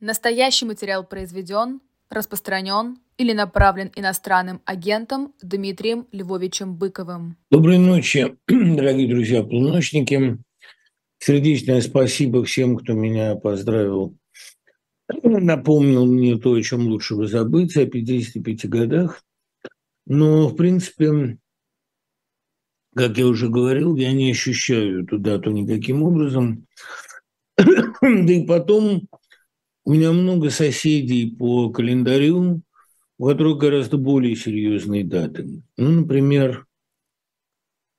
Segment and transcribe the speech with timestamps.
[0.00, 7.36] Настоящий материал произведен, распространен или направлен иностранным агентом Дмитрием Львовичем Быковым.
[7.50, 10.38] Доброй ночи, дорогие друзья полуночники.
[11.18, 14.16] Сердечное спасибо всем, кто меня поздравил,
[15.22, 19.22] напомнил мне то, о чем лучше бы забыть, о 55 годах.
[20.06, 21.36] Но, в принципе,
[22.96, 26.66] как я уже говорил, я не ощущаю эту дату никаким образом.
[28.00, 29.06] Да и потом
[29.84, 32.62] у меня много соседей по календарю,
[33.18, 35.62] у которых гораздо более серьезные даты.
[35.76, 36.66] Ну, например,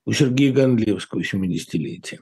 [0.06, 2.20] у Сергея Гондлевского 70-летие.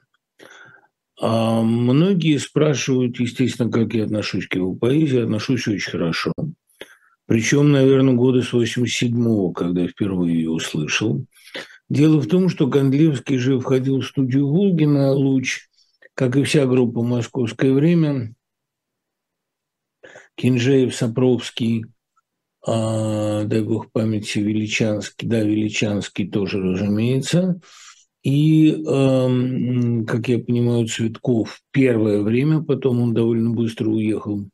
[1.21, 5.19] А многие спрашивают, естественно, как я отношусь к его поэзии.
[5.19, 6.33] Отношусь очень хорошо.
[7.25, 11.25] Причем, наверное, года с 87-го, когда я впервые ее услышал.
[11.89, 15.67] Дело в том, что Гондлевский же входил в студию Волгина «Луч»,
[16.13, 18.33] как и вся группа «Московское время»,
[20.39, 21.85] Кинжеев, Сапровский,
[22.65, 27.59] а, дай бог памяти, Величанский, да, Величанский тоже, разумеется,
[28.23, 34.49] и, э, как я понимаю, Цветков первое время, потом он довольно быстро уехал.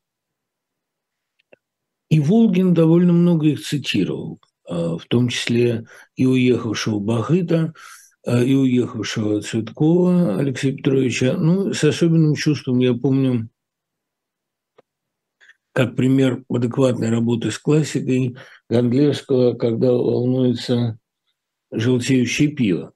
[2.08, 7.74] И Волгин довольно много их цитировал, э, в том числе и уехавшего Бахыта,
[8.24, 11.36] э, и уехавшего Цветкова Алексея Петровича.
[11.36, 13.48] Ну, с особенным чувством я помню
[15.76, 18.34] как пример адекватной работы с классикой
[18.70, 20.98] Гондлевского, когда волнуется
[21.70, 22.94] желтеющее пиво.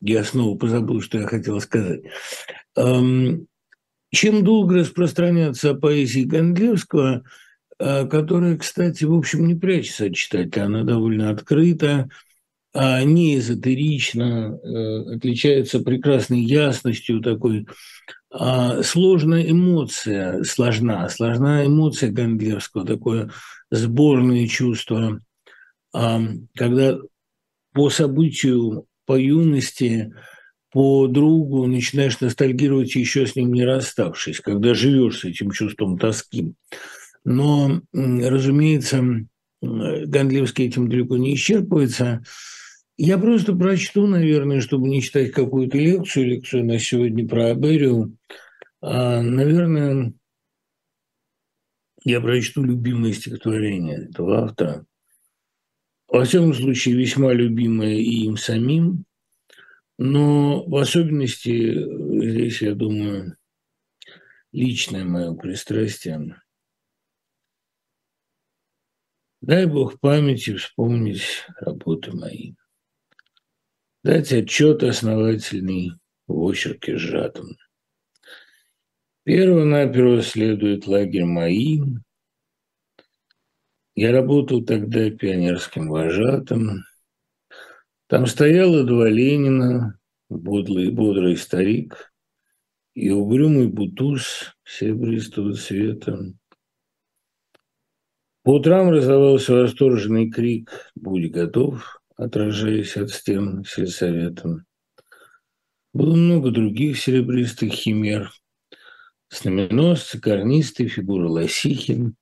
[0.00, 2.04] Я снова позабыл, что я хотел сказать.
[2.74, 3.44] Чем
[4.44, 7.22] долго распространяться о поэзии Гондлевского,
[7.78, 12.08] э, которая, кстати, в общем, не прячется от читателя, она довольно открыта,
[12.78, 17.66] а не эзотерично, э, отличается прекрасной ясностью такой.
[18.30, 23.30] А, сложная эмоция, сложна, сложна эмоция Гондлевского, такое
[23.70, 25.22] сборное чувство,
[25.94, 26.20] а,
[26.54, 26.98] когда
[27.72, 30.12] по событию, по юности,
[30.70, 36.52] по другу начинаешь ностальгировать еще с ним не расставшись, когда живешь с этим чувством тоски.
[37.24, 39.02] Но, разумеется,
[39.62, 42.22] Гондлевский этим далеко не исчерпывается–
[42.96, 48.16] я просто прочту, наверное, чтобы не читать какую-то лекцию, лекцию на сегодня про Аберию.
[48.80, 50.14] А, наверное,
[52.04, 54.86] я прочту любимое стихотворение этого автора.
[56.08, 59.04] Во всяком случае, весьма любимое и им самим,
[59.98, 61.74] но в особенности
[62.30, 63.36] здесь, я думаю,
[64.52, 66.40] личное мое пристрастие.
[69.42, 72.54] Дай Бог памяти вспомнить работы мои
[74.06, 75.90] дать отчет основательный
[76.28, 77.56] в очерке сжатом.
[79.24, 81.80] Перво-наперво следует лагерь МАИ.
[83.96, 86.84] Я работал тогда пионерским вожатым.
[88.06, 92.12] Там стояло два Ленина, бодрый, бодрый старик
[92.94, 96.32] и угрюмый бутуз серебристого цвета.
[98.44, 104.64] По утрам раздавался восторженный крик «Будь готов!» Отражаясь от стен сельсовета.
[105.92, 108.32] Было много других серебристых химер.
[109.30, 112.16] Знаменосцы, карнисты, фигура Лосихин.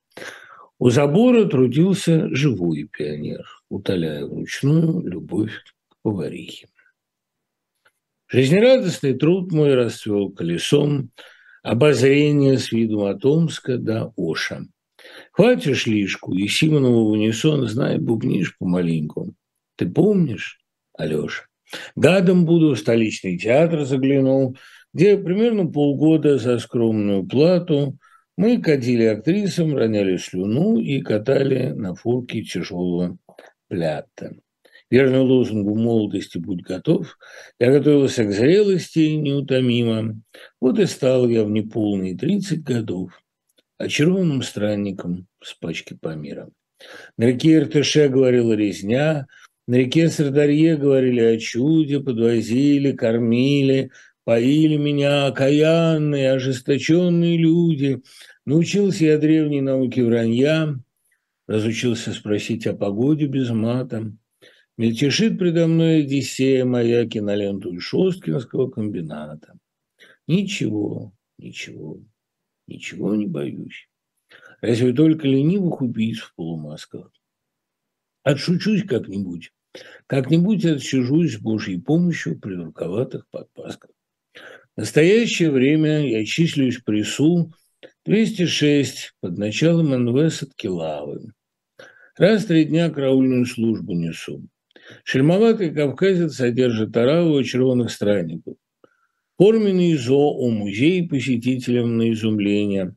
[0.79, 5.53] У забора трудился живой пионер, утоляя вручную любовь
[5.89, 6.67] к поварихе.
[8.27, 11.11] Жизнерадостный труд мой расцвел колесом,
[11.63, 14.65] обозрение с видом от Омска до Оша.
[15.31, 19.35] Хватишь лишку, и Симонову в унисон, знай, бубнишь помаленьку.
[19.75, 20.59] Ты помнишь,
[20.97, 21.43] Алёша?
[21.95, 24.55] Гадом буду в столичный театр заглянул,
[24.93, 27.97] где примерно полгода за скромную плату
[28.37, 33.17] мы кадили актрисам, роняли слюну и катали на фурке тяжелого
[33.67, 34.35] плята.
[34.91, 37.17] Верный лозунгу молодости «Будь готов»,
[37.59, 40.21] я готовился к зрелости неутомимо.
[40.61, 43.19] Вот и стал я в неполные 30 годов
[43.77, 46.51] очарованным странником с пачки по мирам.
[47.17, 49.25] На реке Иртыше говорила резня–
[49.67, 53.91] на реке Сардарье говорили о чуде, подвозили, кормили,
[54.23, 58.01] поили меня окаянные, ожесточенные люди.
[58.45, 60.75] Научился я древней науке вранья,
[61.47, 64.13] разучился спросить о погоде без мата.
[64.77, 69.57] Мельтешит предо мной Одиссея моя киноленту Шосткинского комбината.
[70.27, 72.01] Ничего, ничего,
[72.67, 73.87] ничего не боюсь.
[74.61, 77.11] Разве только ленивых убийц в полумасках.
[78.25, 79.51] Отшучусь как-нибудь,
[80.07, 83.91] как-нибудь отсижусь с Божьей помощью при руковатых подпасках.
[84.75, 87.53] В настоящее время я числюсь в прессу
[88.03, 91.33] 206 под началом НВ Садкилавы.
[92.17, 94.47] Раз в три дня караульную службу несу.
[95.03, 98.55] Шельмоватый кавказец содержит тараву червоных странников.
[99.37, 102.95] Форменный зо у музей посетителям на изумление.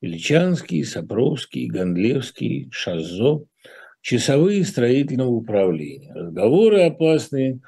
[0.00, 3.46] Величанский, Сапровский, Гондлевский, Шазо,
[4.00, 6.12] часовые строительного управления.
[6.14, 7.60] Разговоры опасные,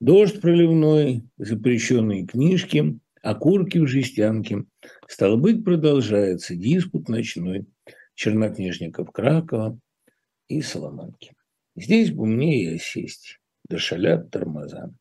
[0.00, 4.64] дождь проливной, запрещенные книжки, окурки в жестянке.
[5.06, 7.66] Стало быть, продолжается диспут ночной
[8.14, 9.78] чернокнижников Кракова
[10.48, 11.34] и Соломанки.
[11.76, 13.38] Здесь бы мне и осесть,
[13.68, 14.92] да шалят тормоза.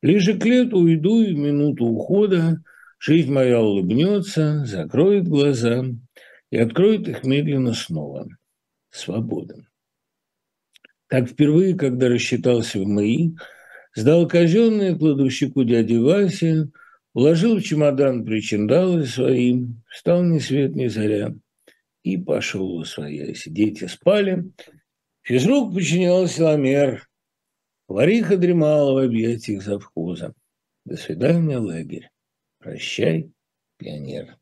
[0.00, 2.62] Ближе к лету уйду, и в минуту ухода
[2.98, 5.84] жизнь моя улыбнется, закроет глаза
[6.50, 8.28] и откроет их медленно снова.
[8.90, 9.66] Свобода.
[11.12, 13.34] Так впервые, когда рассчитался в МАИ,
[13.94, 16.70] сдал казенное кладовщику дяди Васе,
[17.12, 21.34] уложил в чемодан причиндалы свои, встал ни свет ни заря
[22.02, 23.42] и пошел во своясь.
[23.44, 24.52] Дети спали,
[25.20, 27.06] физрук подчинял силомер,
[27.88, 30.32] Вариха дремала в объятиях завхоза.
[30.86, 32.08] До свидания, лагерь.
[32.58, 33.30] Прощай,
[33.76, 34.38] пионер.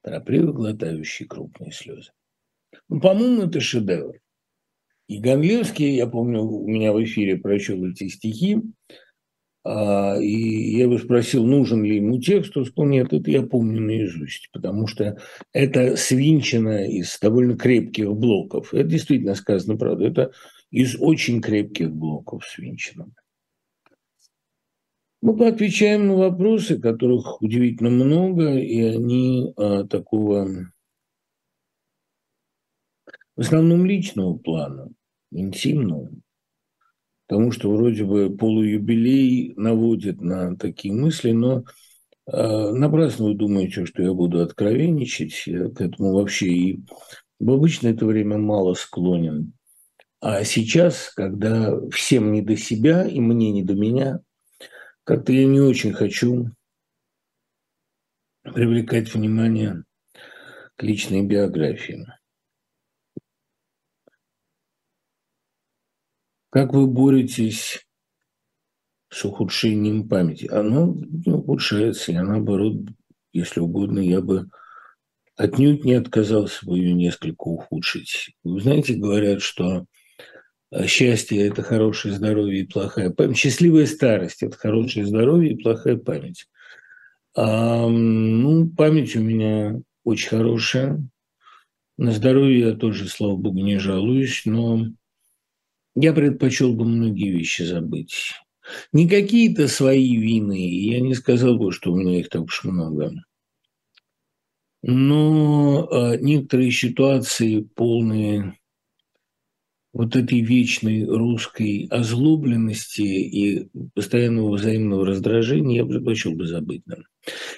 [0.00, 2.12] Торопливо глотающий крупные слезы.
[2.88, 4.21] Ну, по-моему, это шедевр.
[5.12, 8.62] И Гонлевский, я помню, у меня в эфире прочел эти стихи,
[9.62, 13.82] а, и я его спросил, нужен ли ему текст, он сказал, нет, это я помню
[13.82, 15.18] наизусть, потому что
[15.52, 18.72] это свинчено из довольно крепких блоков.
[18.72, 20.06] Это действительно сказано правда.
[20.06, 20.32] Это
[20.70, 23.12] из очень крепких блоков с Винчином.
[25.20, 30.72] Мы поотвечаем на вопросы, которых удивительно много, и они а, такого
[33.36, 34.88] в основном личного плана,
[35.32, 36.10] интимного.
[37.26, 41.64] Потому что вроде бы полуюбилей наводит на такие мысли, но
[42.26, 45.46] э, напрасно вы думаете, что я буду откровенничать.
[45.46, 46.80] Я к этому вообще и
[47.40, 49.52] в обычное это время мало склонен.
[50.20, 54.20] А сейчас, когда всем не до себя и мне не до меня,
[55.04, 56.50] как-то я не очень хочу
[58.42, 59.82] привлекать внимание
[60.76, 62.06] к личной биографии.
[66.52, 67.86] Как вы боретесь
[69.08, 70.48] с ухудшением памяти?
[70.52, 72.74] Оно не ухудшается, я наоборот,
[73.32, 74.50] если угодно, я бы
[75.34, 78.34] отнюдь не отказался бы ее несколько ухудшить.
[78.44, 79.86] Вы знаете, говорят, что
[80.70, 83.38] а счастье– это хорошее здоровье и плохая память.
[83.38, 86.48] Счастливая старость– это хорошее здоровье и плохая память.
[87.34, 91.02] А, ну, память у меня очень хорошая.
[91.96, 94.86] На здоровье я тоже, слава богу, не жалуюсь, но
[95.94, 98.32] я предпочел бы многие вещи забыть.
[98.92, 103.12] Не какие-то свои вины, я не сказал бы, что у меня их так уж много.
[104.82, 108.56] Но а, некоторые ситуации полные
[109.92, 116.82] вот этой вечной русской озлобленности и постоянного взаимного раздражения я предпочел бы забыть.
[116.86, 116.96] Да.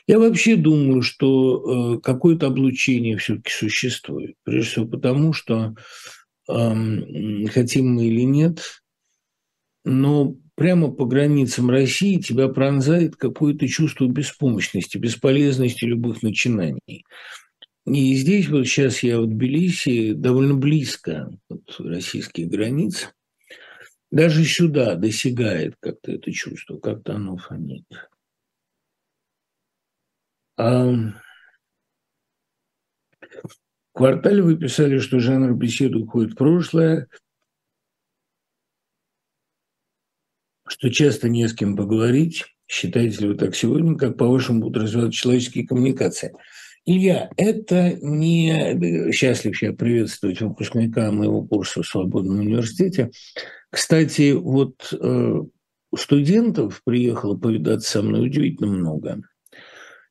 [0.09, 4.35] Я вообще думаю, что э, какое-то облучение все-таки существует.
[4.43, 5.75] Прежде всего потому, что
[6.47, 8.61] хотим мы или нет,
[9.85, 17.05] но прямо по границам России тебя пронзает какое-то чувство беспомощности, бесполезности любых начинаний.
[17.87, 23.15] И здесь вот сейчас я в Тбилиси, довольно близко от российских границ,
[24.11, 27.85] даже сюда досягает как-то это чувство, как-то оно фонит.
[30.57, 30.95] А
[33.95, 37.09] в квартале вы писали, что жанр беседы уходит в прошлое,
[40.69, 42.45] что часто не с кем поговорить.
[42.67, 46.35] Считаете ли вы так сегодня, как, по-вашему, будут развиваться человеческие коммуникации–
[46.87, 49.11] Илья, это не...
[49.13, 53.11] Счастлив я приветствовать выпускника моего курса в Свободном университете.
[53.71, 55.43] Кстати, вот э,
[55.97, 59.23] студентов приехало повидаться со мной удивительно много.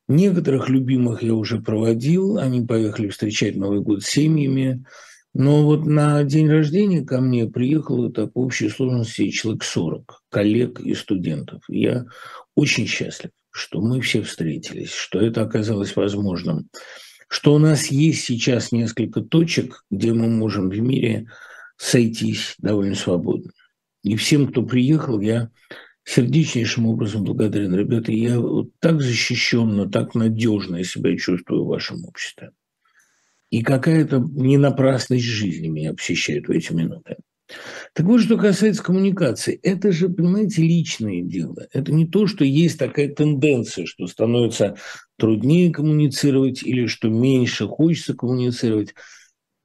[0.06, 4.84] Некоторых любимых я уже проводил, они поехали встречать Новый год с семьями.
[5.32, 10.80] Но вот на день рождения ко мне приехало так в общей сложности человек 40 коллег
[10.80, 11.62] и студентов.
[11.68, 12.06] Я
[12.54, 16.68] очень счастлив что мы все встретились, что это оказалось возможным,
[17.28, 21.28] что у нас есть сейчас несколько точек, где мы можем в мире
[21.76, 23.52] сойтись довольно свободно.
[24.02, 25.50] И всем, кто приехал, я
[26.04, 27.74] сердечнейшим образом благодарен.
[27.74, 32.50] Ребята, я вот так защищенно, так надежно себя чувствую в вашем обществе.
[33.50, 37.16] И какая-то ненапрасность жизни меня посещает в эти минуты.
[37.92, 41.66] Так вот, что касается коммуникации, это же, понимаете, личное дело.
[41.72, 44.76] Это не то, что есть такая тенденция, что становится
[45.16, 48.94] труднее коммуницировать или что меньше хочется коммуницировать.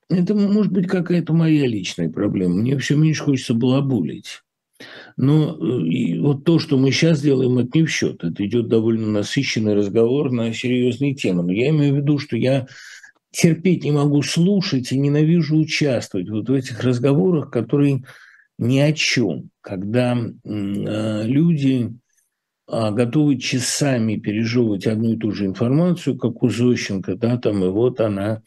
[0.10, 2.56] Это может быть какая-то моя личная проблема.
[2.56, 4.42] Мне все меньше хочется балабулить.
[5.18, 8.24] Но э, и вот то, что мы сейчас делаем, это не в счет.
[8.24, 11.44] Это идет довольно насыщенный разговор на серьезные темы.
[11.44, 12.68] Но я имею в виду, что я
[13.32, 18.04] терпеть не могу слушать и ненавижу участвовать вот в этих разговорах, которые
[18.58, 21.94] ни о чем, когда э, люди
[22.68, 27.68] э, готовы часами пережевывать одну и ту же информацию, как у Зощенко, да, там, и
[27.68, 28.42] вот она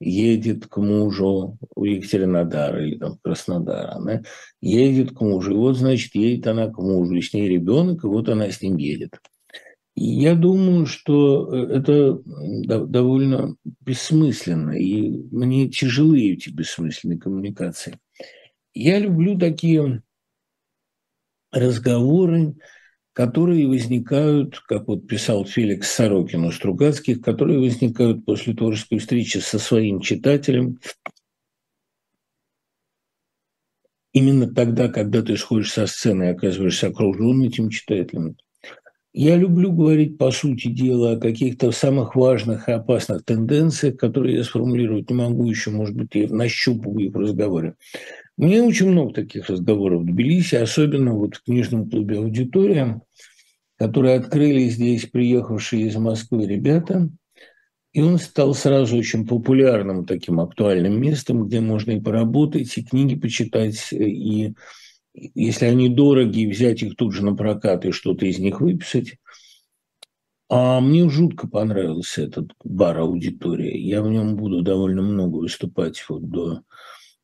[0.00, 4.22] едет к мужу у Екатеринодара или там Краснодара, она
[4.60, 8.06] едет к мужу, и вот, значит, едет она к мужу, и с ней ребенок, и
[8.06, 9.18] вот она с ним едет.
[10.00, 17.98] Я думаю, что э, это довольно бессмысленно, и мне тяжелые эти бессмысленные коммуникации.
[18.74, 20.02] Я люблю такие
[21.50, 22.54] разговоры,
[23.18, 29.58] которые возникают, как вот писал Феликс Сорокин у Стругацких, которые возникают после творческой встречи со
[29.58, 30.78] своим читателем,
[34.12, 38.36] именно тогда, когда ты сходишь со сцены и оказываешься окружен этим читателем–
[39.14, 44.44] я люблю говорить, по сути дела, о каких-то самых важных и опасных тенденциях, которые я
[44.44, 47.74] сформулировать не могу еще, может быть, я нащупываю их в разговоре.
[48.38, 53.02] Меня очень много таких разговоров в Тбилиси, особенно вот в книжном клубе «Аудитория»,
[53.76, 57.10] которые открыли здесь приехавшие из Москвы ребята.
[57.92, 63.16] И он стал сразу очень популярным таким актуальным местом, где можно и поработать, и книги
[63.16, 64.54] почитать, и
[65.14, 69.16] если они дорогие, взять их тут же на прокат и что-то из них выписать.
[70.48, 73.76] А мне жутко понравился этот бар аудитория.
[73.76, 76.60] Я в нем буду довольно много выступать вот до,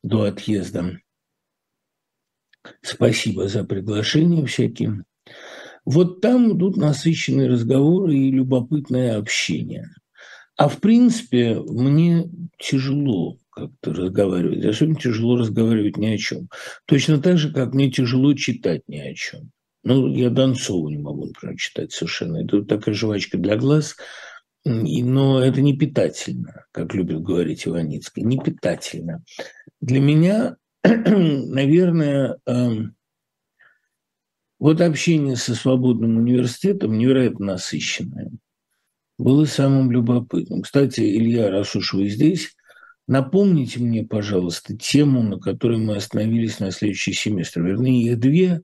[0.03, 0.99] до отъезда.
[2.81, 5.03] Спасибо за приглашение всяким.
[5.85, 9.89] Вот там идут насыщенные разговоры и любопытное общение.
[10.57, 14.65] А в принципе, мне тяжело как-то разговаривать.
[14.65, 16.49] Особенно тяжело разговаривать ни о чем.
[16.85, 19.51] Точно так же, как мне тяжело читать ни о чем.
[19.83, 22.43] Ну, я Донцову не могу, например, читать совершенно.
[22.43, 23.95] Это такая жвачка для глаз,
[24.65, 29.23] но это не питательно, как любит говорить Иваницкий, не питательно.
[29.81, 30.55] Для меня,
[31.05, 32.95] наверное, эм,
[34.59, 38.31] вот общение со свободным университетом невероятно насыщенное.
[39.17, 40.61] Было самым любопытным.
[40.61, 42.55] Кстати, Илья, раз уж вы здесь,
[43.07, 47.61] Напомните мне, пожалуйста, тему, на которой мы остановились на следующий семестр.
[47.61, 48.61] Вернее, их две.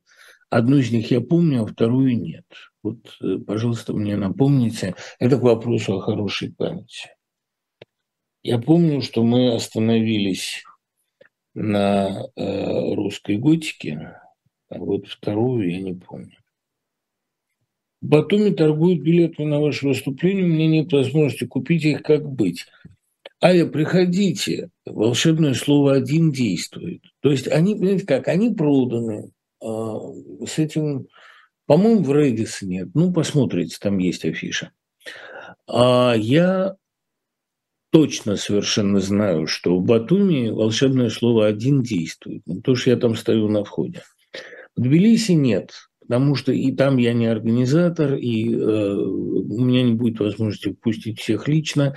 [0.50, 2.46] Одну из них я помню, а вторую нет.
[2.82, 4.96] Вот, э, пожалуйста, мне напомните.
[5.20, 7.10] Это к вопросу о хорошей памяти.
[8.42, 10.64] Я помню, что мы остановились
[11.54, 14.16] на э, русской готике,
[14.70, 16.38] а вот вторую я не помню.
[18.02, 22.66] Батуми торгуют билетами на ваше выступление, у меня нет возможности купить их, как быть.
[23.40, 27.04] Ая, приходите, волшебное слово «один» действует.
[27.22, 29.32] То есть они, понимаете как, они проданы,
[29.64, 30.00] а,
[30.48, 31.08] с этим,
[31.66, 32.90] по-моему, в Редисе нет.
[32.94, 34.72] Ну, посмотрите, там есть афиша.
[35.68, 36.76] А я
[37.92, 42.42] точно совершенно знаю, что в Батуми волшебное слово «один» действует.
[42.46, 44.04] Ну, то, что я там стою на входе.
[44.76, 49.94] В Тбилиси нет, потому что и там я не организатор, и э, у меня не
[49.94, 51.96] будет возможности впустить всех лично.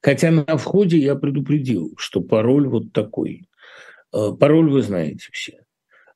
[0.00, 3.46] Хотя на входе я предупредил, что пароль вот такой.
[4.14, 5.60] Э, пароль вы знаете все.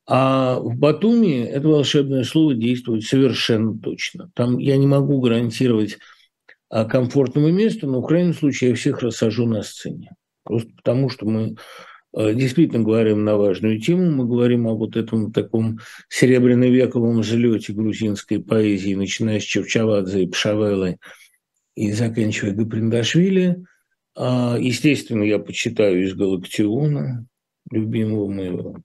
[0.07, 4.31] А в Батуми это волшебное слово действует совершенно точно.
[4.35, 5.99] Там я не могу гарантировать
[6.71, 10.15] а, комфортного места, но в крайнем случае я всех рассажу на сцене.
[10.45, 11.57] Просто потому, что мы
[12.17, 14.11] э, действительно говорим на важную тему.
[14.11, 20.99] Мы говорим о вот этом таком серебряно-вековом взлете грузинской поэзии, начиная с Чевчавадзе и Пшавелы
[21.75, 23.63] и заканчивая Гаприндашвили–
[24.21, 27.25] а, естественно, я почитаю из Галактиона,
[27.71, 28.77] любимого моего.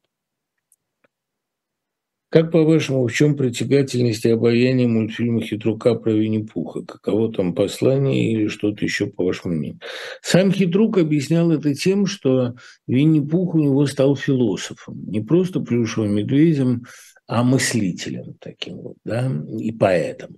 [2.33, 6.81] Как, по-вашему, в чем притягательность и обаяние мультфильма «Хитрука» про Винни-Пуха?
[6.83, 9.79] Каково там послание или что-то еще, по вашему мнению?
[10.23, 12.55] Сам Хитрук объяснял это тем, что
[12.87, 15.05] Винни-Пух у него стал философом.
[15.05, 16.85] Не просто плюшевым медведем,
[17.27, 20.37] а мыслителем таким вот, да, и поэтом.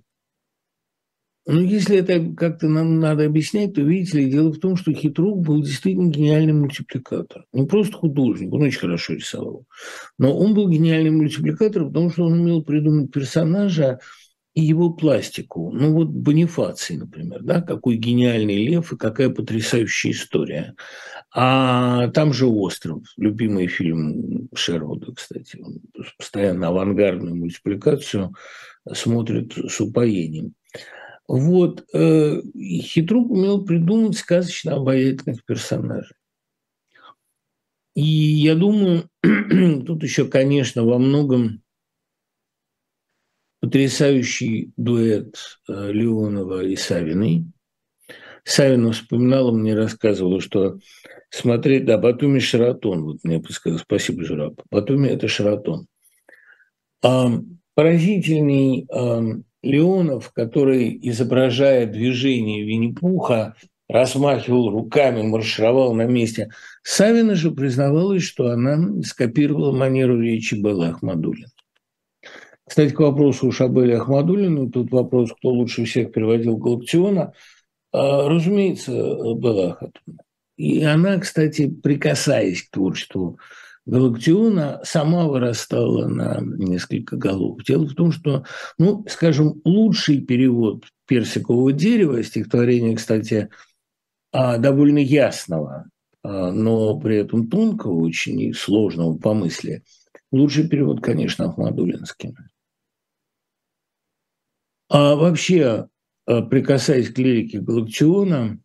[1.48, 5.46] Ну, если это как-то нам надо объяснять, то, видите ли, дело в том, что Хитрук
[5.46, 7.44] был действительно гениальный мультипликатор.
[7.52, 9.64] Не просто художник, он очень хорошо рисовал,
[10.18, 14.00] но он был гениальный мультипликатор, потому что он умел придумать персонажа
[14.54, 15.70] и его пластику.
[15.70, 20.74] Ну вот Бонифаций, например, да, какой гениальный лев и какая потрясающая история.
[21.32, 25.60] А там же «Остров», любимый фильм Шервуда, кстати.
[25.62, 25.80] Он
[26.18, 28.34] постоянно авангардную мультипликацию
[28.94, 30.54] смотрит с упоением.
[31.28, 31.86] Вот.
[31.92, 36.16] Э, Хитрук умел придумать сказочно обаятельных персонажей.
[37.94, 41.62] И я думаю, тут еще, конечно, во многом
[43.60, 45.34] потрясающий дуэт
[45.68, 47.46] э, Леонова и Савиной.
[48.44, 50.78] Савина вспоминала, мне рассказывала, что
[51.30, 54.60] смотреть, да, Батуми Шаратон, вот мне подсказал, спасибо, Жураб.
[54.70, 55.88] Батуми– это Шаратон.
[57.02, 57.28] А,
[57.74, 59.22] поразительный а,
[59.66, 63.56] Леонов, который, изображая движение Винни-Пуха,
[63.88, 66.50] размахивал руками, маршировал на месте.
[66.82, 71.48] Савина же признавалась, что она скопировала манеру речи Беллы Ахмадулина.
[72.66, 77.32] Кстати, к вопросу у Шабели Ахмадулина, тут вопрос, кто лучше всех переводил Галактиона.
[77.92, 80.18] А, разумеется, Белла Ахатовна.
[80.56, 83.38] И она, кстати, прикасаясь к творчеству
[83.86, 87.62] Галактиона, сама вырастала на несколько голов.
[87.62, 88.44] Дело в том, что,
[88.78, 93.48] ну, скажем, лучший перевод персикового дерева, стихотворение, кстати,
[94.32, 95.88] а, довольно ясного,
[96.24, 99.84] а, но при этом тонкого, очень сложного по мысли,
[100.32, 102.34] лучший перевод, конечно, Ахмадулинский.
[104.88, 105.88] А вообще,
[106.26, 108.58] э, прикасаясь к лирике Галактиона,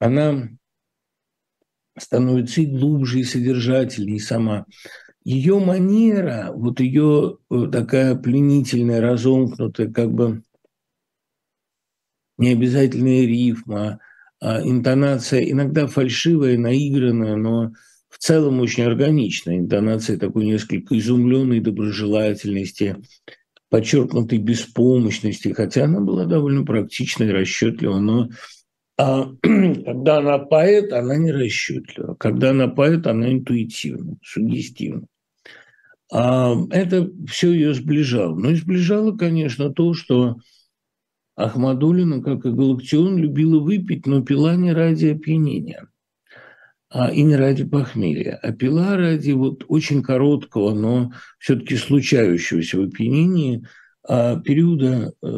[0.00, 0.48] она
[2.02, 4.66] становится и глубже, и содержательнее, сама.
[5.24, 10.42] Ее манера, вот ее э, такая пленительная, разомкнутая, как бы
[12.38, 14.00] необязательная рифма,
[14.40, 17.72] а интонация иногда фальшивая, наигранная, но
[18.08, 19.58] в целом очень органичная.
[19.58, 22.96] Интонация такой несколько изумленной доброжелательности,
[23.68, 28.28] подчеркнутой беспомощности, хотя она была довольно практичной, расчетлива, но а,
[29.42, 32.14] когда она поэт, она не расчетлива.
[32.14, 35.06] Когда она поэт, она интуитивна, сугестивна.
[36.12, 38.34] А, это все ее сближало.
[38.36, 40.36] Но и сближало, конечно, то, что
[41.36, 45.88] Ахмадулина, как и Галактион, любила выпить, но пила не ради опьянения–
[46.92, 52.88] а, и не ради похмелья, а пила ради вот очень короткого, но все-таки случающегося в
[52.88, 53.64] опьянении
[54.02, 55.28] а, периода э,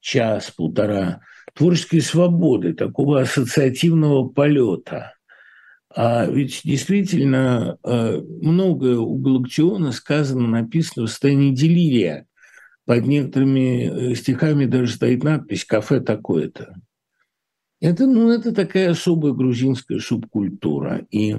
[0.00, 1.22] час-полтора
[1.54, 5.14] творческой свободы, такого ассоциативного полета.
[5.94, 12.26] А ведь действительно э, многое у Галактиона сказано, написано в состоянии делирия.
[12.86, 16.74] Под некоторыми э, стихами даже стоит надпись «кафе такое-то».
[17.80, 21.04] Это, ну, это такая особая грузинская субкультура.
[21.10, 21.36] И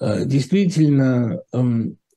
[0.00, 1.62] э, действительно э,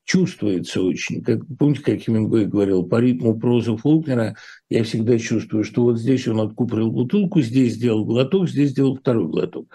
[0.08, 1.22] чувствуется очень.
[1.22, 4.38] Как, помните, как Хемингуэй говорил, по ритму прозы Фолкнера
[4.70, 9.28] я всегда чувствую, что вот здесь он откупорил бутылку, здесь сделал глоток, здесь сделал второй
[9.28, 9.68] глоток.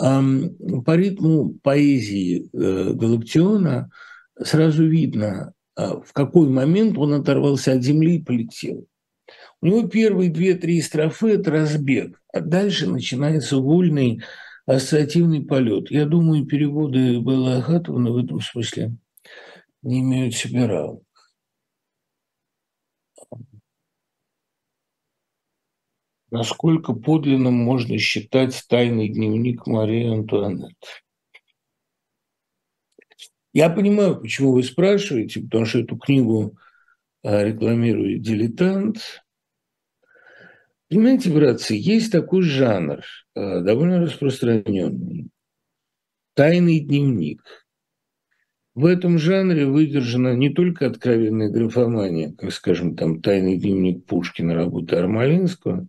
[0.00, 0.20] Э,
[0.84, 3.90] по ритму поэзии э, Галактиона
[4.38, 8.86] сразу видно, э, в какой момент он оторвался от земли и полетел.
[9.62, 14.22] У него первые две-три строфы– это разбег, а дальше начинается вольный
[14.66, 15.90] ассоциативный полет.
[15.90, 18.96] Я думаю, переводы Беллы Ахатовны в этом смысле
[19.82, 21.02] не имеют себе равных.
[26.30, 30.88] Насколько подлинным можно считать тайный дневник Марии Антуанетты?
[33.52, 36.56] Я понимаю, почему вы спрашиваете, потому что эту книгу
[37.22, 39.22] а, рекламирует «Дилетант»,
[40.92, 43.02] Понимаете, братцы, есть такой жанр,
[43.34, 45.30] э, довольно распространенный.
[46.34, 47.61] Тайный дневник.
[48.74, 54.96] В этом жанре выдержана не только откровенная графомания, как, скажем, там «Тайный дневник Пушкина» работы
[54.96, 55.88] Армалинского,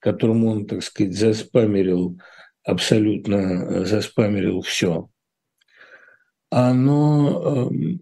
[0.00, 2.18] которому он, так сказать, заспамерил,
[2.64, 5.08] абсолютно э, заспамерил все.
[6.50, 8.00] Оно эм,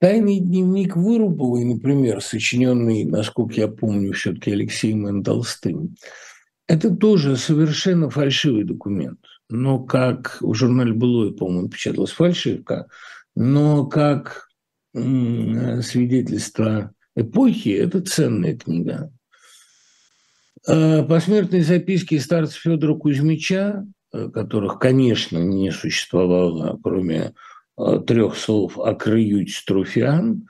[0.00, 5.24] Тайный дневник Вырубовой, например, сочиненный, насколько я помню, все-таки Алексеем Н.
[6.66, 9.20] Это тоже совершенно фальшивый документ.
[9.52, 12.88] Но как в журнале «Былой», по-моему, печаталась фальшивка,
[13.34, 14.48] но как
[14.94, 19.12] свидетельство эпохи– это ценная книга.
[20.66, 27.34] А посмертные записки старца Федора Кузьмича, э, которых, конечно, не существовало, кроме
[27.78, 30.46] Э, трех слов «окрыють струфиан»,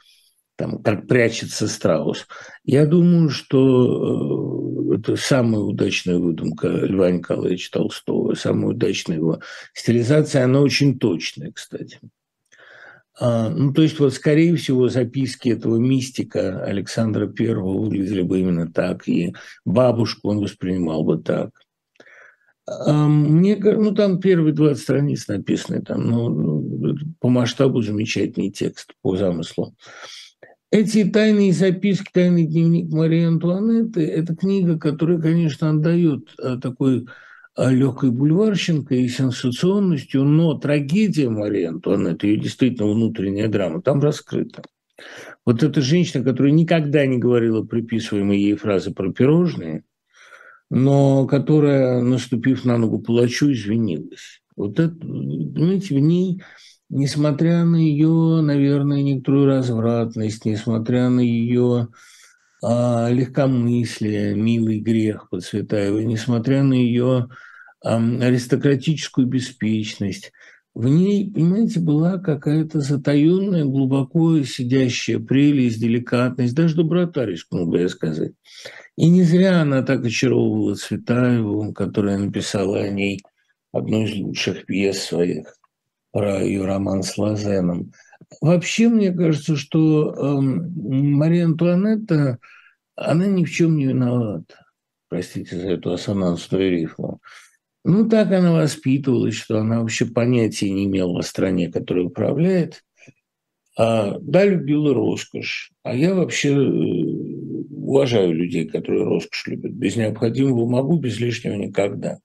[0.56, 2.26] там, как прячется страус,
[2.64, 4.61] я думаю, что э,
[5.02, 9.40] это самая удачная выдумка Льва Николаевича Толстого, самая удачная его
[9.74, 12.00] стилизация, она очень точная, кстати.
[13.20, 18.72] А, ну, то есть, вот, скорее всего, записки этого мистика Александра Первого выглядели бы именно
[18.72, 19.34] так, и
[19.64, 21.50] бабушку он воспринимал бы так.
[22.66, 28.92] А, мне, ну, там первые 20 страниц написаны, там, ну, ну, по масштабу замечательный текст,
[29.02, 29.74] по замыслу.
[30.72, 37.06] Эти тайные записки, тайный дневник Марии Антуанетты– это книга, которая, конечно, отдает а, такой
[37.54, 44.62] а, легкой бульварщинкой и сенсационностью, но трагедия Марии Антуанетты, ее действительно внутренняя драма, там раскрыта.
[45.44, 49.84] Вот эта женщина, которая никогда не говорила приписываемые ей фразы про пирожные,
[50.70, 54.40] но которая, наступив на ногу палачу, извинилась.
[54.56, 56.42] Вот это, понимаете, в ней
[56.92, 61.88] несмотря на ее, наверное, некоторую развратность, несмотря на ее
[62.62, 67.28] а, легкомыслие, милый грех под Цветаевой, несмотря на ее
[67.82, 70.32] а, аристократическую беспечность,
[70.74, 77.88] в ней, понимаете, была какая-то затаенная, глубоко сидящая прелесть, деликатность, даже доброта, рискнул бы я
[77.88, 78.32] сказать.
[78.96, 83.22] И не зря она так очаровывала Цветаеву, которая написала о ней
[83.72, 85.46] одну из лучших пьес своих
[86.12, 87.92] про ее роман с Лазеном.
[88.40, 92.38] Вообще, мне кажется, что э, Мария Антуанетта,
[92.94, 94.54] она ни в чем не виновата.
[95.08, 97.20] Простите за эту ассонансную рифму.
[97.84, 102.84] Ну, так она воспитывалась, что она вообще понятия не имела о стране, которая управляет.
[103.76, 105.72] А, да, любила роскошь.
[105.82, 109.72] А я вообще э, уважаю людей, которые роскошь любят.
[109.72, 112.18] Без необходимого могу, без лишнего никогда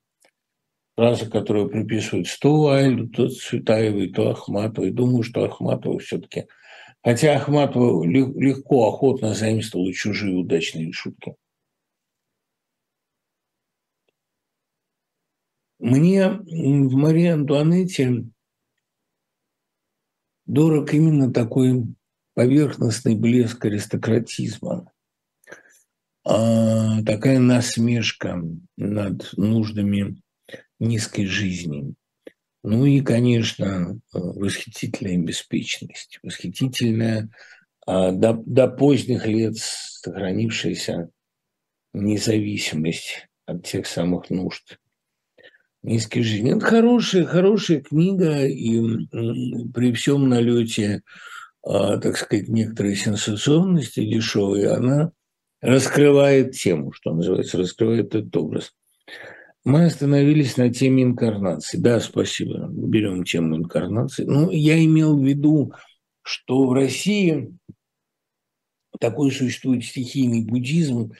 [0.97, 4.89] фраза, которую приписывают то Айлю, то Цветаевой, то Ахматовой.
[4.91, 6.47] Думаю, что Ахматова все-таки...
[7.03, 11.35] Хотя Ахматова легко, охотно заимствовала чужие удачные шутки.
[15.77, 18.25] Мне в Марии Антуанетте
[20.47, 21.85] дорог именно такой
[22.33, 24.91] поверхностный блеск аристократизма,
[26.25, 28.41] а, такая насмешка
[28.75, 30.19] над нуждами
[30.79, 31.93] низкой жизни.
[32.63, 37.29] Ну и, конечно, восхитительная беспечность, восхитительная
[37.85, 41.09] а, до, до поздних лет сохранившаяся
[41.93, 44.77] независимость от тех самых нужд
[45.83, 46.55] низкой жизни.
[46.55, 49.07] Это хорошая, хорошая книга, и
[49.73, 51.01] при всем налете,
[51.63, 55.11] а, так сказать, некоторой сенсационности дешевой, она
[55.61, 58.73] раскрывает тему, что называется, раскрывает этот образ.
[59.67, 61.77] Мы остановились на теме инкарнации.
[61.77, 62.69] Да, спасибо.
[62.69, 64.23] Берем тему инкарнации.
[64.23, 65.73] Ну, я имел в виду,
[66.21, 67.53] что в России
[69.01, 71.11] такой существует стихийный буддизм.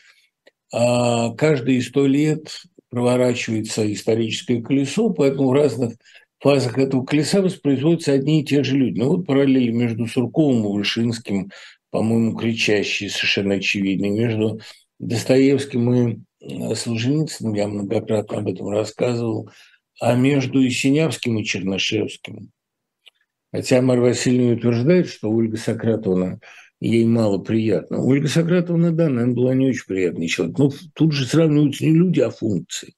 [0.71, 5.95] А каждые сто лет проворачивается историческое колесо, поэтому в разных
[6.39, 8.97] фазах этого колеса воспроизводятся одни и те же люди.
[8.97, 11.51] Ну вот параллели между Сурковым и Вышинским,
[11.89, 14.09] по-моему, кричащие совершенно очевидны.
[14.09, 14.61] Между
[14.99, 16.19] Достоевским и
[16.75, 19.49] Солженицыным, я многократно об этом рассказывал,
[19.99, 22.51] а между Исенявским и Чернышевским.
[23.51, 26.39] Хотя Марья Васильевна утверждает, что Ольга Сократовна
[26.79, 28.03] ей мало приятно.
[28.03, 30.57] Ольга Сократовна, да, наверное, была не очень приятный человек.
[30.57, 32.95] Но тут же сравниваются не люди, а функции.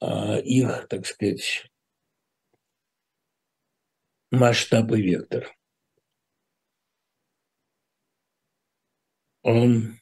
[0.00, 1.66] А их, так сказать,
[4.30, 5.54] масштаб и вектор.
[9.42, 9.99] Он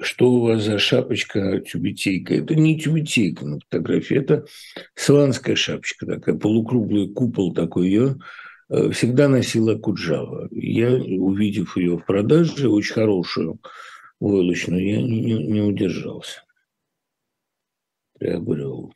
[0.00, 2.34] что у вас за шапочка тюбетейка?
[2.34, 4.46] Это не тюбетейка на фотографии, это
[4.94, 8.18] сванская шапочка такая, полукруглый купол такой ее
[8.68, 10.48] э, всегда носила Куджава.
[10.50, 13.60] Я, увидев ее в продаже, очень хорошую,
[14.20, 16.42] войлочную, я не, не удержался.
[18.18, 18.92] Приобрел.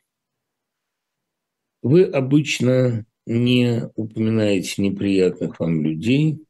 [1.81, 6.46] Вы обычно не упоминаете неприятных вам людей,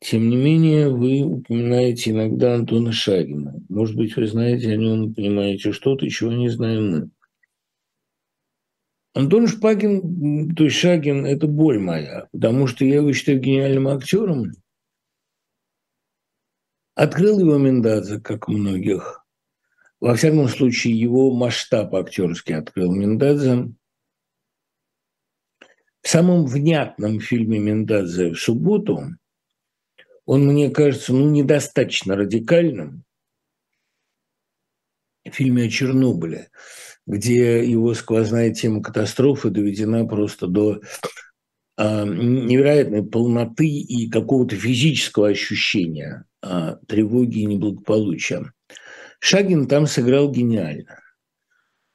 [0.00, 3.54] тем не менее, вы упоминаете иногда Антона Шагина.
[3.68, 7.10] Может быть, вы знаете о нем, понимаете что-то, чего не знаем мы.
[9.14, 14.52] Антон Шпагин, то есть Шагин, это боль моя, потому что я его считаю гениальным актером.
[16.94, 19.24] Открыл его Мендадзе, как многих.
[20.00, 23.70] Во всяком случае, его масштаб актерский открыл Мендадзе.
[26.02, 29.00] В самом внятном фильме Мендадзе в субботу–
[30.26, 33.04] он, мне кажется, ну, недостаточно радикальным.
[35.24, 36.50] В фильме о Чернобыле,
[37.06, 40.80] где его сквозная тема катастрофы доведена просто до
[41.76, 48.52] а, невероятной полноты и какого-то физического ощущения а, тревоги и неблагополучия.
[49.18, 51.00] Шагин там сыграл гениально.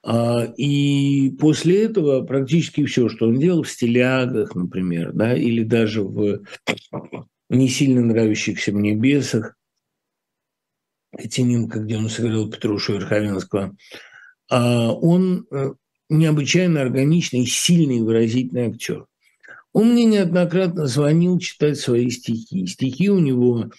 [0.03, 6.03] А, и после этого практически все, что он делал в стилягах, например, да, или даже
[6.03, 6.43] в
[7.55, 9.55] не сильно нравящихся мне бесах,
[11.29, 13.75] Тиминка, где он сыграл Петрушу Верховенского,
[14.49, 15.73] а, он э,
[16.09, 19.05] необычайно органичный, сильный, выразительный актер.
[19.73, 22.65] Он мне неоднократно звонил читать свои стихи.
[22.65, 23.69] Стихи у него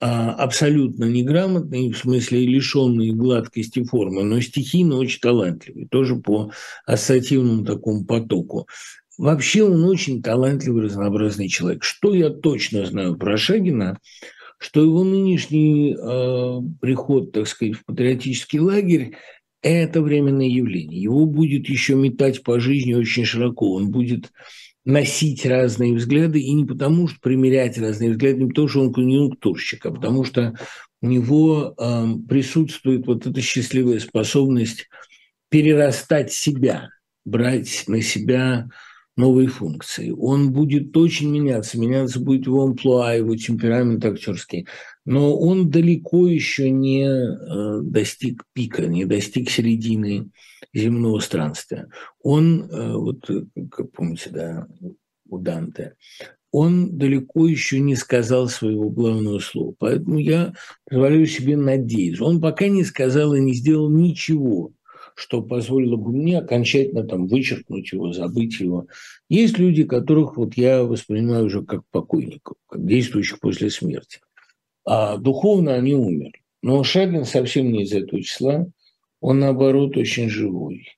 [0.00, 6.52] а, абсолютно неграмотные, в смысле лишенные гладкости формы, но стихийно очень талантливый, тоже по
[6.84, 8.68] ассоциативному такому потоку.
[9.16, 11.84] Вообще он очень талантливый, разнообразный человек.
[11.84, 13.98] Что я точно знаю про Шагина,
[14.58, 19.16] что его нынешний э, приход, так сказать, в патриотический лагерь–
[19.62, 21.00] это временное явление.
[21.00, 23.72] Его будет еще метать по жизни очень широко.
[23.74, 24.30] Он будет
[24.84, 29.86] носить разные взгляды, и не потому, что примерять разные взгляды, не потому, что он конъюнктурщик,
[29.86, 30.54] а потому что
[31.00, 34.88] у него э, присутствует вот эта счастливая способность
[35.50, 36.90] перерастать себя,
[37.24, 38.68] брать на себя
[39.16, 40.10] новые функции.
[40.10, 44.66] Он будет очень меняться, меняться будет его амплуа, его темперамент актерский.
[45.04, 50.30] Но он далеко еще не э, достиг пика, не достиг середины
[50.72, 51.88] земного странствия.
[52.22, 53.30] Он, э, вот
[53.70, 54.66] как помните, да,
[55.28, 55.94] у Данте,
[56.50, 59.74] он далеко еще не сказал своего главного слова.
[59.78, 60.54] Поэтому я
[60.88, 62.24] позволяю себе надеяться.
[62.24, 64.72] Он пока не сказал и не сделал ничего–
[65.14, 68.86] что позволило бы мне окончательно там вычеркнуть его, забыть его.
[69.28, 74.20] Есть люди, которых вот я воспринимаю уже как покойников, как действующих после смерти.
[74.84, 76.42] А духовно они умерли.
[76.62, 78.66] Но Шагин совсем не из этого числа.
[79.20, 80.88] Он, наоборот, очень живой.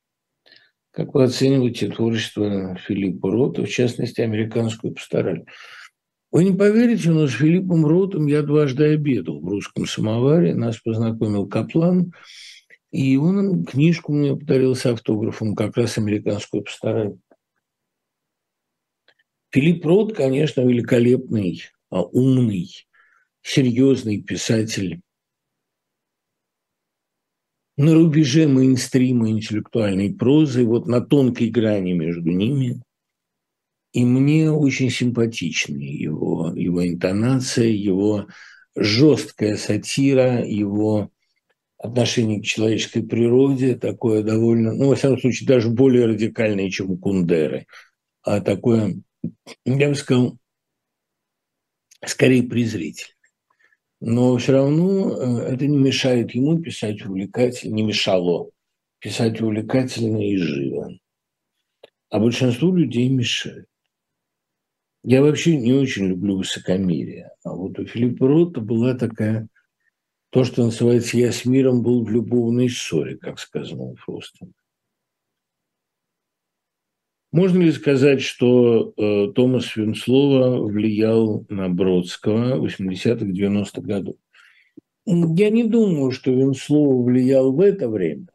[0.90, 5.44] Как вы оцениваете творчество Филиппа Рота, в частности, американскую пастораль?
[6.33, 10.55] Вы не поверите, но с Филиппом Ротом я дважды обедал в русском самоваре.
[10.55, 12.12] Нас познакомил Каплан–
[12.96, 17.18] и он книжку мне подарил с автографом, как раз американскую постараюсь.
[19.50, 22.70] Филипп Рот, конечно, великолепный, а, умный,
[23.42, 25.02] серьезный писатель.
[27.76, 32.82] На рубеже мейнстрима интеллектуальной прозы, вот на тонкой грани между ними.
[33.92, 38.26] И мне очень симпатичны его, его интонация, его
[38.74, 41.11] жесткая сатира, его
[41.87, 46.99] отношение к человеческой природе такое довольно, ну, во всяком случае, даже более радикальное, чем у
[46.99, 47.66] Кундеры,
[48.22, 48.96] а такое,
[49.64, 50.38] я бы сказал,
[52.05, 53.14] скорее презрительное.
[54.01, 58.51] Но все равно э, это не мешает ему писать увлекательно, не мешало
[58.99, 60.90] писать увлекательно и живо.
[62.11, 63.66] А большинству людей мешает.
[65.03, 67.31] Я вообще не очень люблю высокомерие.
[67.44, 69.49] А вот у Филиппа Рота была такая
[70.37, 74.46] то, что называется «я с миром был в любовной ссоре», как сказано у Фроста.
[77.33, 84.16] Можно ли сказать, что э, Томас Винслова влиял на Бродского в 80-х, 90-х годах?
[85.07, 88.27] Я не думаю, что Винслова влиял в это время.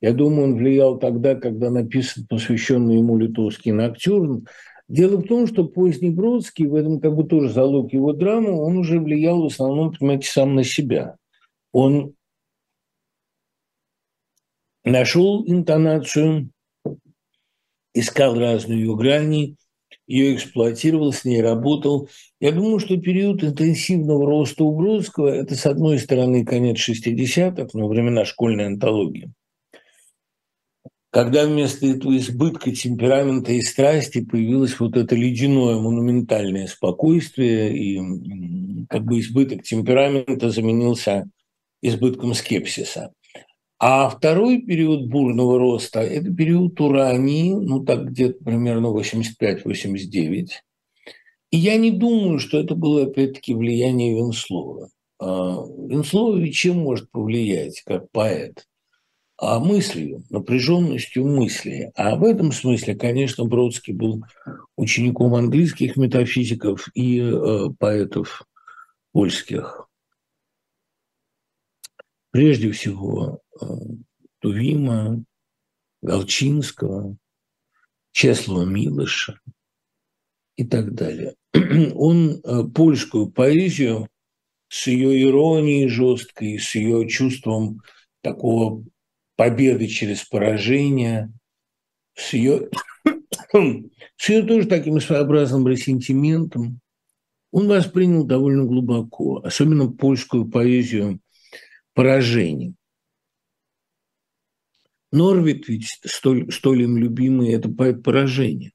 [0.00, 4.48] Я думаю, он влиял тогда, когда написан посвященный ему литовский ноктюрн.
[4.88, 8.78] Дело в том, что поздний Бродский, в этом как бы тоже залог его драмы, он
[8.78, 11.19] уже влиял в основном, понимаете, сам на себя.
[11.72, 12.14] Он
[14.84, 16.50] нашел интонацию,
[17.94, 19.56] искал разные ее грани,
[20.06, 22.08] ее эксплуатировал, с ней работал.
[22.40, 27.88] Я думаю, что период интенсивного роста у Бродского– это, с одной стороны, конец 60-х, но
[27.88, 29.32] времена школьной антологии
[31.10, 39.04] когда вместо этого избытка темперамента и страсти появилось вот это ледяное монументальное спокойствие, и как
[39.04, 41.28] бы избыток темперамента заменился
[41.82, 43.12] избытком скепсиса.
[43.78, 50.48] А второй период бурного роста– это период урании, ну так где-то примерно 85-89.
[51.50, 54.90] И я не думаю, что это было опять-таки влияние Венслова.
[55.18, 58.66] А, Венслова ведь чем может повлиять, как поэт?
[59.40, 61.90] а мыслью, напряженностью мысли.
[61.94, 64.22] А в этом смысле, конечно, Бродский был
[64.76, 68.44] учеником английских метафизиков и э, поэтов
[69.12, 69.88] польских.
[72.30, 73.64] Прежде всего, э,
[74.40, 75.24] Тувима,
[76.02, 77.16] Галчинского,
[78.12, 79.38] Чеслова Милыша
[80.56, 81.34] и так далее.
[81.94, 84.08] Он э, польскую поэзию
[84.68, 87.82] с ее иронией жесткой, с ее чувством
[88.22, 88.84] такого
[89.36, 91.32] победы через поражение,
[92.14, 92.68] с ее,
[94.16, 96.80] с ее тоже таким своеобразным ресентиментом,
[97.52, 101.20] он воспринял довольно глубоко, особенно польскую поэзию
[101.94, 102.74] поражений.
[105.12, 108.72] Норвит ведь столь, столь им любимый– это поэт поражения,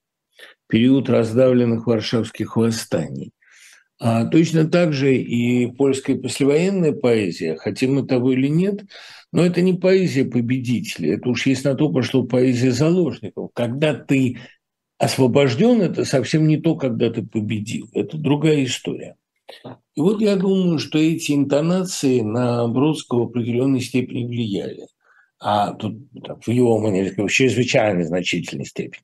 [0.67, 3.31] период раздавленных варшавских восстаний.
[3.97, 8.83] А точно так же и польская послевоенная поэзия, хотим мы того или нет,
[9.31, 13.51] но это не поэзия победителей, это уж есть на то пошло поэзия заложников.
[13.53, 14.39] Когда ты
[14.97, 19.15] освобожден, это совсем не то, когда ты победил, это другая история.
[19.95, 24.87] И вот я думаю, что эти интонации на Бродского в определенной степени влияли.
[25.39, 25.97] А тут
[26.45, 29.03] в его манере в чрезвычайно значительной степени.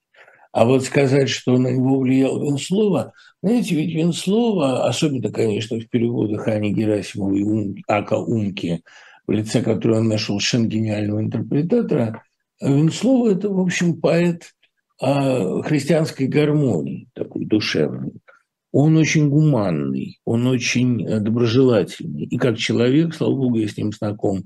[0.52, 6.48] А вот сказать, что на него влиял Венслова, знаете, ведь Венслова, особенно, конечно, в переводах
[6.48, 8.84] Ани Герасимовой и Ум, Ака Умки,
[9.28, 12.24] в лице которой он нашел совершенно гениального интерпретатора,
[12.60, 14.52] Венслова– это, в общем, поэт
[15.00, 18.21] христианской гармонии, такой душевный.
[18.72, 22.24] Он очень гуманный, он очень э, доброжелательный.
[22.24, 24.46] И как человек, слава богу, я с ним знаком,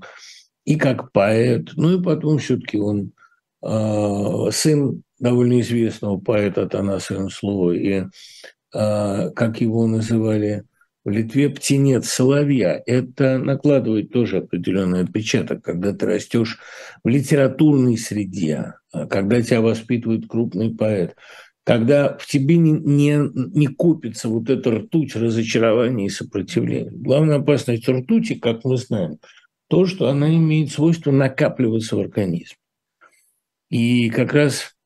[0.64, 1.70] и как поэт.
[1.76, 3.12] Ну и потом все-таки он
[3.62, 8.04] э, сын довольно известного поэта Атанаса Венслова, и,
[8.74, 10.64] э, как его называли
[11.04, 12.82] в Литве, птенец соловья.
[12.84, 16.58] Это накладывает тоже определенный отпечаток, когда ты растешь
[17.04, 21.14] в литературной среде, а когда тебя воспитывает крупный поэт,
[21.66, 26.92] когда в тебе не, не, не копится вот эта ртуть разочарования и сопротивления.
[26.92, 29.18] Главная опасность ртути, как мы знаем,
[29.66, 32.56] то, что она имеет свойство накапливаться в организме.
[33.68, 34.76] И как раз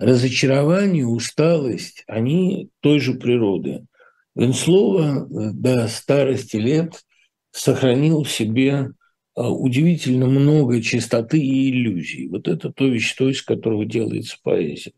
[0.00, 3.86] разочарование, усталость, они той же природы.
[4.34, 7.04] Венслова э, до старости лет
[7.52, 8.90] сохранил в себе
[9.36, 12.28] удивительно много чистоты и иллюзий.
[12.28, 14.92] Вот это то вещество, из которого делается поэзия.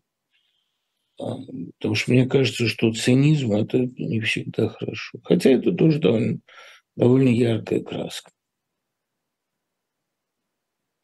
[1.21, 1.37] А,
[1.79, 5.19] потому что мне кажется, что цинизм– это не всегда хорошо.
[5.25, 6.39] Хотя это тоже довольно,
[6.95, 8.31] довольно яркая краска.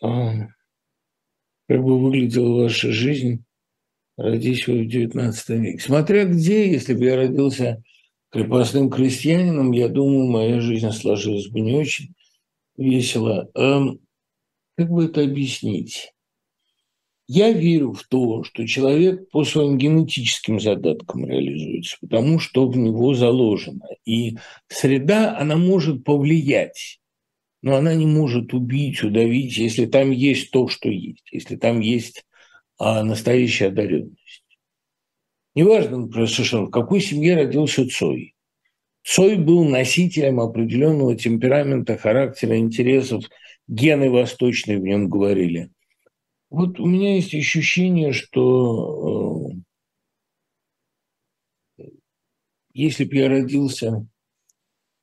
[0.01, 0.49] А
[1.69, 3.45] как бы выглядела ваша жизнь,
[4.17, 5.79] родись вы в XIX веке?
[5.81, 7.83] Смотря где, если бы я родился
[8.31, 12.15] крепостным крестьянином, я думаю, моя жизнь сложилась бы не очень
[12.77, 13.51] весело.
[13.55, 14.01] Эм,
[14.77, 16.13] как бы это объяснить?
[17.27, 23.15] Я верю в то, что человек по своим генетическим задаткам реализуется, потому что в него
[23.15, 23.87] заложено.
[24.05, 24.37] И
[24.69, 27.01] среда, она может повлиять,
[27.63, 32.27] но она не может убить, удавить, если там есть то, что есть, если там есть
[32.77, 34.45] а, настоящая одаренность.
[35.55, 38.34] Неважно, например, совершенно, в какой семье родился Цой.
[39.05, 43.25] Цой был носителем определенного темперамента, характера, интересов,
[43.69, 45.71] гены восточные в нем говорили.
[46.51, 49.51] Вот у меня есть ощущение, что
[51.79, 51.83] э,
[52.73, 54.07] если бы я родился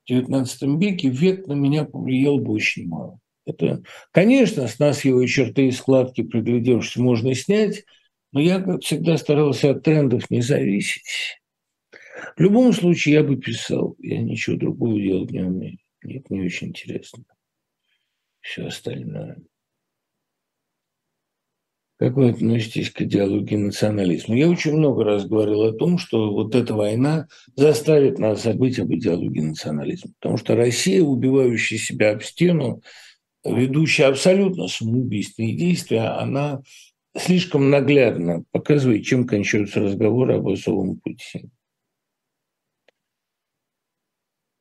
[0.07, 3.19] в XIX веке, век на меня повлиял бы очень мало.
[3.45, 7.85] Это, конечно, с нас его черты и складки, приглядевшись, можно снять–
[8.31, 11.40] но я, как всегда, старался от трендов не зависеть.
[12.35, 13.95] В любом случае, я бы писал.
[13.99, 15.77] Я ничего другого делать не умею.
[16.03, 17.23] Нет, не очень интересно.
[18.41, 19.37] Все остальное.
[22.01, 24.35] Как вы относитесь к идеологии национализма?
[24.35, 28.91] Я очень много раз говорил о том, что вот эта война заставит нас забыть об
[28.91, 30.11] идеологии национализма.
[30.19, 32.81] Потому что Россия, убивающая себя об стену,
[33.45, 36.63] ведущая абсолютно самоубийственные действия, она
[37.15, 41.51] слишком наглядно показывает, чем кончаются разговоры об особом пути.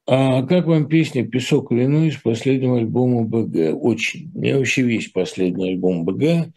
[0.06, 3.76] А как вам песня «Песок и вино» из последнего альбома БГ?
[3.80, 4.30] Очень.
[4.34, 6.52] Мне вообще весь последний альбом БГ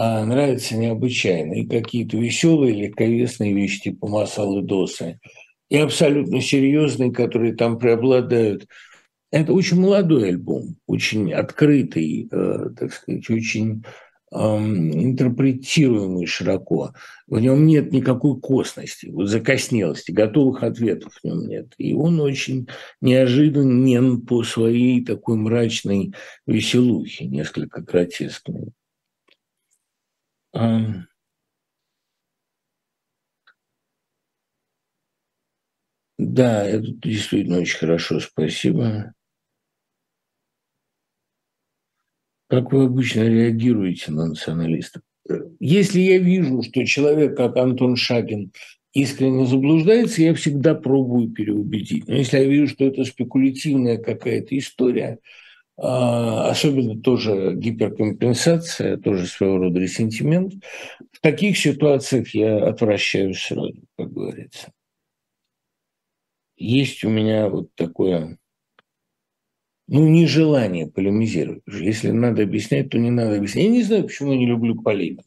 [0.00, 1.54] а нравится необычайно.
[1.54, 5.18] И какие-то веселые, легковесные вещи типа «Масалы Досы»,
[5.68, 8.68] и абсолютно серьезные, которые там преобладают.
[9.32, 13.84] Это очень молодой альбом, очень открытый, э, так сказать, очень
[14.32, 16.92] интерпретируемый широко.
[17.26, 21.74] В нем нет никакой косности, вот закоснелости, готовых ответов в нем нет.
[21.78, 22.68] И он очень
[23.00, 26.12] неожиданен по своей такой мрачной
[26.46, 28.72] веселухе, несколько гротескной.
[36.18, 39.14] Да, это действительно очень хорошо, спасибо.
[42.48, 45.02] Как вы обычно реагируете на националистов?
[45.60, 48.52] Если я вижу, что человек, как Антон Шагин,
[48.94, 52.08] искренне заблуждается, я всегда пробую переубедить.
[52.08, 55.18] Но если я вижу, что это спекулятивная какая-то история,
[55.76, 60.54] а, особенно тоже гиперкомпенсация, тоже своего рода ресентимент,
[61.12, 64.72] в таких ситуациях я отвращаюсь сразу, как говорится.
[66.56, 68.38] Есть у меня вот такое
[69.88, 71.62] ну, нежелание полемизировать.
[71.66, 73.64] Если надо объяснять, то не надо объяснять.
[73.64, 75.24] Я не знаю, почему я не люблю полемик.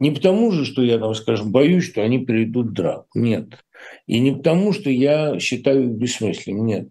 [0.00, 3.06] Не потому же, что я, там, скажем, боюсь, что они перейдут драк.
[3.14, 3.58] Нет.
[4.06, 6.66] И не потому, что я считаю их бессмысленным.
[6.66, 6.88] Нет.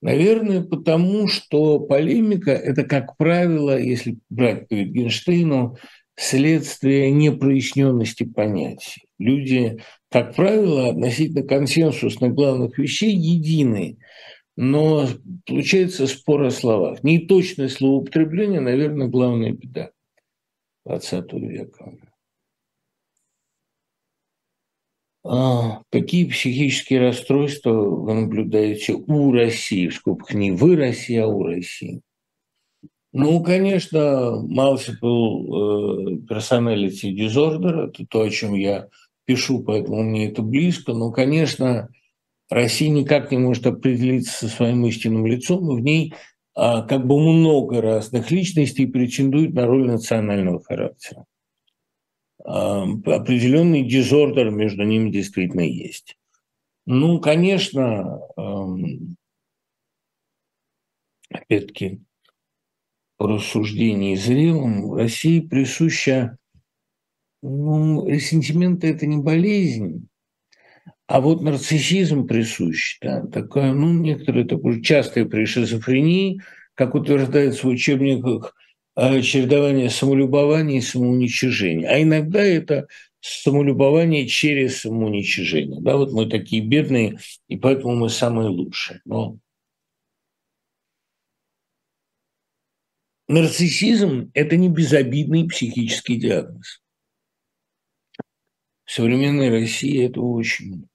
[0.00, 5.76] Наверное, потому что полемика– это, как правило, если брать по Wittgensteinu,
[6.16, 9.02] следствие непроясненности понятий.
[9.18, 9.78] Люди,
[10.10, 13.98] как правило, относительно консенсусных главных вещей едины,
[14.56, 15.06] но
[15.44, 17.04] получается спор о словах.
[17.04, 19.90] Неточное словоупотребление, наверное, главная беда
[20.88, 21.92] XX века.
[25.28, 31.42] А, какие психические расстройства вы наблюдаете у России, в скобках не вы Россия, а у
[31.42, 32.00] России?
[33.12, 38.88] Ну, конечно, multiple personality disorder– это то, о чем я
[39.24, 40.92] пишу, поэтому мне это близко.
[40.92, 41.88] Но, конечно,
[42.48, 46.14] Россия никак не может определиться со своим истинным лицом, и в ней
[46.54, 51.26] а, как бы много разных личностей претендует на роль национального характера.
[52.44, 56.16] А, определенный дизордер между ними действительно есть.
[56.86, 58.20] Ну, конечно,
[61.30, 62.00] опять-таки,
[63.16, 66.38] по рассуждению зрелым, России присуща,
[67.42, 70.08] ну, ресентимент– это не болезнь,
[71.06, 76.40] а вот нарциссизм присущ, да, такое, ну, некоторые такое частое при шизофрении,
[76.74, 78.56] как утверждается в учебниках,
[78.96, 81.88] э, чередование самолюбования и самоуничижения.
[81.88, 82.88] А иногда это
[83.20, 85.80] самолюбование через самоуничижение.
[85.80, 89.00] Да, вот мы такие бедные, и поэтому мы самые лучшие.
[89.04, 89.38] Но
[93.28, 96.82] нарциссизм– это не безобидный психический диагноз.
[98.84, 100.88] В современной России это очень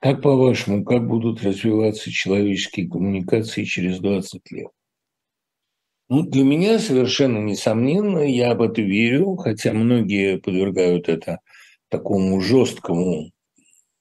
[0.00, 4.68] Как по-вашему, как будут развиваться человеческие коммуникации через 20 лет?
[6.08, 11.40] Ну, для меня совершенно несомненно, я об этом верю, хотя многие подвергают это
[11.88, 13.32] такому жесткому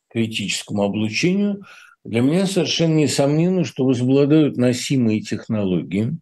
[0.10, 1.64] критическому облучению.
[2.04, 6.18] Для меня совершенно несомненно, что возобладают носимые технологии,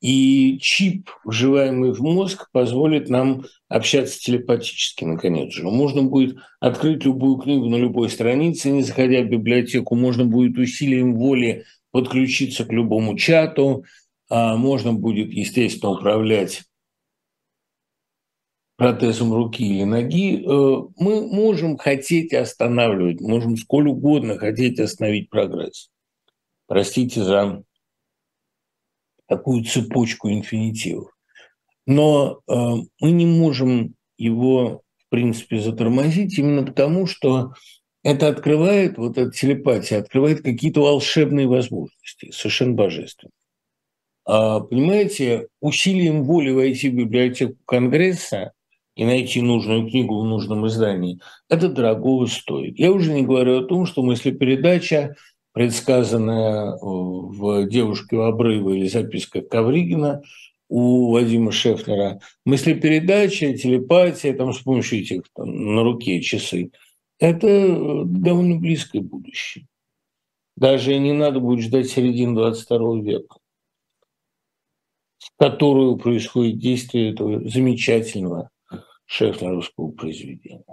[0.00, 5.62] и чип, вживаемый в мозг, позволит нам общаться телепатически, наконец же.
[5.64, 9.94] Можно будет открыть любую книгу на любой странице, не заходя в библиотеку.
[9.94, 13.84] Можно будет усилием воли подключиться к любому чату.
[14.30, 16.62] А можно будет, естественно, управлять
[18.80, 25.90] протезом руки или ноги, э, мы можем хотеть останавливать, можем сколь угодно хотеть остановить прогресс.
[26.66, 27.62] Простите за
[29.30, 31.12] такую цепочку инфинитивов.
[31.86, 32.52] Но э,
[33.00, 37.54] мы не можем его, в принципе, затормозить именно потому, что
[38.02, 43.32] это открывает, вот эта телепатия открывает какие-то волшебные возможности, совершенно божественные.
[44.24, 48.52] А, понимаете, усилием воли войти в библиотеку Конгресса
[48.96, 52.78] и найти нужную книгу в нужном издании, это дорогого стоит.
[52.80, 55.14] Я уже не говорю о том, что мыслепередача
[55.52, 60.22] предсказанная в «Девушке у обрыва» или записка Ковригина
[60.68, 66.70] у Вадима Шефнера, мыслепередача, телепатия, там с помощью этих там, на руке часы,
[67.18, 69.66] это довольно близкое будущее.
[70.56, 73.36] Даже не надо будет ждать середины 22 века,
[75.18, 78.50] в которую происходит действие этого замечательного
[79.06, 80.64] шефнеровского произведения.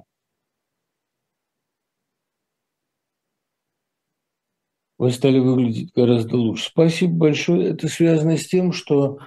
[4.98, 6.66] Вы стали выглядеть гораздо лучше.
[6.66, 7.70] Спасибо большое.
[7.70, 9.20] Это связано с тем, что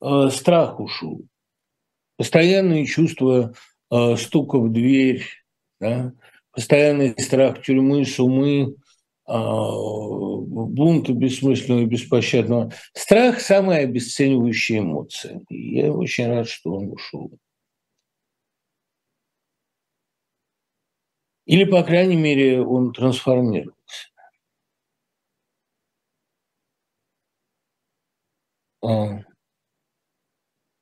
[0.00, 1.22] э, страх ушел.
[2.16, 3.54] Постоянные чувства
[3.90, 5.24] э, стука в дверь,
[5.80, 6.12] да?
[6.50, 8.74] постоянный страх тюрьмы, сумы,
[9.28, 12.72] э, бунта бессмысленного и беспощадного.
[12.92, 15.42] Страх– самая обесценивающая эмоция.
[15.48, 17.30] И я очень рад, что он ушел.
[21.44, 23.74] Или, по крайней мере, он трансформировался.
[24.16, 24.22] А,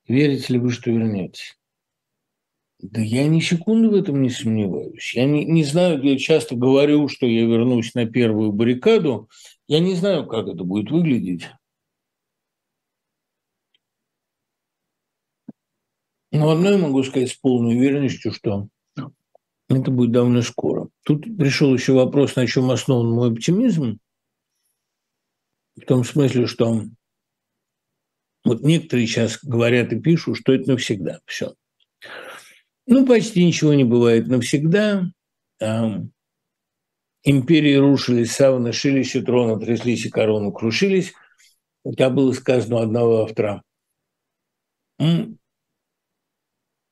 [0.07, 1.57] верите ли вы, что вернетесь?
[2.83, 5.15] Да я ни секунды в этом не сомневаюсь.
[5.15, 9.29] Я не, не знаю, я часто говорю, что я вернусь на первую баррикаду.
[9.69, 11.51] Я не знаю, как это будет выглядеть.
[16.33, 18.69] Но одно я могу сказать с полной уверенностью, что
[19.69, 20.89] это будет довольно скоро.
[21.05, 23.99] Тут пришел еще вопрос, на чем основан мой оптимизм.
[25.77, 26.83] В том смысле, что
[28.45, 31.21] вот некоторые сейчас говорят и пишут, что это навсегда.
[31.27, 31.55] Все.
[32.87, 35.05] Ну, почти ничего не бывает навсегда.
[37.23, 41.13] империи рушились, саваны шились, и трона тряслись, и корону крушились.
[41.85, 43.63] Это было сказано у одного автора.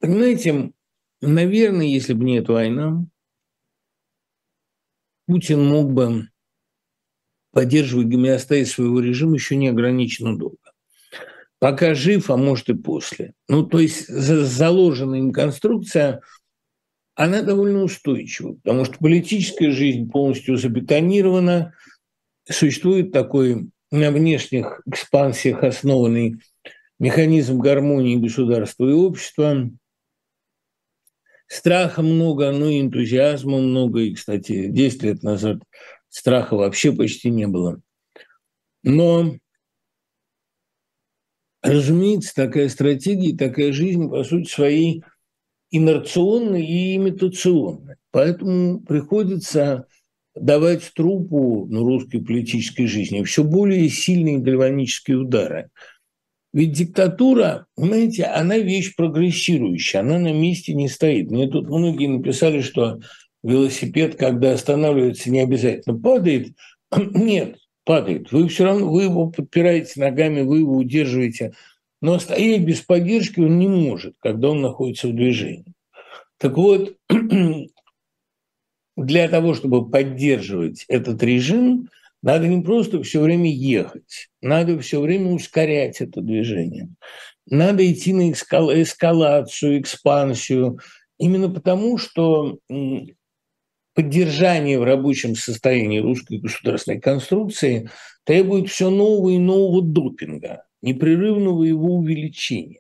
[0.01, 0.73] Понимаете,
[1.21, 3.05] наверное, если бы не эта война,
[5.27, 6.29] Путин мог бы
[7.51, 10.68] поддерживать гомеостаз своего режима еще неограниченно долго.
[11.61, 13.35] Пока жив, а может и после.
[13.49, 16.21] Ну, то есть заложенная им конструкция,
[17.15, 21.75] она довольно устойчива, потому что политическая жизнь полностью забетонирована,
[22.49, 26.37] существует такой на внешних экспансиях основанный
[26.99, 29.71] механизм гармонии государства и общества.
[31.47, 34.01] Страха много, но и энтузиазма много.
[34.01, 35.59] И, кстати, 10 лет назад
[36.09, 37.81] страха вообще почти не было.
[38.83, 39.37] Но,
[41.69, 45.03] разумеется, такая стратегия, такая жизнь, по сути, своей
[45.71, 47.97] инерционной и имитационной.
[48.11, 49.87] Поэтому приходится
[50.35, 55.71] давать трупу ну, русской политической жизни все более сильные гальванические удары.
[56.53, 61.31] Ведь диктатура, понимаете, она вещь прогрессирующая, она на месте не стоит.
[61.31, 63.01] Мне тут многие написали, что
[63.43, 66.49] велосипед, когда останавливается, не обязательно падает.
[66.97, 67.59] Нет,
[67.89, 68.33] падает.
[68.33, 71.55] Вы все равно вы его подпираете ногами, вы его удерживаете.
[72.03, 75.73] Но стоять без поддержки он не может, когда он находится в движении.
[76.37, 76.95] Так вот,
[78.99, 81.89] для того, чтобы поддерживать этот режим,
[82.23, 86.91] надо не просто все время ехать, надо все время ускорять это движение.
[87.47, 90.79] Надо идти на эскалацию, экспансию,
[91.17, 92.59] именно потому, что
[93.99, 97.91] поддержание в рабочем состоянии русской государственной конструкции
[98.23, 102.79] требует все нового и нового допинга, непрерывного его увеличения.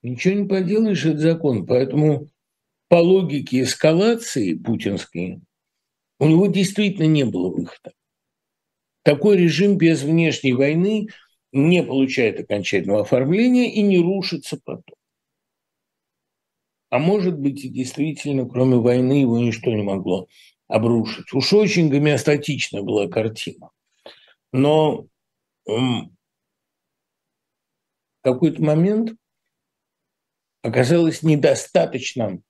[0.00, 1.66] Ничего не поделаешь, это закон.
[1.66, 2.28] Поэтому
[2.86, 5.40] по логике эскалации путинской
[6.20, 7.94] у него действительно не было выхода.
[9.02, 11.08] Такой режим без внешней войны
[11.50, 14.94] не получает окончательного оформления и не рушится потом.
[16.92, 20.28] А может быть, и действительно, кроме войны, его ничто не могло
[20.68, 21.32] обрушить.
[21.32, 23.70] Уж очень гомеостатичная была картина.
[24.52, 25.06] Но
[25.64, 26.10] в
[28.22, 29.14] какой-то момент
[30.60, 32.42] оказалось недостаточно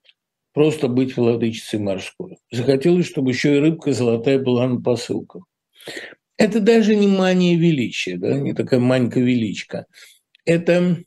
[0.53, 2.39] просто быть владычицей морской.
[2.51, 5.45] Захотелось, чтобы еще и рыбка золотая была на посылках.
[6.37, 9.87] Это даже не мания величия, да, не такая манька-величка.
[10.45, 11.05] Это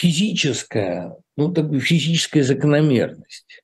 [0.00, 3.62] физическая, ну, такая физическая закономерность,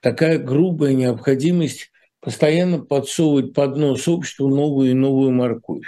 [0.00, 5.86] такая грубая необходимость постоянно подсовывать под нос обществу новую и новую морковь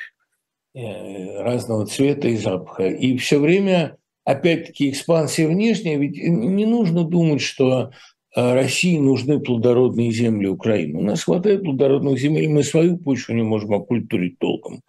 [0.75, 2.87] э, разного цвета и запаха.
[2.87, 7.91] И все время опять-таки, экспансия внешняя, ведь не нужно думать, что
[8.37, 11.01] э, России нужны плодородные земли Украины.
[11.01, 14.83] У нас хватает плодородных земель, мы свою почву не можем окультурить толком.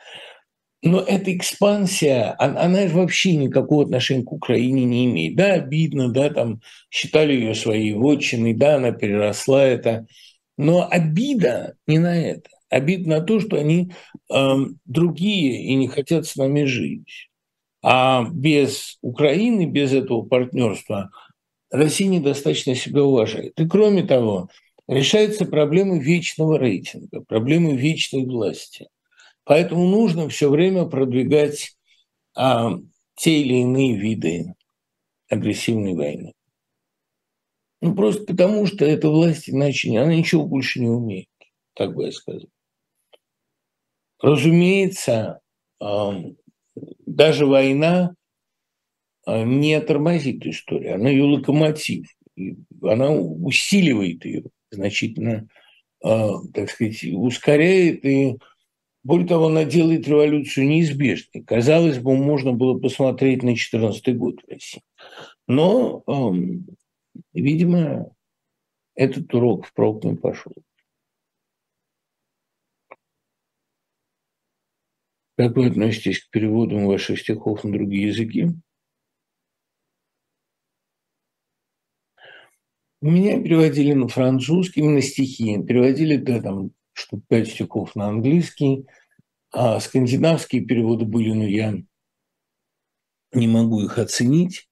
[0.84, 5.36] Но эта экспансия, она, она вообще никакого отношения к Украине не имеет.
[5.36, 10.08] Да, обидно, да, там считали ее своей вотчиной, да, она переросла это.
[10.58, 12.50] Но обида не на это.
[12.70, 13.92] Обида на то, что они
[14.34, 14.56] э,
[14.86, 17.30] другие и не хотят с нами жить.
[17.84, 21.12] А без Украины, без этого партнерства
[21.70, 23.60] Россия недостаточно себя уважает.
[23.60, 24.50] И кроме того,
[24.88, 28.88] решается проблема вечного рейтинга, проблема вечной власти.
[29.52, 31.76] Поэтому нужно все время продвигать
[32.34, 32.72] а,
[33.16, 34.56] те или иные виды
[35.28, 36.32] агрессивной войны.
[37.82, 41.28] Ну, просто потому, что эта власть иначе она ничего больше не умеет,
[41.74, 42.48] так бы я сказал.
[44.22, 45.42] Разумеется,
[47.06, 48.16] даже война
[49.26, 52.08] а, не тормозит историю, она ее локомотив,
[52.82, 55.50] она усиливает ее значительно,
[56.02, 58.38] а, так сказать, ускоряет и
[59.04, 61.44] более того, она делает революцию неизбежной.
[61.44, 64.84] Казалось бы, можно было посмотреть на 2014 год в России.
[65.48, 66.04] Но,
[67.34, 68.14] видимо,
[68.96, 70.54] этот урок впрок не пошел.
[75.38, 78.50] Как вы относитесь к переводам ваших стихов на другие языки?
[83.02, 85.60] Меня переводили на французский, на стихи.
[85.64, 86.72] Переводили, да, там,
[87.02, 88.86] штук пять стихов на английский.
[89.52, 91.76] А скандинавские переводы были, но я
[93.34, 94.70] не могу их оценить.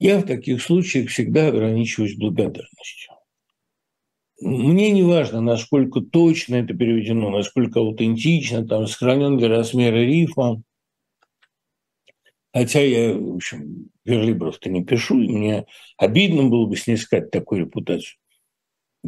[0.00, 3.14] Я в таких случаях всегда ограничиваюсь благодарностью.
[4.40, 10.62] Мне не важно, насколько точно это переведено, насколько аутентично, там сохранен ли размер рифма.
[12.52, 15.66] Хотя я, в общем, верлибров-то не пишу, и мне
[15.96, 18.18] обидно было бы снискать такую репутацию.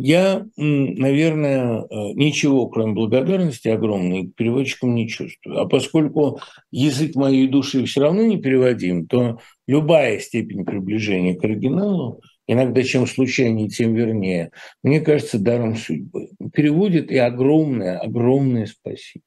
[0.03, 5.61] Я, наверное, э, ничего, кроме благодарности огромной, к переводчикам не чувствую.
[5.61, 6.40] А поскольку
[6.70, 13.07] язык моей души все равно не переводим, то любая степень приближения к оригиналу, иногда чем
[13.07, 16.30] случайнее, тем вернее, мне кажется, даром судьбы.
[16.55, 19.22] Переводит и огромное, огромное спасибо.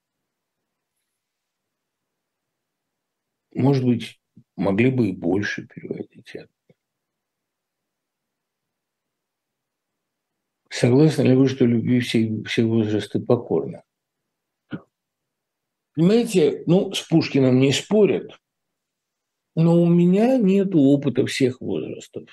[3.54, 4.20] Может быть,
[4.58, 6.36] могли бы и больше переводить.
[10.74, 13.84] Согласны ли вы, что любви все, все возрасты покорны?
[15.94, 18.32] Понимаете, ну, с Пушкиным не спорят,
[19.56, 22.28] но у меня нет опыта всех возрастов.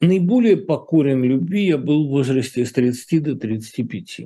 [0.00, 4.20] Наиболее покорен любви я был в возрасте с 30 до 35.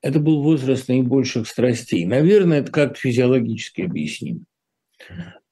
[0.00, 2.06] Это был возраст наибольших страстей.
[2.06, 4.40] Наверное, это как-то физиологически объяснимо.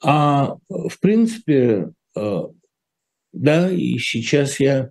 [0.03, 2.43] А в принципе, э,
[3.37, 4.91] да, и сейчас я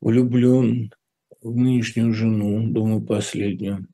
[0.00, 0.90] влюблен
[1.42, 3.86] в нынешнюю жену, думаю, последнюю.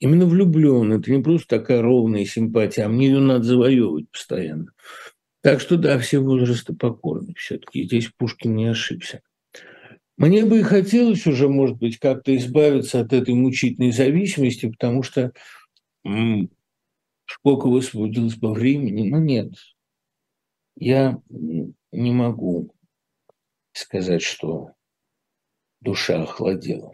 [0.00, 0.92] Именно влюблен.
[0.92, 4.72] Это не просто такая ровная симпатия, а мне ее надо завоевывать постоянно.
[5.42, 7.84] Так что да, все возрасты покорны все-таки.
[7.84, 9.22] Здесь Пушкин не ошибся.
[10.16, 15.32] Мне бы и хотелось уже, может быть, как-то избавиться от этой мучительной зависимости, потому что
[17.26, 19.52] сколько высвободилось бы времени, но нет.
[20.76, 21.20] Я
[21.96, 22.72] не могу
[23.72, 24.72] сказать, что
[25.80, 26.92] душа охладела.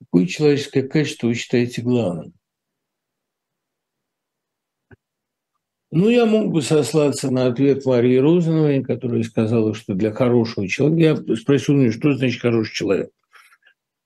[0.00, 2.32] Какое человеческое качество вы считаете главным?
[5.90, 11.24] Ну, я мог бы сослаться на ответ Марии Розановой, которая сказала, что для хорошего человека...
[11.30, 13.10] Я спросил у нее, что значит хороший человек.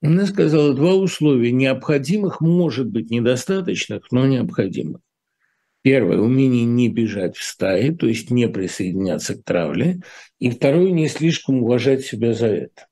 [0.01, 1.51] Она сказала, два условия.
[1.51, 5.01] Необходимых может быть недостаточных, но необходимых.
[5.83, 10.01] Первое– умение не бежать в стае, то есть не присоединяться к травле.
[10.39, 12.87] И второе– не слишком уважать себя за это.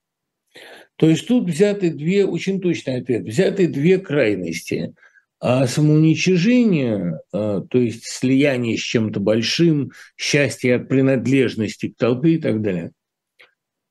[0.96, 4.94] То есть тут взяты две, очень точный ответ, взяты две крайности.
[5.38, 12.38] А самоуничижение, а, то есть слияние с чем-то большим, счастье от принадлежности к толпе и
[12.38, 12.92] так далее.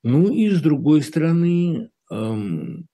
[0.03, 2.85] Ну и с другой стороны, эм,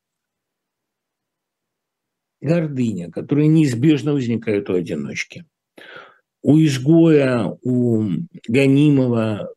[2.40, 5.46] гордыня, которая неизбежно возникает у одиночки
[6.46, 8.04] у изгоя, у
[8.48, 9.50] гонимого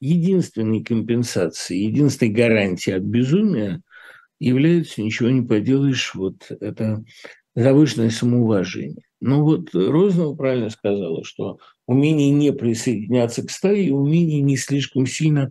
[0.00, 3.82] единственной компенсацией, единственной гарантией от безумия
[4.40, 7.04] является, ничего не поделаешь, вот это
[7.54, 9.04] завышенное самоуважение.
[9.20, 15.50] Ну вот Рознова правильно сказала, что умение не присоединяться к стае умение не слишком сильно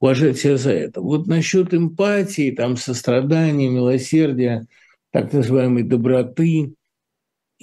[0.00, 1.02] уважать себя за это.
[1.02, 4.66] Вот насчет эмпатии, там, сострадания, милосердия,
[5.12, 6.72] так называемой доброты–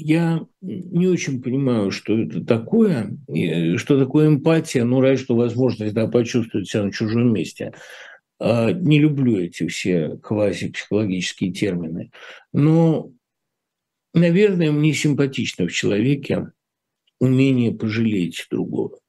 [0.02, 3.18] я не очень понимаю, что это такое,
[3.78, 7.74] что такое эмпатия, ну, разве что возможность да, почувствовать себя на чужом месте.
[8.40, 12.12] А, не люблю эти все квазипсихологические термины.
[12.52, 13.12] Но,
[14.14, 16.52] наверное, мне симпатично в человеке
[17.20, 19.00] умение пожалеть другого.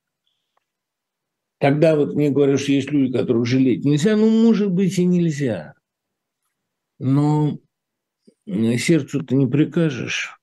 [1.59, 4.16] Тогда вот мне говорят, что есть люди, которых жалеть нельзя.
[4.16, 5.74] Ну, может быть, и нельзя.
[6.99, 7.59] Но
[8.47, 10.36] сердцу-то не прикажешь.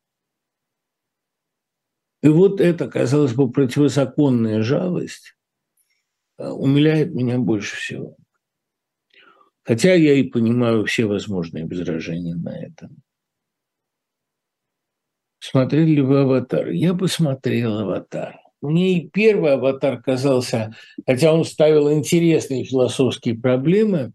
[2.22, 5.36] И вот эта, казалось бы, противозаконная жалость
[6.38, 8.18] э, умиляет меня больше всего.
[9.64, 12.90] Хотя я и понимаю все возможные возражения на это.
[15.40, 16.70] Смотрели ли вы «Аватар»?
[16.70, 18.40] Я посмотрел «Аватар».
[18.62, 24.12] Мне и первый «Аватар» казался, хотя он ставил интересные философские проблемы,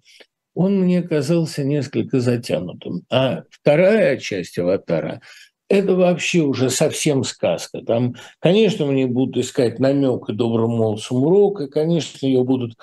[0.54, 3.06] он мне казался несколько затянутым.
[3.10, 5.22] А вторая часть «Аватара»
[5.68, 7.80] это вообще уже совсем сказка.
[7.80, 12.76] Там, конечно, мне будут искать намек и добрым молодцам и, конечно, ее будут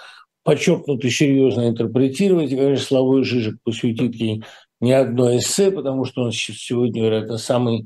[0.44, 2.52] подчеркнуто серьезно интерпретировать.
[2.52, 4.44] И, конечно, Славой Жижик посвятит ей
[4.80, 7.86] не одно эссе, потому что он сегодня, вероятно, самый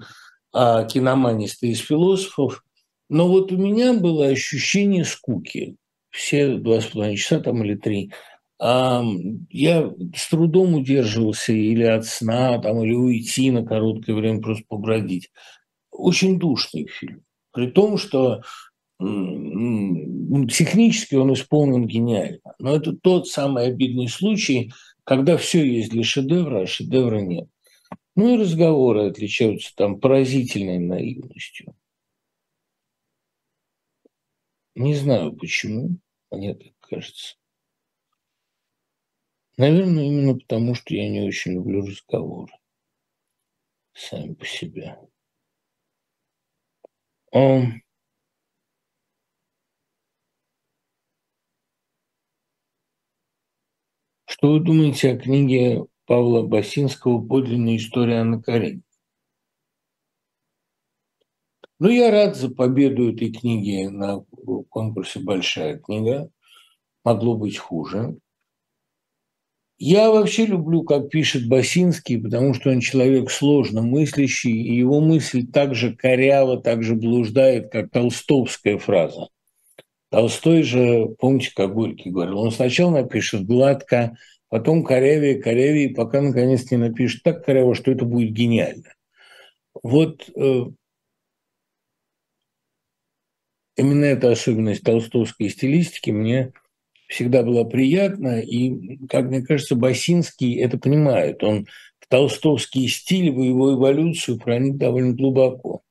[0.53, 2.63] а, киноманистый из философов.
[3.09, 5.75] Но вот у меня было ощущение скуки.
[6.09, 8.11] Все два с половиной часа там или три–
[8.59, 15.31] я с трудом удерживался или от сна, там, или уйти на короткое время просто побродить.
[15.91, 17.23] Очень душный фильм.
[17.51, 18.41] При том, что
[18.97, 22.53] технически он исполнен гениально.
[22.59, 24.71] Но это тот самый обидный случай,
[25.03, 27.49] когда все есть для шедевра, а шедевра нет.
[28.15, 31.75] Ну и разговоры отличаются там поразительной наивностью.
[34.75, 35.97] Не знаю почему,
[36.31, 37.35] мне так кажется.
[39.57, 42.53] Наверное, именно потому, что я не очень люблю разговоры
[43.93, 44.97] сами по себе.
[54.27, 58.83] Что вы думаете о книге Павла Басинского «Подлинная история Анны Карениной»?
[61.79, 64.19] Ну, я рад за победу этой книги на
[64.69, 66.29] конкурсе «Большая книга».
[67.03, 68.17] Могло быть хуже.
[69.77, 75.45] Я вообще люблю, как пишет Басинский, потому что он человек сложно мыслящий, и его мысль
[75.45, 79.27] так же коряво, так же блуждает, как толстовская фраза.
[80.09, 84.15] Толстой же, помните, как Горький говорил, он сначала напишет гладко,
[84.47, 88.93] потом корявее, корявее, пока наконец не напишет так коряво, что это будет гениально.
[89.83, 90.65] Вот э,
[93.75, 96.53] именно эта особенность толстовской стилистики мне
[97.07, 101.43] всегда была приятна, и, как мне кажется, Басинский это понимает.
[101.43, 101.67] Он
[101.99, 105.81] в толстовский стиль, в его эволюцию проник довольно глубоко.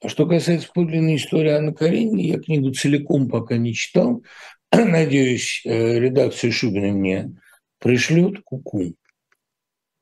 [0.00, 4.22] А что касается подлинной истории Анны Карениной, я книгу целиком пока не читал.
[4.72, 7.36] Надеюсь, э, редакция Шубина мне
[7.78, 8.94] пришлет куку.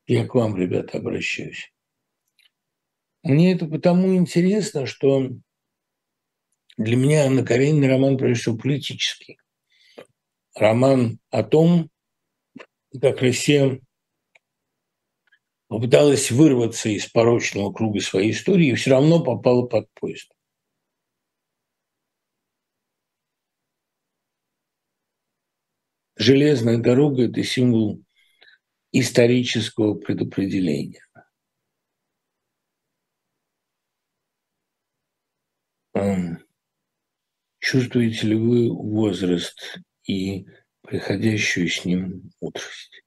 [0.07, 1.71] Я к вам, ребята, обращаюсь.
[3.23, 5.29] Мне это потому интересно, что
[6.83, 9.37] для меня Анна Каренина роман, прежде всего, политический.
[10.55, 11.89] Роман о том,
[12.99, 13.79] как Россия
[15.67, 20.29] попыталась вырваться из порочного круга своей истории и все равно попала под поезд.
[26.17, 28.03] Железная дорога– это символ
[28.91, 31.05] исторического предопределения.
[35.93, 36.37] Um,
[37.61, 40.45] Чувствуете ли вы возраст и
[40.81, 43.03] приходящую с ним мудрость?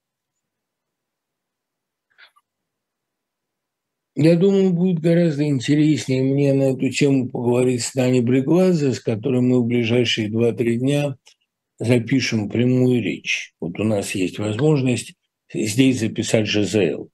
[4.15, 9.41] Я думаю, будет гораздо интереснее мне на эту тему поговорить с Нани Бригваза, с которой
[9.41, 11.17] мы в ближайшие 2-3 дня
[11.81, 13.55] запишем прямую речь.
[13.59, 15.15] Вот у нас есть возможность
[15.53, 17.11] здесь записать Жизел,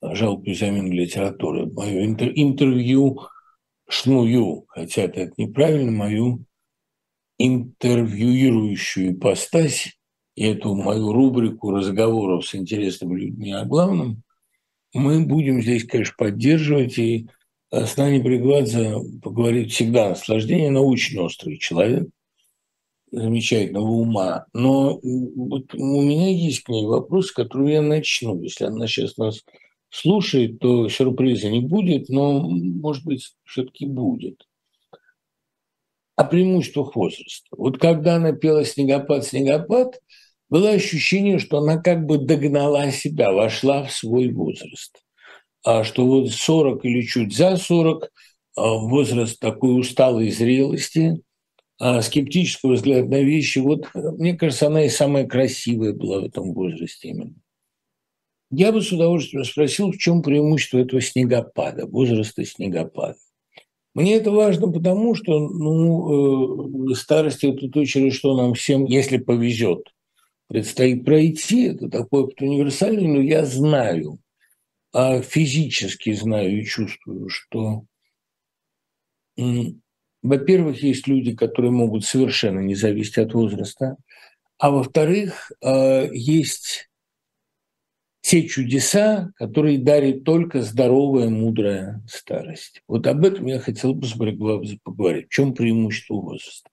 [0.00, 3.18] жалкую замену литературы, мое интервью
[3.88, 6.44] шную, хотя это неправильно, мою
[7.38, 9.98] интервьюирующую ипостась
[10.34, 14.22] и эту мою рубрику разговоров с интересными людьми о главном,
[14.94, 16.98] мы будем здесь, конечно, поддерживать.
[16.98, 17.28] И
[17.70, 22.08] с нами Бригвадзе поговорит всегда наслаждение, но очень острый человек,
[23.10, 24.46] замечательного ума.
[24.52, 28.40] Но вот у меня есть к ней вопрос, который я начну.
[28.42, 29.42] Если она сейчас нас
[29.96, 34.46] слушает, то сюрприза не будет, но, может быть, все-таки будет.
[36.16, 37.46] О преимуществах возраста.
[37.50, 40.00] Вот когда она пела «Снегопад, снегопад»,
[40.48, 45.02] было ощущение, что она как бы догнала себя, вошла в свой возраст.
[45.64, 48.10] А что вот 40 или чуть за 40,
[48.54, 51.20] а, возраст такой усталой зрелости,
[51.78, 56.54] а, скептического взгляда на вещи, вот мне кажется, она и самая красивая была в этом
[56.54, 57.34] возрасте именно.
[58.50, 63.16] Я бы с удовольствием спросил, в чем преимущество этого снегопада, возраста снегопада.
[63.94, 69.16] Мне это важно потому, что ну, э, старость– это то, через что нам всем, если
[69.16, 69.88] повезет,
[70.48, 71.68] предстоит пройти.
[71.68, 74.18] Это такой опыт универсальный, но я знаю,
[74.92, 77.84] а физически знаю и чувствую, что,
[80.22, 83.96] во-первых, есть люди, которые могут совершенно не зависеть от возраста,
[84.58, 86.85] а во-вторых, э, есть
[88.26, 92.82] те чудеса, которые дарит только здоровая, мудрая старость.
[92.88, 94.08] Вот об этом я хотел бы
[94.82, 95.26] поговорить.
[95.28, 96.68] В чем преимущество возраста?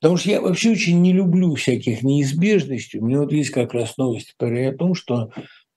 [0.00, 2.98] Потому что я вообще очень не люблю всяких неизбежностей.
[2.98, 5.30] У меня вот есть как раз новость, которая о том, что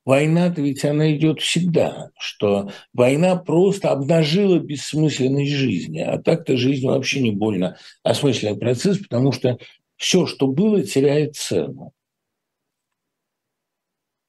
[0.05, 7.21] война-то ведь она идет всегда, что война просто обнажила бессмысленность жизни, а так-то жизнь вообще
[7.21, 9.59] не больно осмысленный процесс, потому что
[9.97, 11.93] все, что было, теряет цену.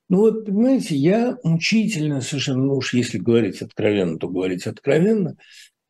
[0.08, 5.36] Ну вот, понимаете, я мучительно совершенно, ну уж если говорить откровенно, то говорить откровенно,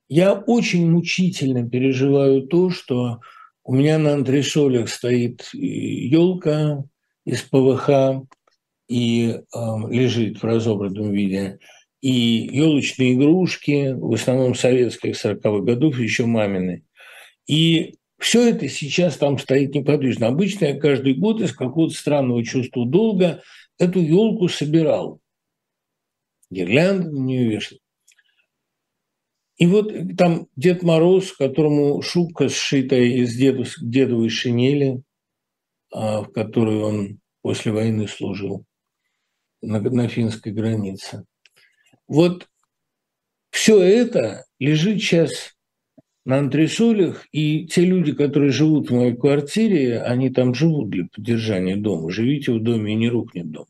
[0.09, 3.21] я очень мучительно переживаю то, что
[3.65, 6.85] у меня на антресолях стоит елка
[7.25, 8.25] из ПВХ
[8.89, 9.41] и э,
[9.91, 11.59] лежит в разобранном виде,
[12.01, 12.11] и
[12.53, 16.85] елочные игрушки, в основном советских 40-х годов, еще мамины.
[17.49, 20.29] И все это сейчас там стоит неподвижно.
[20.29, 23.43] Обычно я каждый год из какого-то странного чувства долга
[23.79, 25.21] эту елку собирал.
[26.51, 27.79] Гирлянды на нее вешал.
[29.57, 35.03] И вот там Дед Мороз, которому шубка сшитая из деду, дедовой шинели,
[35.91, 38.67] а, в которой он после войны служил
[39.63, 41.25] на, на финской границе.
[42.07, 42.49] Вот
[43.51, 45.56] Все это лежит сейчас
[46.27, 51.77] на антресолях, и те люди, которые живут в моей квартире, они там живут для поддержания
[51.77, 52.11] дома.
[52.11, 53.67] Живите в доме, и не рухнет дом.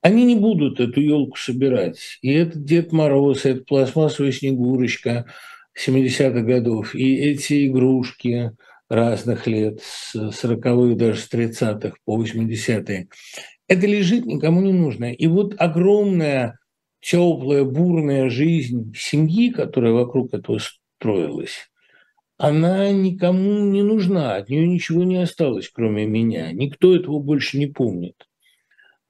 [0.00, 2.18] Они не будут эту елку собирать.
[2.22, 5.26] И этот Дед Мороз, и эта пластмассовая снегурочка
[5.76, 8.52] 70-х годов, и эти игрушки
[8.88, 13.08] разных лет, с 40-х, даже с 30-х по 80-е,
[13.66, 15.12] это лежит никому не нужно.
[15.12, 16.60] И вот огромная,
[17.00, 20.60] теплая, бурная жизнь семьи, которая вокруг этого
[20.98, 21.70] строилась,
[22.38, 26.52] она никому не нужна, от нее ничего не осталось, кроме меня.
[26.52, 28.26] Никто этого больше не помнит.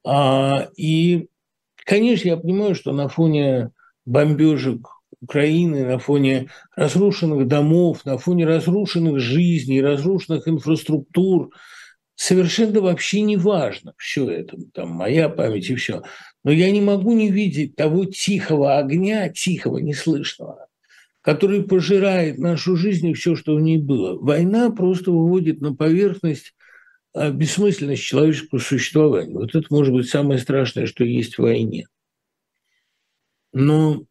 [0.04, 1.28] А, и,
[1.84, 3.70] конечно, я понимаю, что на фоне
[4.04, 4.88] бомбежек
[5.20, 11.50] Украины, на фоне разрушенных домов, на фоне разрушенных жизней, разрушенных инфраструктур,
[12.14, 16.02] совершенно вообще не важно все это, там моя память и все.
[16.44, 20.65] Но я не могу не видеть того тихого огня, тихого, неслышного,
[21.26, 24.16] который пожирает нашу жизнь и все, что в ней было.
[24.16, 26.54] Война просто выводит на поверхность
[27.12, 29.34] а, бессмысленность человеческого существования.
[29.34, 31.88] Вот это может быть самое страшное, что есть в войне.
[33.52, 34.04] Но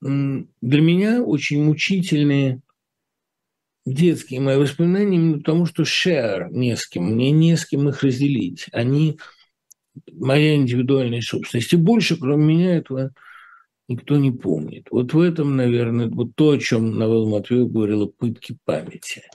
[0.00, 2.62] для меня очень мучительные
[3.84, 8.02] детские мои воспоминания именно потому, что share не с кем, мне не с кем их
[8.02, 8.64] разделить.
[8.72, 9.18] Они
[10.10, 11.74] моя индивидуальная собственность.
[11.74, 13.12] И больше, кроме меня, этого
[13.90, 14.86] никто не помнит.
[14.90, 19.22] Вот в этом, наверное, вот то, о чем Навел Матвеев говорила, пытки памяти–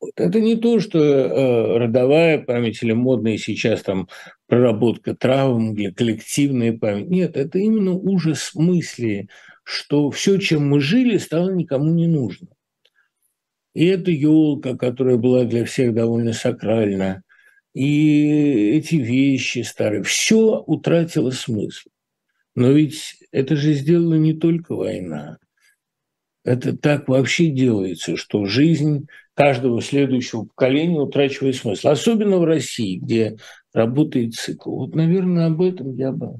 [0.00, 0.12] вот.
[0.16, 4.08] Это не то, что э, родовая память или модная сейчас там
[4.46, 7.10] проработка травм или коллективная память.
[7.10, 9.28] Нет, это именно ужас мысли,
[9.62, 12.48] что все, чем мы жили, стало никому не нужно.
[13.74, 17.22] И эта елка, которая была для всех довольно сакральна,
[17.74, 21.89] и эти вещи старые, все утратило смысл.
[22.54, 25.38] Но ведь это же сделала не только война.
[26.44, 31.88] Это так вообще делается, что жизнь каждого следующего поколения утрачивает смысл.
[31.88, 33.36] Особенно в России, где
[33.72, 34.76] работает цикл.
[34.76, 36.36] Вот, наверное, об этом я бы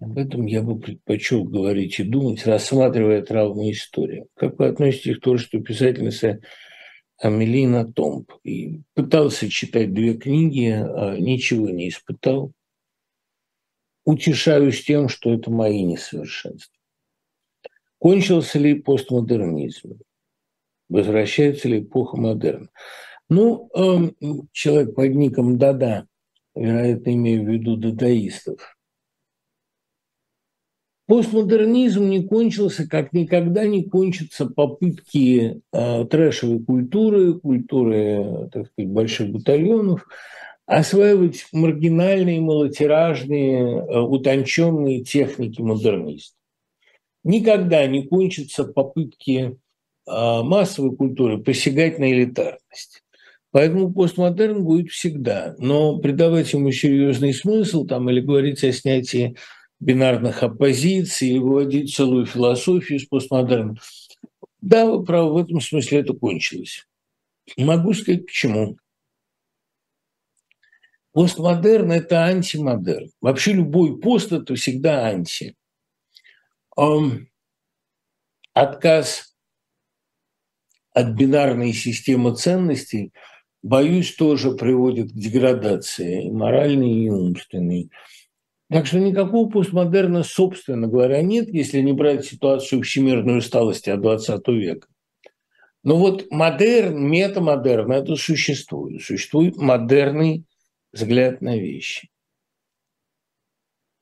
[0.00, 4.26] об этом я бы предпочел говорить и думать, рассматривая травму истории.
[4.34, 6.40] Как вы относитесь к тому, что писательница
[7.18, 12.52] Амелина Томп и пытался читать две книги, а ничего не испытал.
[14.04, 16.76] Утешаюсь тем, что это мои несовершенства.
[17.98, 19.98] Кончился ли постмодернизм?
[20.88, 22.68] Возвращается ли эпоха модерна?
[23.28, 24.10] Ну, э,
[24.52, 26.06] человек под ником Дада,
[26.54, 28.76] вероятно, имею в виду дадаистов,
[31.10, 39.30] Постмодернизм не кончился, как никогда не кончатся попытки э, трэшевой культуры, культуры, так сказать, больших
[39.32, 40.06] батальонов,
[40.78, 46.40] осваивать маргинальные, малотиражные, э, утонченные техники модернистов
[47.24, 49.58] никогда не кончатся попытки
[50.06, 53.02] а, массовой культуры посягать на элитарность.
[53.52, 55.54] Поэтому постмодерн будет всегда.
[55.58, 59.36] Но придавать ему серьезный смысл там, или говорить о снятии
[59.80, 63.74] бинарных оппозиций, или выводить целую философию из постмодерна.
[64.60, 66.86] Да, вы правы, в этом смысле это кончилось.
[67.56, 68.76] Могу сказать, почему.
[71.12, 73.10] Постмодерн– это антимодерн.
[73.20, 75.56] Вообще любой пост– это всегда анти
[78.52, 79.34] отказ
[80.92, 83.12] от бинарной системы ценностей,
[83.62, 87.90] боюсь, тоже приводит к деградации и моральной, и умственной.
[88.68, 94.46] Так что никакого постмодерна, собственно говоря, нет, если не брать ситуацию всемирной усталости от 20
[94.48, 94.88] века.
[95.82, 99.02] Но вот модерн, метамодерн– это существует.
[99.02, 100.44] Существует модерный
[100.92, 102.10] взгляд на вещи.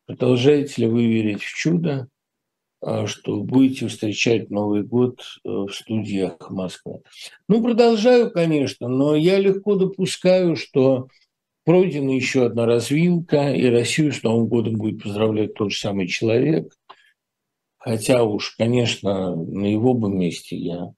[0.07, 2.09] Продолжаете ли вы верить в чудо?
[2.81, 7.01] А, что будете встречать Новый год э, в студиях Москвы.
[7.49, 11.09] Ну, продолжаю, конечно, но я легко допускаю, что
[11.65, 16.73] пройдена еще одна развилка, и Россию с Новым годом будет поздравлять тот же самый человек.
[17.79, 20.93] Хотя уж, конечно, на его бы месте я,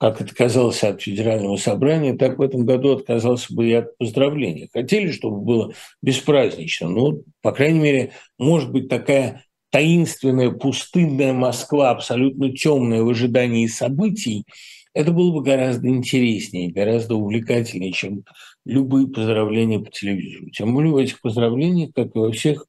[0.00, 4.70] как отказался от федерального собрания, так в этом году отказался бы и от поздравления.
[4.72, 12.50] Хотели, чтобы было беспразднично, но, по крайней мере, может быть такая таинственная пустынная Москва, абсолютно
[12.50, 14.46] темная в ожидании событий,
[14.94, 18.24] это было бы гораздо интереснее, гораздо увлекательнее, чем
[18.64, 20.48] любые поздравления по телевизору.
[20.48, 22.64] Тем более в этих поздравлениях, как и во всех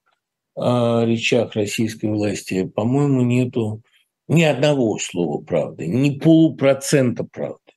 [0.58, 0.62] э,
[1.06, 3.82] речах российской власти, по-моему, нету
[4.28, 7.72] ни одного слова правды, ни полупроцента правды.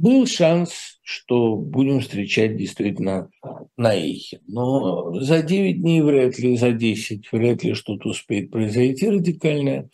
[0.00, 3.30] был шанс, что будем встречать действительно
[3.76, 4.40] на эхе.
[4.46, 9.90] Но за 9 дней вряд ли, за 10 вряд ли что-то успеет произойти радикальное.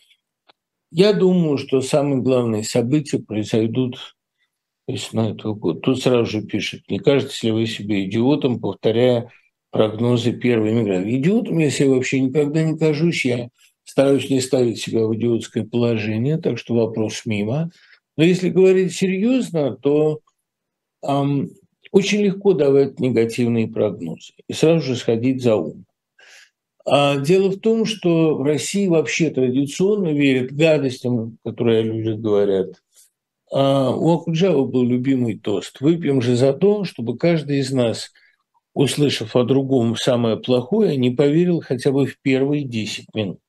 [0.93, 4.17] Я думаю, что самые главные события произойдут
[4.87, 5.81] весной этого года.
[5.81, 9.33] Тут сразу же пишет, не кажется ли вы себе идиотом, повторяя
[9.77, 11.18] прогнозы первой миграции.
[11.18, 13.49] Идиотом я себе вообще никогда не кажусь, я
[13.85, 17.70] стараюсь не ставить себя в идиотское положение, так что вопрос мимо.
[18.16, 20.20] Но если говорить серьезно, то
[21.03, 21.51] эм,
[21.93, 25.85] очень легко давать негативные прогнозы и сразу же сходить за ум.
[26.87, 32.81] А дело в том, что в России вообще традиционно верят гадостям, которые люди говорят.
[33.53, 35.81] А у Акуджава был любимый тост.
[35.81, 38.11] Выпьем же за то, чтобы каждый из нас,
[38.77, 43.41] услышав о другом самое плохое, не поверил хотя бы в первые 10 минут.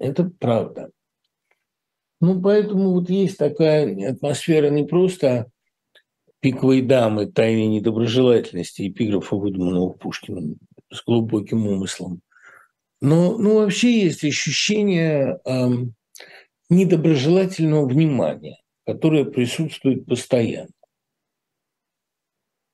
[0.00, 0.90] Это правда.
[2.20, 5.46] Ну, поэтому вот есть такая атмосфера не просто
[6.40, 10.56] пиковой дамы, тайной недоброжелательности, эпиграфа, выдуманного Пушкиным,
[10.90, 12.20] с глубоким умыслом.
[13.00, 15.68] Но ну, вообще есть ощущение э,
[16.68, 20.73] недоброжелательного внимания, которое присутствует постоянно.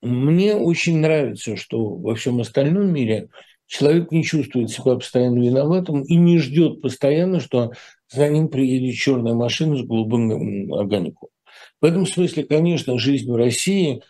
[0.03, 3.28] Мне очень нравится, что во всем остальном мире
[3.66, 7.72] человек не чувствует себя постоянно виноватым и не ждет постоянно, что
[8.09, 11.28] за ним приедет черная машина с голубым огоньком.
[11.80, 14.03] В этом смысле, конечно, жизнь в России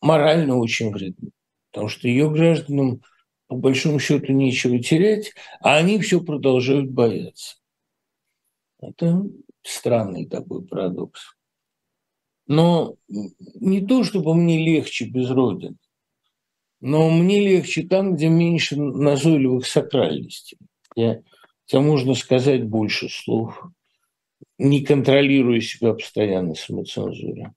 [0.00, 1.30] морально очень вредна,
[1.70, 3.02] потому что ее гражданам
[3.46, 7.56] по большому счету нечего терять, а они все продолжают бояться.
[8.80, 9.22] Это
[9.62, 11.35] странный такой парадокс.
[12.46, 15.76] Но не то, чтобы мне легче без Родины,
[16.80, 20.58] но мне легче там, где меньше назойливых сакральностей,
[20.94, 21.22] где,
[21.66, 23.64] где можно сказать больше слов,
[24.58, 27.48] не контролируя себя постоянно самоцензурой.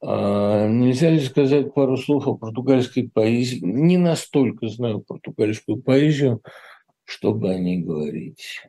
[0.00, 3.58] А нельзя ли сказать пару слов о португальской поэзии?
[3.62, 6.40] Не настолько знаю португальскую поэзию,
[7.04, 8.62] чтобы о ней говорить.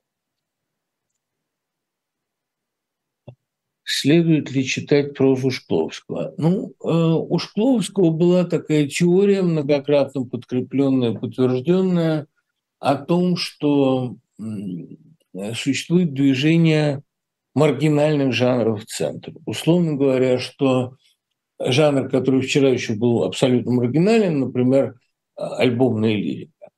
[3.92, 6.36] Следует ли читать прозу Шкловского?
[6.38, 12.28] Ну, э, у Шкловского была такая теория, многократно подкрепленная, подтвержденная,
[12.78, 14.16] о том, что
[15.56, 17.02] существует движение
[17.56, 19.34] маргинальных жанров в центр.
[19.48, 20.94] Условно говоря, что
[21.60, 25.00] жанр, который вчера еще был абсолютно маргинален, например,
[25.36, 26.70] альбомная лирика,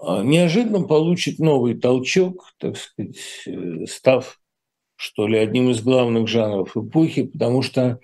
[0.00, 4.38] неожиданно получит новый толчок, так сказать, э, став,
[5.04, 8.00] что ли, одним из главных жанров эпохи, потому что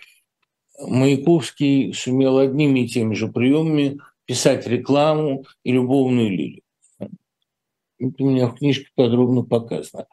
[0.78, 6.66] Маяковский сумел одними и теми же приемами писать рекламу и любовную лирику.
[6.98, 10.08] Это у меня в книжке подробно показано.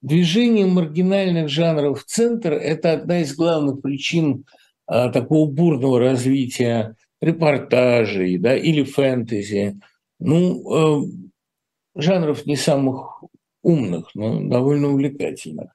[0.00, 4.44] Движение маргинальных жанров в центр– это одна из главных причин
[4.86, 9.80] а, такого бурного развития репортажей да, или фэнтези.
[10.20, 13.24] Ну, э, жанров не самых
[13.62, 15.72] умных, но довольно увлекательных.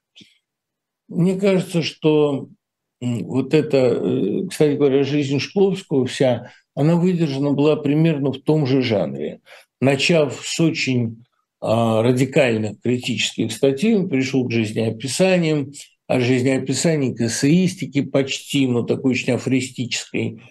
[1.14, 2.48] Мне кажется, что
[3.00, 8.82] вот это, э, кстати говоря, жизнь Шкловского вся, она выдержана была примерно в том же
[8.82, 9.40] жанре.
[9.80, 11.24] Начав с очень
[11.60, 15.72] а, радикальных критических статей, он пришел к жизнеописаниям,
[16.06, 20.42] о жизнеописании к эссеистике почти, но такой очень афористической.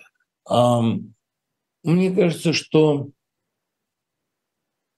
[1.83, 3.09] Мне кажется, что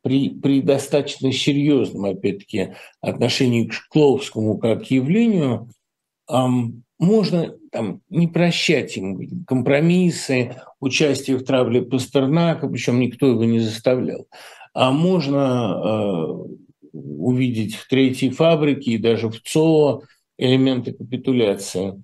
[0.05, 5.67] при, при достаточно серьезном, опять-таки, отношении к Шкловскому как явлению,
[6.29, 14.27] можно там, не прощать им компромиссы, участие в травле Пастернака, причем никто его не заставлял.
[14.75, 20.03] А можно э, увидеть в третьей фабрике и даже в ЦО
[20.37, 22.03] элементы капитуляции.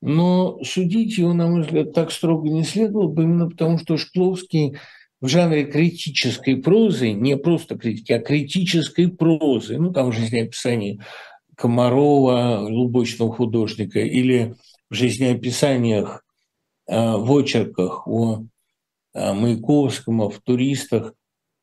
[0.00, 4.78] Но судить его, на мой взгляд, так строго не следовало бы, именно потому что Шкловский
[5.20, 11.00] в жанре критической прозы, не просто критики, а критической прозы, ну там в жизнеописании
[11.56, 14.54] Комарова, глубочного художника, или
[14.90, 16.24] в жизнеописаниях,
[16.86, 18.44] э, в очерках о
[19.14, 21.14] э, Маяковском, о туристах,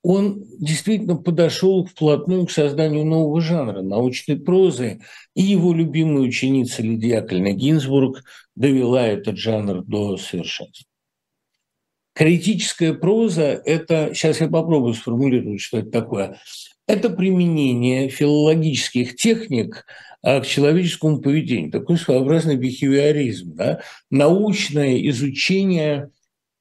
[0.04, 5.02] он действительно подошел вплотную к созданию нового жанра научной прозы,
[5.36, 8.24] и его любимая ученица Лидия Яковлевна Гинзбург
[8.56, 10.88] довела этот жанр до совершенства.
[12.22, 16.40] Критическая проза– это, сейчас я попробую сформулировать, что это такое,
[16.86, 19.88] это применение филологических техник
[20.22, 23.82] а, к человеческому поведению, такой своеобразный бихевиоризм, да?
[24.12, 26.12] научное изучение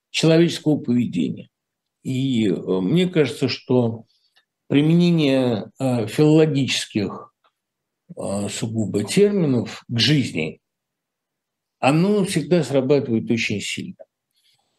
[0.08, 1.50] человеческого поведения.
[2.04, 4.06] И э, мне кажется, что
[4.66, 7.34] применение э, филологических
[8.16, 10.62] а, сугубо терминов к жизни,
[11.80, 14.06] оно всегда срабатывает очень сильно.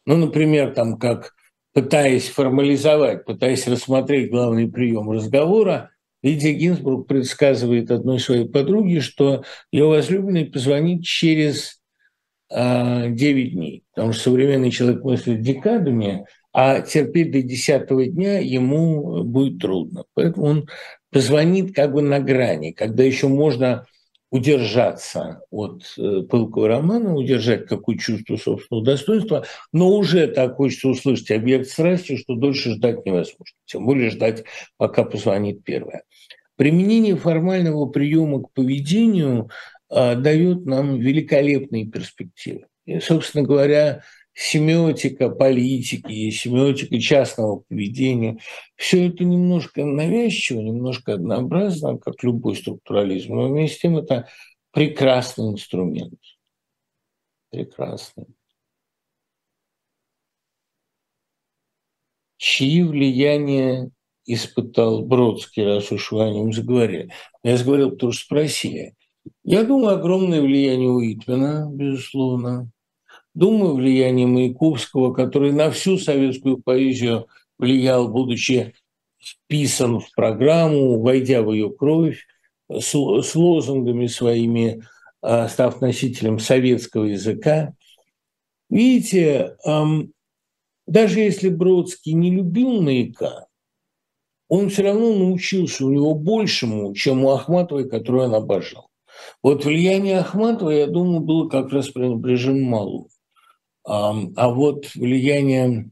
[0.06, 1.34] Ну, например, там как
[1.74, 5.92] пытаясь формализовать, пытаясь рассмотреть главный прием разговора,
[6.24, 11.82] Лидия Гинзбург предсказывает одной своей подруге, что ее возлюбленный позвонит через
[12.50, 18.40] э, а, 9 дней, потому что современный человек мыслит декадами, а терпеть до десятого дня
[18.40, 20.04] ему будет трудно.
[20.14, 20.70] Поэтому он
[21.12, 23.86] позвонит как бы на грани, когда еще можно
[24.32, 31.32] удержаться от э, пылкого романа, удержать какое чувство собственного достоинства, но уже так хочется услышать
[31.32, 33.56] объект страсти, что дольше ждать невозможно.
[33.66, 34.46] Тем более ждать,
[34.78, 36.04] пока позвонит первое.
[36.56, 39.50] Применение формального приема к поведению
[39.90, 42.68] а, дает нам великолепные перспективы.
[42.86, 44.04] И, собственно говоря,
[44.42, 48.40] семиотика политики, семиотика частного поведения.
[48.76, 54.28] Все это немножко навязчиво, немножко однообразно, как любой структурализм, но вместе с тем это
[54.72, 56.20] прекрасный инструмент.
[57.52, 58.26] Прекрасный.
[62.38, 63.92] Чьи влияния
[64.26, 67.12] испытал Бродский, раз уж вы о нем заговорили?
[67.44, 68.96] Я заговорил, потому что спросили.
[69.44, 72.72] Я думаю, огромное влияние у Итмена, безусловно.
[73.34, 77.28] Думаю, влияние Маяковского, который на всю советскую поэзию
[77.58, 78.74] влиял, будучи
[79.20, 82.26] вписан в программу, войдя в ее кровь,
[82.70, 84.84] с, с лозунгами своими,
[85.22, 87.74] а, став носителем советского языка.
[88.70, 89.58] Видите,
[90.88, 93.48] даже если Бродский не любил маяка,
[94.48, 98.90] он все равно научился у него большему, чем у Ахматовой, которую он обожал.
[99.44, 103.08] Вот влияние Ахматова, я думаю, было как раз пренебрежимо мало.
[103.84, 105.90] А вот влияние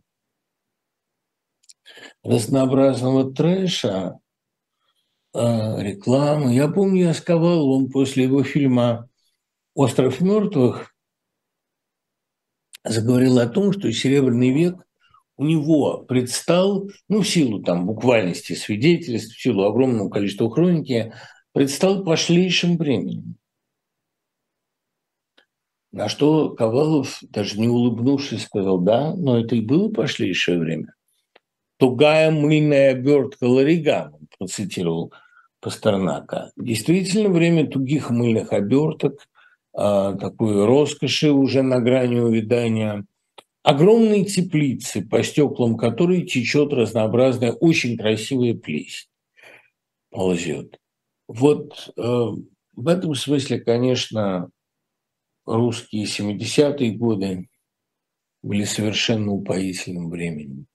[2.23, 4.19] разнообразного трэша,
[5.33, 6.53] а, рекламы.
[6.53, 9.09] Я помню, я с он после его фильма
[9.75, 10.95] «Остров мертвых»
[12.83, 14.85] заговорил о том, что Серебряный век
[15.37, 21.13] у него предстал, ну, в силу там буквальности свидетельств, в силу огромного количества хроники,
[21.53, 23.38] предстал пошлейшим временем.
[25.91, 30.93] На что Ковалов, даже не улыбнувшись, сказал, да, но это и было пошлейшее время.
[31.77, 35.13] «Тугая мыльная обертка Лариган», процитировал
[35.61, 36.51] Пастернака.
[36.55, 39.27] Действительно, время тугих мыльных оберток,
[39.73, 43.05] а, такой роскоши уже на грани увядания,
[43.63, 49.09] огромные теплицы, по стеклам которой течет разнообразная, очень красивая плесень,
[50.09, 50.79] ползет.
[51.27, 52.01] Вот э,
[52.75, 54.49] в этом смысле, конечно,
[55.57, 57.47] русские 70-е годы
[58.41, 60.67] были совершенно упоительным временем.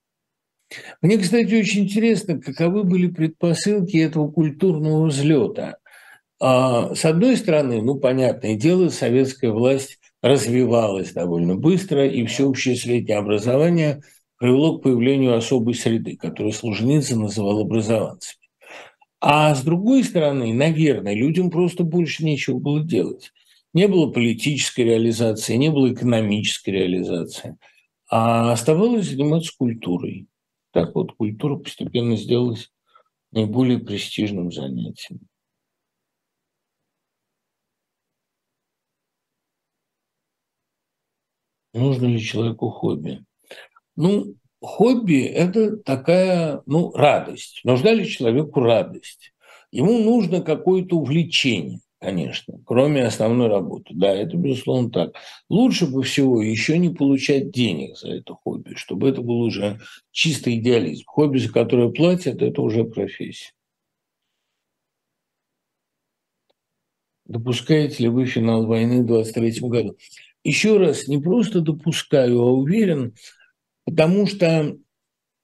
[1.01, 5.77] Мне, кстати, очень интересно, каковы были предпосылки этого культурного взлета.
[6.39, 13.19] А, с одной стороны, ну, понятное дело, советская власть развивалась довольно быстро, и всеобщее среднее
[13.19, 14.01] образование
[14.37, 18.41] привело к появлению особой среды, которую Солженицын называл образованцами.
[19.21, 23.31] А с другой стороны, наверное, людям просто больше нечего было делать.
[23.75, 27.57] Не было политической реализации, не было экономической реализации,
[28.09, 30.27] а оставалось заниматься культурой.
[30.71, 32.71] Так вот, культура постепенно сделалась
[33.31, 35.27] наиболее престижным занятием.
[41.73, 43.25] Нужно ли человеку хобби?
[43.97, 47.59] Ну, хобби– это такая, ну, радость.
[47.65, 49.33] Нужна ли человеку радость?
[49.69, 53.95] Ему нужно какое-то увлечение конечно, кроме основной работы.
[53.95, 55.15] Да, это безусловно так.
[55.49, 59.79] Лучше бы всего еще не получать денег за это хобби, чтобы это был уже
[60.11, 61.03] чистый идеализм.
[61.07, 63.53] Хобби, за которое платят, это уже профессия.
[67.25, 69.97] Допускаете ли вы финал войны в 23 году?
[70.43, 73.15] Еще раз, не просто допускаю, а уверен,
[73.83, 74.77] потому что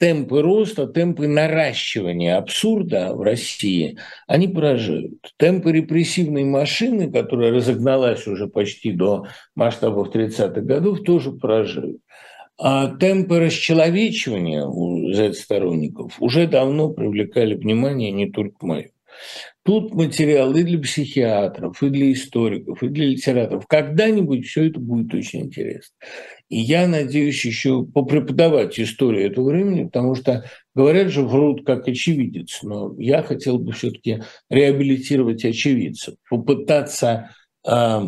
[0.01, 5.31] темпы роста, темпы наращивания абсурда в России, они поражают.
[5.37, 11.97] Темпы репрессивной машины, которая разогналась уже почти до масштабов 30-х годов, тоже поражают.
[12.57, 18.89] А темпы расчеловечивания у Z-сторонников уже давно привлекали внимание не только мое.
[19.63, 23.67] Тут материал и для психиатров, и для историков, и для литераторов.
[23.67, 25.95] Когда-нибудь все это будет очень интересно.
[26.51, 30.43] И я надеюсь еще попреподавать историю этого времени, потому что
[30.75, 37.33] говорят же, врут как очевидец, но я хотел бы все-таки реабилитировать очевидцев, попытаться,
[37.65, 38.01] э,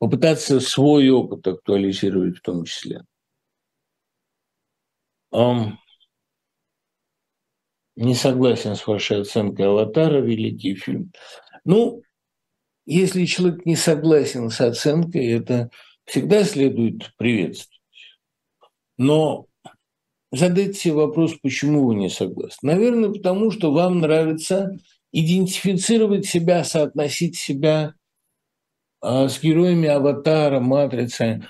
[0.00, 3.02] попытаться свой опыт актуализировать в том числе.
[7.94, 11.12] Не согласен с вашей оценкой «Аватара», великий фильм.
[11.64, 12.02] Ну,
[12.86, 15.70] если человек не согласен с оценкой, это
[16.04, 17.80] всегда следует приветствовать.
[18.96, 19.46] Но
[20.32, 22.72] задайте себе вопрос, почему вы не согласны.
[22.72, 24.78] Наверное, потому что вам нравится
[25.12, 27.94] идентифицировать себя, соотносить себя
[29.00, 31.46] а, с героями «Аватара», «Матрицы».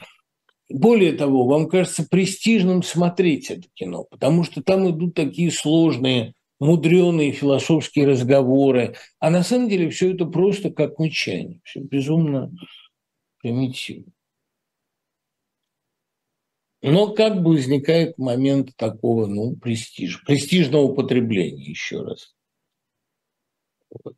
[0.69, 7.33] Более того, вам кажется престижным смотреть это кино, потому что там идут такие сложные, мудреные
[7.33, 12.53] философские разговоры, а на самом деле все это просто как мычание, все безумно
[13.41, 14.13] примитивно.
[16.83, 22.35] Но как бы возникает момент такого, ну, престижа, престижного употребления, еще раз.
[23.91, 24.17] Вот.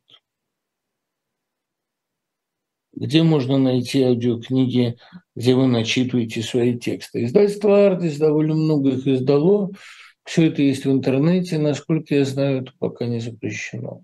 [2.93, 4.97] Где можно найти аудиокниги,
[5.35, 7.23] где вы начитываете свои тексты?
[7.23, 9.71] Издательство «Артис» довольно много их издало.
[10.29, 11.57] Все это есть в интернете.
[11.57, 14.03] Насколько я знаю, это пока не запрещено.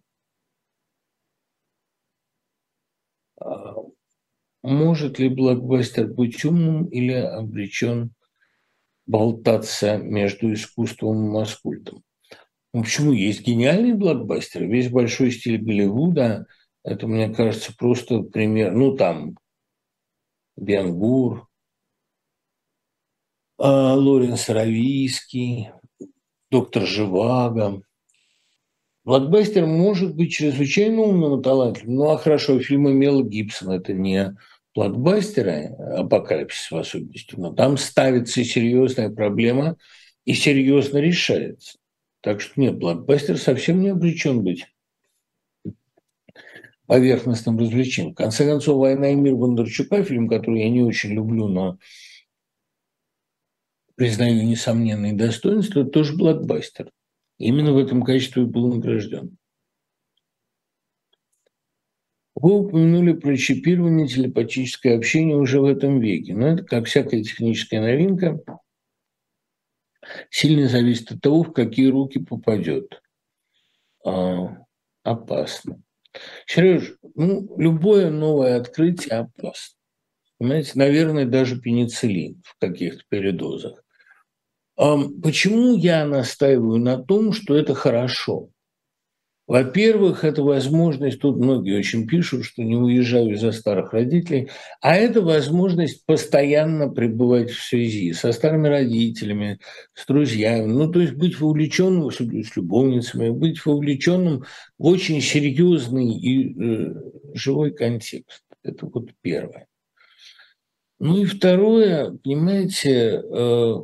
[3.40, 3.76] А
[4.64, 8.12] может ли блокбастер быть умным или обречен
[9.06, 12.02] болтаться между искусством и маскультом?
[12.74, 13.12] Ну, почему?
[13.12, 14.66] Есть гениальные блокбастеры.
[14.66, 16.48] Весь большой стиль Голливуда–
[16.84, 18.74] это, мне кажется, просто пример.
[18.74, 19.38] Ну, там
[20.58, 21.48] Бенгур,
[23.60, 25.70] а, Лоренс Равийский,
[26.52, 27.82] доктор Живаго.
[29.04, 31.96] Блокбастер может быть чрезвычайно умным и талантливым.
[31.96, 34.36] Ну, а хорошо, фильмы Мела Гибсона– это не
[34.74, 39.78] блокбастеры, апокалипсис в особенности, но там ставится серьезная проблема
[40.26, 41.78] и серьезно решается.
[42.22, 44.66] Так что нет, блокбастер совсем не обречен быть
[46.88, 48.14] поверхностным развлечением.
[48.14, 51.78] В конце концов, «Война и мир» Бондарчука, фильм, который я не очень люблю, но
[53.96, 56.92] признаю несомненные достоинства, тоже блокбастер.
[57.38, 59.38] Именно в этом качестве был награжден.
[62.36, 66.34] Вы упомянули про чипирование, телепатическое общение уже в этом веке.
[66.36, 68.40] Но это, как всякая техническая новинка,
[70.30, 73.02] сильно зависит от того, в какие руки попадет.
[74.06, 74.58] А,
[75.04, 75.82] опасно.
[76.46, 79.78] Сереж, ну, любое новое открытие опасно.
[80.38, 83.85] Понимаете, наверное, даже пенициллин в каких-то передозах.
[84.76, 88.50] Почему я настаиваю на том, что это хорошо?
[89.48, 94.50] Во-первых, это возможность, тут многие очень пишут, что не уезжаю из-за старых родителей,
[94.82, 99.60] а это возможность постоянно пребывать в связи со старыми родителями,
[99.94, 104.46] с друзьями, ну, то есть быть вовлеченным с любовницами, быть вовлеченным
[104.80, 106.94] в очень серьезный и э,
[107.36, 108.44] живой контекст.
[108.64, 109.68] Это вот первое.
[110.98, 113.76] Ну и второе, понимаете, э,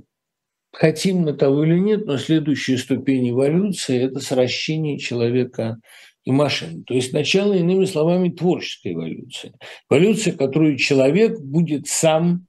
[0.71, 5.79] хотим мы того или нет, но следующая ступень эволюции– это сращение человека
[6.23, 6.83] и машины.
[6.83, 9.53] То есть начало, иными словами, творческой эволюции.
[9.89, 12.47] Эволюция, которую человек будет сам,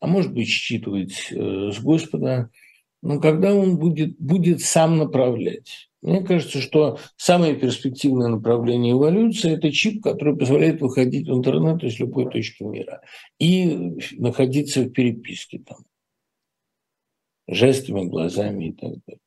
[0.00, 2.50] а может быть, считывать э, с Господа,
[3.02, 5.88] но когда он будет, будет сам направлять.
[6.02, 11.98] Мне кажется, что самое перспективное направление эволюции– это чип, который позволяет выходить в интернет из
[11.98, 13.00] любой точки мира
[13.38, 15.78] и находиться в переписке там
[17.48, 19.20] жестами, глазами и так далее.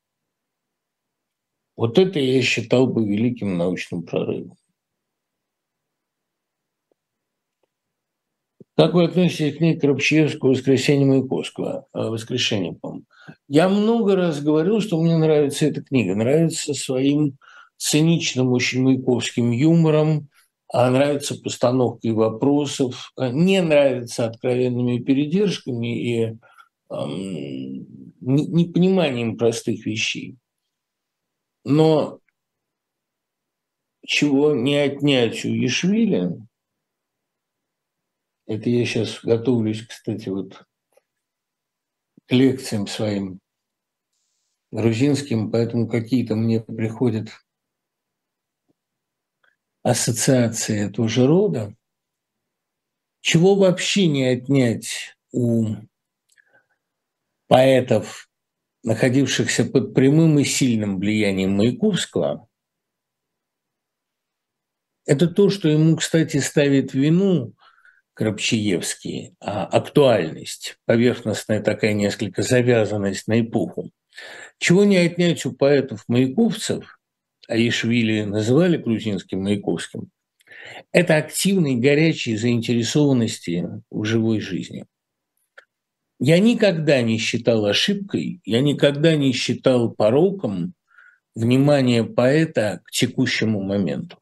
[1.75, 4.55] Вот это я считал бы великим научным прорывом.
[8.77, 11.87] Как вы относитесь к книге Крапчевского «Воскресенье Маяковского»?
[11.93, 13.05] Э, «Воскрешение», по-моему.
[13.47, 16.15] Я много раз говорил, что мне нравится эта книга.
[16.15, 17.37] Нравится своим
[17.77, 20.29] циничным, очень маяковским юмором,
[20.71, 26.37] а нравится постановкой вопросов, э, не нравится откровенными передержками и
[28.21, 30.37] непониманием простых вещей.
[31.63, 32.19] Но
[34.05, 36.31] чего не отнять у Ешвили,
[38.47, 40.65] это я сейчас готовлюсь, кстати, вот
[42.25, 43.39] к лекциям своим
[44.71, 47.29] грузинским, поэтому какие-то мне приходят
[49.83, 51.75] ассоциации этого же рода.
[53.21, 55.75] Чего вообще не отнять у
[57.51, 58.29] поэтов,
[58.81, 62.47] находившихся под прямым и сильным влиянием Маяковского,
[65.05, 67.53] это то, что ему, кстати, ставит вину
[68.13, 73.91] Крапчиевский, а актуальность, поверхностная такая несколько завязанность на эпоху.
[74.57, 77.01] Чего не отнять у поэтов-маяковцев,
[77.49, 80.09] а Ишвили называли грузинским Маяковским,
[80.93, 84.85] это активной, горячей заинтересованности в живой жизни.
[86.23, 90.75] Я никогда не считал ошибкой, я никогда не считал пороком
[91.33, 94.19] внимание поэта к текущему моменту.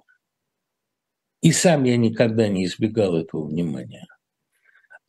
[1.42, 4.08] И сам я никогда не избегал этого внимания.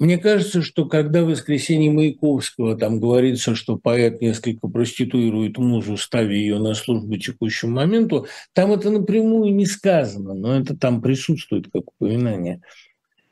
[0.01, 6.35] Мне кажется, что когда в «Воскресенье Маяковского» там говорится, что поэт несколько проституирует музу, ставя
[6.35, 11.85] ее на службу текущему моменту, там это напрямую не сказано, но это там присутствует как
[11.93, 12.63] упоминание.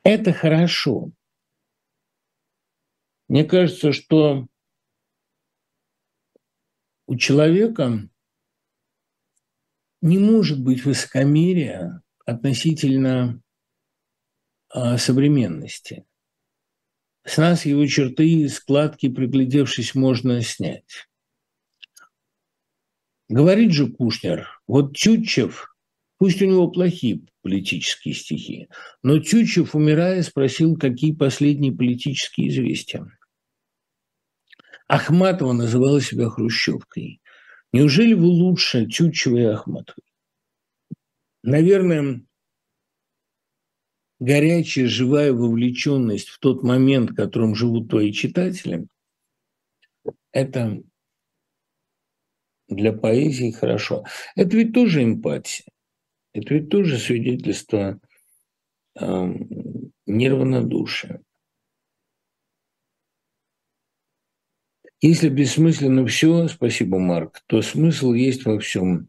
[0.04, 1.10] Это хорошо.
[3.28, 4.48] Мне кажется, что
[7.06, 8.08] у человека
[10.00, 13.42] не может быть высокомерия относительно
[14.70, 16.06] а, современности.
[17.24, 21.08] С нас его черты и складки, приглядевшись, можно снять.
[23.28, 25.76] Говорит же Кушнер, вот Тютчев,
[26.16, 28.68] пусть у него плохие политические стихи,
[29.02, 33.17] но Тютчев, умирая, спросил, какие последние политические известия.
[34.88, 37.20] Ахматова называла себя хрущевкой.
[37.72, 40.02] Неужели вы лучше Тютчева и Ахматовой?
[41.42, 42.22] Наверное,
[44.18, 48.88] горячая, живая вовлеченность в тот момент, в котором живут твои читатели,
[50.32, 50.82] это
[52.68, 54.04] для поэзии хорошо.
[54.36, 55.66] Это ведь тоже эмпатия.
[56.32, 58.00] Это ведь тоже свидетельство
[58.98, 59.32] э,
[60.06, 61.22] неравнодушия.
[65.00, 69.08] Если бессмысленно все, спасибо, Марк, то смысл есть во всем.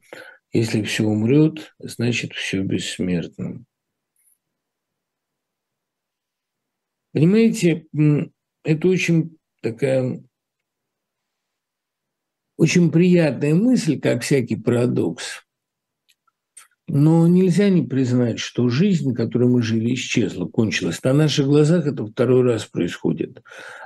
[0.51, 3.65] Если все умрет, значит все бессмертно.
[7.11, 7.87] Понимаете,
[8.63, 10.23] это очень такая
[12.59, 15.47] очень приятная мысль, как всякий парадокс.
[16.91, 21.03] Но нельзя не признать, что жизнь, которой мы жили, исчезла, кончилась.
[21.03, 23.43] На наших глазах это второй раз происходит.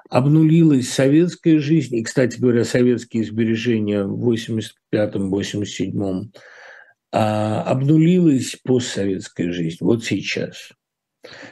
[0.10, 6.32] Обнулилась советская жизнь, и, кстати говоря, советские сбережения в 85-87-м,
[7.12, 10.72] а обнулилась постсоветская жизнь вот сейчас.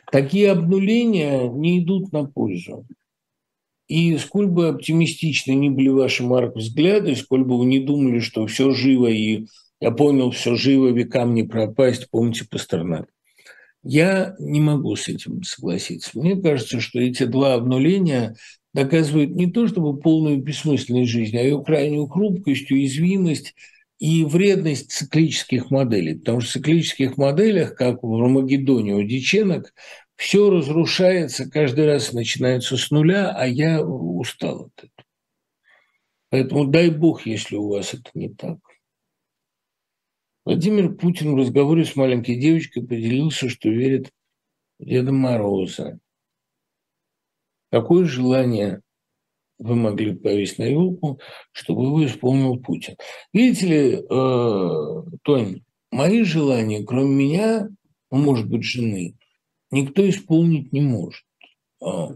[0.10, 2.86] Такие обнуления не идут на пользу.
[3.90, 8.48] И сколь бы оптимистичны ни были ваши, Марк, взгляды, сколь бы вы не думали, что
[8.48, 9.48] все живо, и
[9.82, 13.10] я понял, все живо, векам не пропасть, помните Пастернак.
[13.84, 16.12] Я не могу с этим согласиться.
[16.14, 18.36] Мне кажется, что эти два обнуления
[18.76, 23.56] доказывают не то чтобы полную бессмысленность жизни, а ее крайнюю хрупкость, уязвимость
[23.98, 26.16] и вредность циклических моделей.
[26.16, 29.74] Потому что в циклических моделях, как в Ромагеддоне у Диченок,
[30.16, 35.08] все разрушается, каждый раз начинается с нуля, а я устал от этого.
[36.30, 38.60] Поэтому дай бог, если у вас это не так.
[40.44, 44.12] Владимир Путин в разговоре с маленькой девочкой поделился, что верит
[44.80, 46.00] в Деда Мороза.
[47.72, 48.82] Какое желание
[49.60, 51.20] вы могли повесить на елку,
[51.52, 52.96] чтобы его исполнил Путин.
[53.32, 55.62] Видите ли, э, Тонь,
[55.92, 57.70] мои желания, кроме меня,
[58.10, 59.16] ну, может быть, жены,
[59.70, 61.24] никто исполнить не может.
[61.80, 62.10] А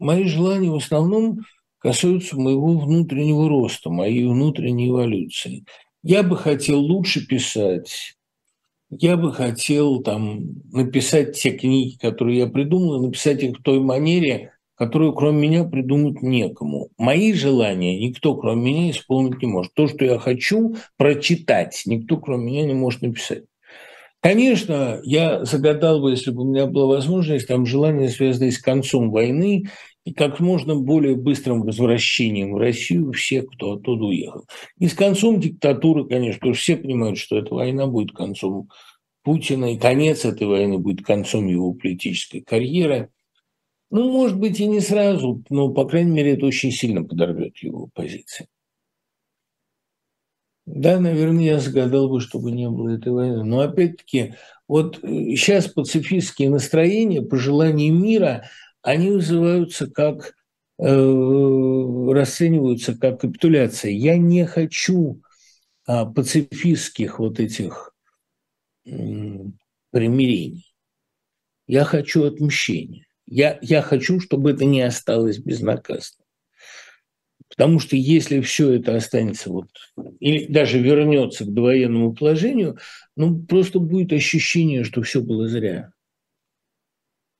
[0.00, 1.38] мои желания в основном
[1.78, 5.64] касаются моего внутреннего роста, моей внутренней эволюции.
[6.02, 8.16] Я бы хотел лучше писать,
[8.90, 10.40] я бы хотел там
[10.72, 16.20] написать те книги, которые я придумал, написать их в той манере, которую кроме меня придумать
[16.20, 16.90] некому.
[16.98, 19.74] Мои желания никто кроме меня исполнить не может.
[19.74, 23.44] То, что я хочу прочитать, никто кроме меня не может написать.
[24.20, 29.10] Конечно, я загадал бы, если бы у меня была возможность, там желание, связанное с концом
[29.10, 29.64] войны
[30.04, 34.46] и как можно более быстрым возвращением в Россию всех, кто оттуда уехал.
[34.78, 38.68] И с концом диктатуры, конечно, потому что все понимают, что эта война будет концом
[39.22, 43.08] Путина, и конец этой войны будет концом его политической карьеры–
[43.92, 47.90] ну, может быть, и не сразу, но, по крайней мере, это очень сильно подорвет его
[47.92, 48.48] позиции.
[50.64, 53.44] Да, наверное, я загадал бы, чтобы не было этой войны.
[53.44, 54.34] Но опять-таки,
[54.66, 58.48] вот сейчас э, пацифистские настроения, пожелания мира,
[58.82, 60.34] они вызываются как
[60.78, 63.92] э, расцениваются как капитуляция.
[63.92, 65.22] Я не хочу
[65.86, 67.94] а, пацифистских вот этих
[68.84, 70.74] примирений.
[71.66, 73.06] Я хочу отмщения.
[73.26, 76.24] Я, я хочу, чтобы это не осталось безнаказанно.
[77.48, 79.68] Потому что если все это останется вот,
[80.20, 82.78] или даже вернется к довоенному положению,
[83.14, 85.92] ну просто будет ощущение, что все было зря.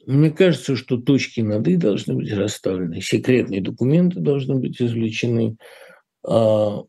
[0.06, 5.56] Мне кажется, что точки над «и» должны быть расставлены, секретные документы должны быть извлечены,
[6.26, 6.82] а,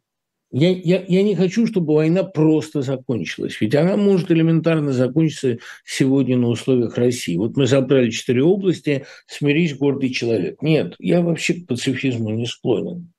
[0.56, 6.38] я, я, я не хочу, чтобы война просто закончилась, ведь она может элементарно закончиться сегодня
[6.38, 7.38] на условиях России.
[7.38, 10.61] Вот мы забрали четыре области, смирись, гордый человек.
[10.61, 13.11] Нет, я вообще к пацифизму не склонен.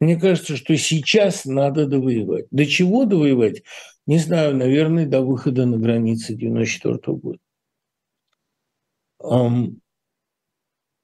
[0.00, 2.46] Мне кажется, что сейчас надо довоевать.
[2.50, 3.62] До чего довоевать?
[4.06, 7.38] Не знаю, наверное, до выхода на границы 94 года.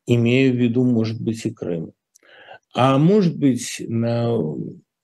[0.07, 1.93] Имея в виду, может быть, и Крым.
[2.75, 4.37] А может быть, на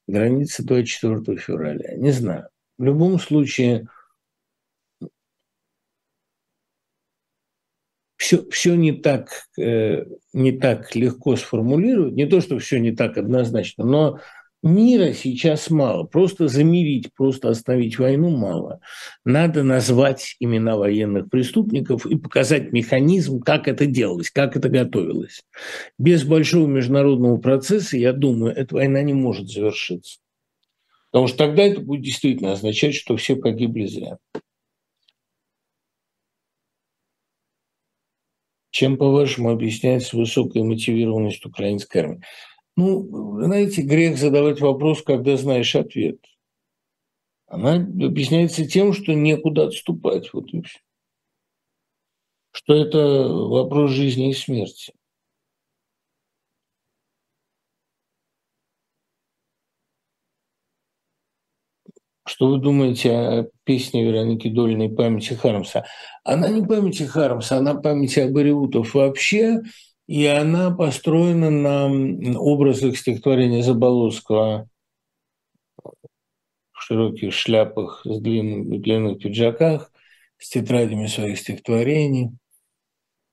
[0.06, 1.97] границе 24 февраля.
[1.97, 2.48] Не знаю.
[2.78, 3.89] В любом случае,
[8.16, 13.16] все, все не, так, э, не так легко сформулировать, не то, что все не так
[13.16, 14.20] однозначно, но
[14.62, 16.05] мира сейчас мало.
[16.05, 18.80] Просто замирить, просто остановить войну мало.
[19.24, 25.43] Надо назвать имена военных преступников и показать механизм, как это делалось, как это готовилось.
[25.98, 30.18] Без большого международного процесса, я думаю, эта война не может завершиться.
[31.10, 34.18] Потому что тогда это будет действительно означать, что все погибли зря.
[38.70, 42.22] Чем, по-вашему, объясняется высокая мотивированность украинской армии?
[42.79, 46.25] Ну, знаете, грех задавать вопрос, когда знаешь ответ.
[47.49, 50.33] Она объясняется тем, что некуда отступать.
[50.33, 50.79] Вот и все.
[52.53, 54.93] Что это вопрос жизни и смерти.
[62.25, 65.85] Что вы думаете о песне Вероники Долиной «Памяти Хармса»?
[66.23, 69.63] Она не памяти Хармса, она памяти Абариутов вообще,
[70.09, 74.66] и она построена на образах стихотворения Заболоцкого
[76.72, 79.93] в широких шляпах с длинными, длинных пиджаках,
[80.39, 82.30] с тетрадями своих стихотворений.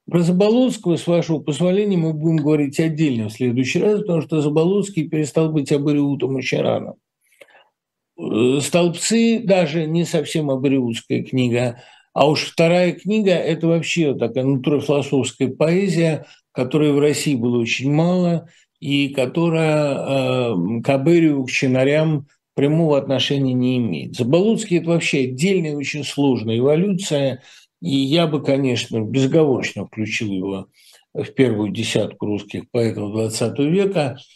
[0.06, 5.08] Про Заболоцкого, с вашего позволения, мы будем говорить отдельно в следующий раз, потому что Заболоцкий
[5.08, 6.96] перестал быть Абариутом очень рано.
[8.20, 11.82] Э, «Столбцы» даже не совсем абориутская книга,
[12.14, 16.26] а уж вторая книга– это вообще такая натурофилософская поэзия,
[16.56, 18.48] которой в России было очень мало,
[18.80, 24.16] и которая э, к Аберию, к чинарям прямого отношения не имеет.
[24.16, 27.42] Заболоцкий– это вообще отдельная, очень сложная эволюция,
[27.82, 30.68] и я бы, конечно, безоговорочно включил его
[31.14, 34.18] в первую десятку русских поэтов XX века–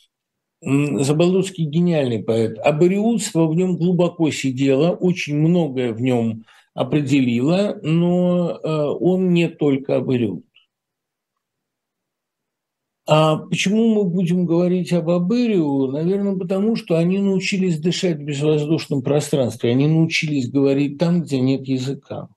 [0.61, 2.59] Заболоцкий гениальный поэт.
[2.59, 6.43] Абориутство в нем глубоко сидело, очень многое в нем
[6.73, 8.69] определило, но э,
[8.99, 10.45] он не только абориут.
[13.11, 15.87] А почему мы будем говорить об Абырию?
[15.87, 21.67] Наверное, потому что они научились дышать в безвоздушном пространстве, они научились говорить там, где нет
[21.67, 22.29] языка.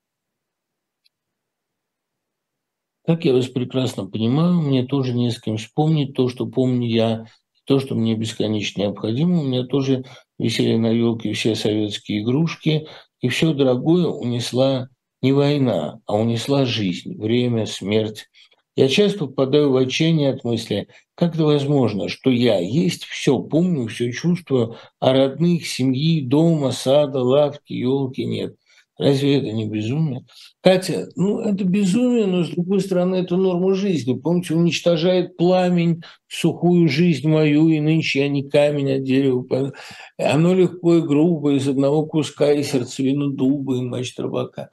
[3.05, 7.27] Как я вас прекрасно понимаю, мне тоже не с кем вспомнить то, что помню я
[7.67, 9.41] то, что мне бесконечно необходимо.
[9.41, 10.07] У меня тоже
[10.39, 12.87] висели на елке все советские игрушки,
[13.21, 14.89] и все дорогое унесла
[15.21, 18.31] не война, а унесла жизнь, время, смерть.
[18.75, 23.87] Я часто попадаю в отчаяние от мысли, как это возможно, что я есть все, помню,
[23.89, 28.57] все чувствую, а родных, семьи, дома, сада, лавки, елки нет.
[28.99, 30.25] Разве это не безумие?
[30.63, 34.15] Катя, ну это безумие, но с другой стороны это норма жизни.
[34.15, 39.73] Помните, уничтожает пламень, сухую жизнь мою, и нынче я не камень, а дерево.
[40.19, 44.71] Оно легко и грубо, из одного куска и сердцевину дуба, и мачт рыбака.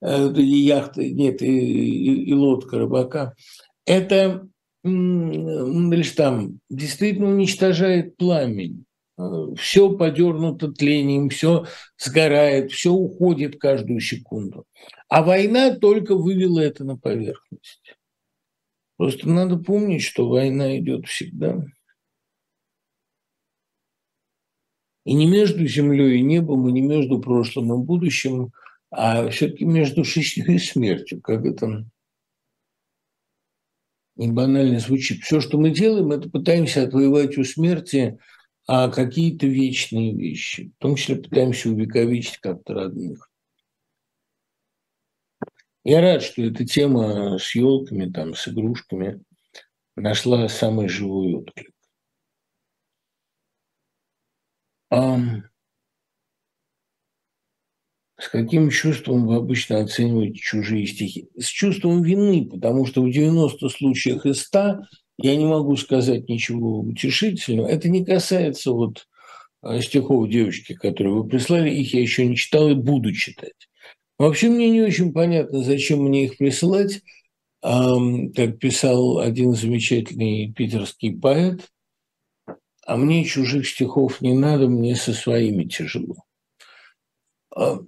[0.00, 3.34] Э, и яхта, нет, и, и, и лодка рыбака.
[3.84, 4.48] Это
[4.82, 8.86] лишь там действительно уничтожает пламень
[9.56, 11.66] все подернуто тлением, все
[11.98, 14.64] сгорает, все уходит каждую секунду.
[15.08, 17.96] А война только вывела это на поверхность.
[18.96, 21.64] Просто надо помнить, что война идет всегда.
[25.04, 28.52] И не между землей и небом, и не между прошлым и будущим,
[28.90, 31.84] а все-таки между жизнью и смертью, как это
[34.16, 35.22] не банально звучит.
[35.22, 38.18] Все, что мы делаем, это пытаемся отвоевать у смерти
[38.72, 40.72] а какие-то вечные вещи.
[40.78, 43.28] В том числе пытаемся увековечить как-то родных.
[45.82, 49.24] Я рад, что эта тема с елками, там, с игрушками
[49.96, 51.74] нашла самый живой отклик.
[58.20, 61.28] С каким чувством вы обычно оцениваете чужие стихи?
[61.38, 64.80] С чувством вины, потому что в 90 случаях из 100
[65.18, 67.68] я не могу сказать ничего утешительного.
[67.68, 69.06] Это не касается вот
[69.62, 71.70] э, стихов девочки, которые вы прислали.
[71.70, 73.68] Их я еще не читал и буду читать.
[74.18, 77.00] Вообще мне не очень понятно, зачем мне их присылать.
[77.62, 81.68] Как писал один замечательный питерский поэт,
[82.86, 86.16] а мне чужих стихов не надо, мне со своими тяжело.
[87.54, 87.78] А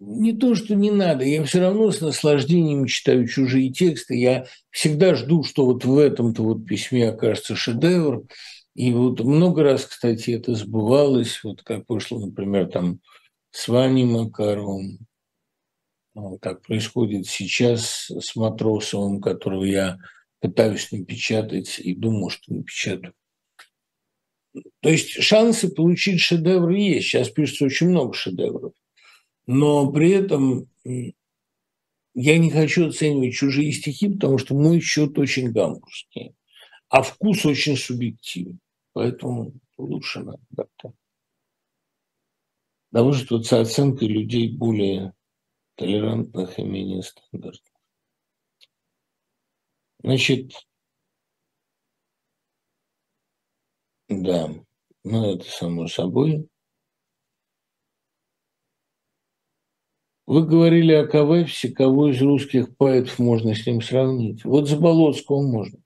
[0.00, 4.16] не то, что не надо, я все равно с наслаждением читаю чужие тексты.
[4.16, 8.24] Я всегда жду, что вот в этом-то вот письме окажется шедевр.
[8.74, 13.00] И вот много раз, кстати, это сбывалось, вот как вышло, например, там
[13.50, 15.00] с Ваней Макаровым,
[16.14, 19.98] а, как происходит сейчас с Матросовым, которого я
[20.40, 23.14] пытаюсь напечатать и думаю, что напечатаю.
[24.80, 27.08] То есть шансы получить шедевр есть.
[27.08, 28.72] Сейчас пишется очень много шедевров.
[29.48, 30.68] Но при этом
[32.14, 36.34] я не хочу оценивать чужие стихи, потому что мой счет очень гамбургский,
[36.90, 38.60] а вкус очень субъективен.
[38.92, 40.92] Поэтому лучше надо как-то
[42.90, 45.14] довольствоваться оценкой людей более
[45.76, 47.74] толерантных и менее стандартных.
[50.02, 50.52] Значит,
[54.10, 54.50] да,
[55.04, 56.50] ну это само собой.
[60.28, 64.44] Вы говорили о Кавефсе, кого из русских поэтов можно с ним сравнить?
[64.44, 65.78] Вот Заболоцкого можно.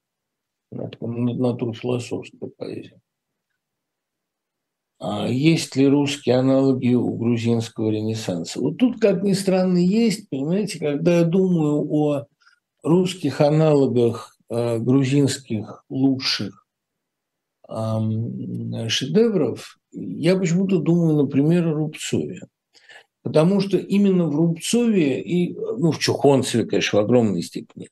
[0.72, 3.00] Натурфилософская поэзия.
[4.98, 8.60] А есть ли русские аналоги у грузинского ренессанса?
[8.60, 12.26] Вот тут, как ни странно, есть, понимаете, когда я думаю о
[12.82, 16.66] русских аналогах э, грузинских лучших
[17.68, 22.40] э, шедевров, я почему-то думаю, например, о Рубцове.
[23.22, 27.88] Потому что именно в Рубцове и, ну, в Чухонцеве, конечно, в огромной степени,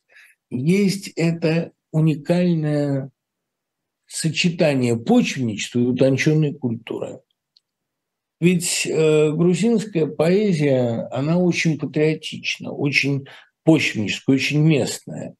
[0.51, 3.11] есть это уникальное
[4.07, 7.20] сочетание почвенничества и утонченной культуры.
[8.40, 13.27] Ведь э, грузинская поэзия, она очень патриотична, очень
[13.65, 15.36] почвенническая, очень местная.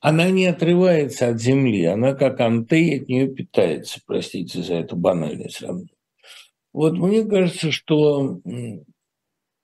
[0.00, 5.48] Она не отрывается от земли, она как антей от нее питается, простите за это банальное
[5.48, 5.94] сравнение.
[6.72, 8.40] Вот мне кажется, что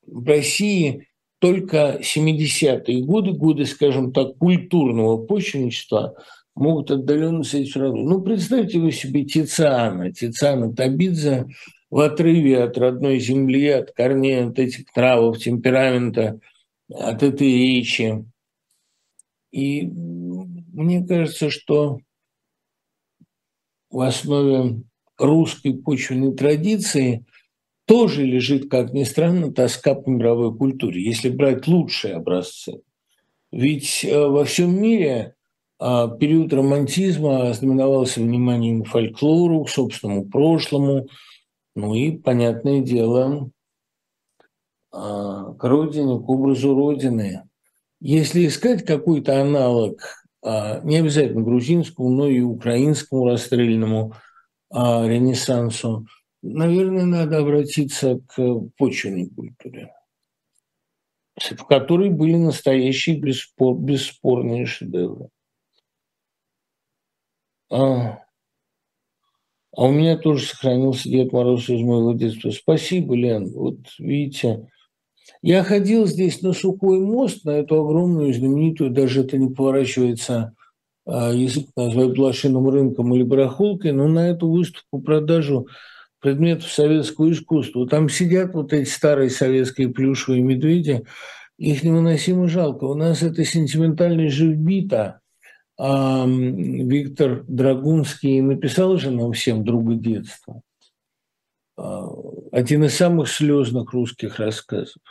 [0.07, 1.09] в России
[1.39, 6.17] только 70-е годы, годы, скажем так, культурного почвенничества–
[6.55, 8.09] могут отдаленно с этим сравнивать.
[8.09, 11.47] Ну, представьте вы себе Тициана, Тициана Табидзе
[11.91, 16.41] в отрыве от родной земли, от корней, от этих травов, темперамента,
[16.93, 18.25] от этой речи.
[19.51, 21.99] И мне кажется, что
[23.91, 24.83] в основе
[25.19, 27.25] русской почвенной традиции
[27.87, 32.81] тоже лежит, как ни странно, тоска по мировой культуре, если брать лучшие образцы.
[33.53, 35.35] Ведь э, во всем мире
[35.79, 41.09] а период романтизма знаменовался вниманием к фольклору, к собственному прошлому,
[41.75, 43.51] ну и, понятное дело,
[44.93, 47.43] а, к родине, к образу родины.
[48.01, 50.01] Если искать какой-то аналог,
[50.43, 54.15] а, не обязательно грузинскому, но и украинскому расстрельному
[54.71, 56.07] ренессансу,
[56.45, 59.93] наверное, надо обратиться к почвенной культуре,
[61.37, 65.29] в которой были настоящие бесспор, бесспорные шедевры.
[67.71, 68.21] А,
[69.77, 72.51] а у меня тоже сохранился Дед Мороз из моего детства.
[72.51, 73.51] Спасибо, Лен.
[73.53, 74.69] Вот видите,
[75.41, 80.55] я ходил здесь на сухой мост, на эту огромную, знаменитую, даже это не поворачивается
[81.07, 85.67] а, язык назвать блошиным рынком или барахолкой, но на эту выставку продажу
[86.25, 87.87] предметов советского искусства.
[87.87, 91.05] Там сидят вот эти старые советские плюшевые медведи,
[91.57, 92.85] их невыносимо жалко.
[92.85, 95.21] У нас это сентиментальность живбита–
[95.77, 100.63] а Виктор Драгунский написал же нам всем «Друга детства».
[101.77, 102.07] А,
[102.53, 105.03] один из самых слезных русских рассказов.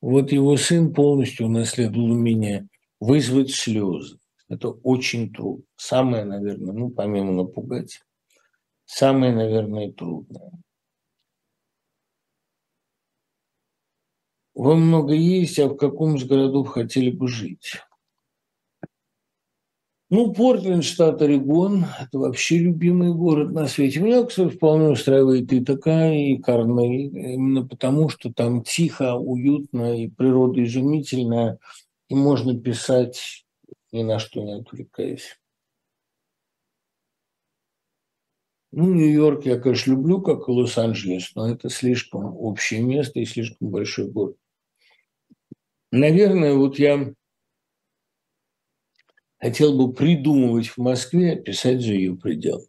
[0.00, 2.68] Вот его сын полностью унаследовал умение
[3.00, 4.18] вызвать слезы.
[4.48, 5.64] Это очень трудно.
[5.76, 8.00] Самое, наверное, ну, помимо напугать,
[8.84, 10.52] самое, наверное, трудное.
[14.54, 17.80] Вам много есть, а в каком из городов хотели бы жить?
[20.10, 24.00] Ну, Портленд, штат Орегон, это вообще любимый город на свете.
[24.00, 30.08] Меня, кстати, вполне устраивает и такая, и Корнель, именно потому, что там тихо, уютно, и
[30.08, 31.58] природа изумительная,
[32.10, 33.46] и можно писать
[33.90, 35.38] ни на что не отвлекаясь.
[38.72, 43.68] Ну, Нью-Йорк я, конечно, люблю, как и Лос-Анджелес, но это слишком общее место и слишком
[43.68, 44.36] большой город.
[45.90, 47.12] Наверное, вот я
[49.38, 52.66] хотел бы придумывать в Москве, писать за ее пределами.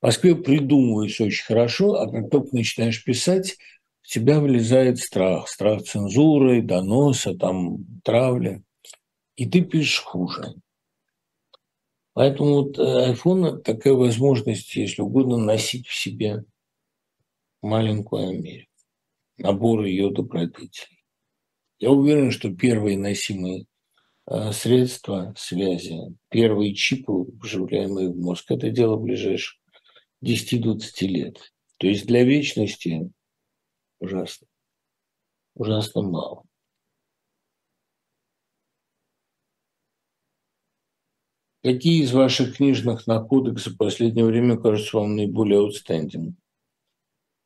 [0.00, 3.56] В Москве придумывается очень хорошо, а как только начинаешь писать,
[4.02, 5.48] в тебя вылезает страх.
[5.48, 8.62] Страх цензуры, доноса, там, травли.
[9.34, 10.54] И ты пишешь хуже.
[12.14, 16.44] Поэтому вот э, iPhone– такая возможность, если угодно, носить в себе
[17.60, 18.70] маленькую Америку,
[19.38, 21.04] набор ее добродетелей.
[21.80, 23.66] Я уверен, что первые носимые
[24.26, 28.50] Э, средства связи, первые чипы, вживляемые в мозг.
[28.50, 29.60] Это дело ближайших
[30.24, 31.52] 10-20 лет.
[31.76, 33.10] То есть для вечности
[34.00, 34.46] ужасно.
[35.54, 36.44] Ужасно мало.
[41.64, 46.36] Какие из ваших книжных находок за последнее время кажутся вам наиболее аутстендинг?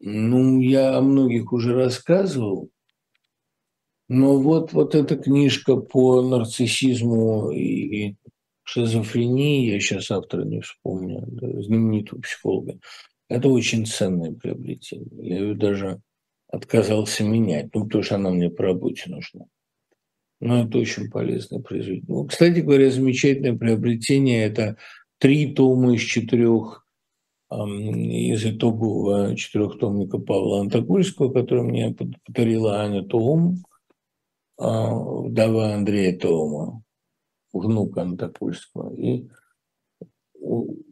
[0.00, 2.68] Ну, я о многих уже рассказывал.
[4.08, 8.16] Но вот, вот эта книжка по нарциссизму и
[8.64, 11.24] шизофрении, я сейчас автора не вспомню,
[11.62, 12.80] знаменитого психолога,
[13.28, 15.28] это очень ценное приобретение.
[15.28, 16.00] Я ее даже
[16.48, 19.44] отказался менять, ну, потому что она мне по работе нужна.
[20.40, 22.04] Но это очень полезное произведение.
[22.06, 24.76] Ну, кстати говоря, замечательное приобретение– это
[25.18, 26.84] три тома из четырех
[27.50, 31.96] из итогового четырехтомника Павла Антокольского, который мне
[32.26, 33.62] подарила Аня Том,
[34.58, 36.82] а, вдова Андрея Тома,
[37.52, 38.94] внука Антокольского.
[38.94, 39.28] И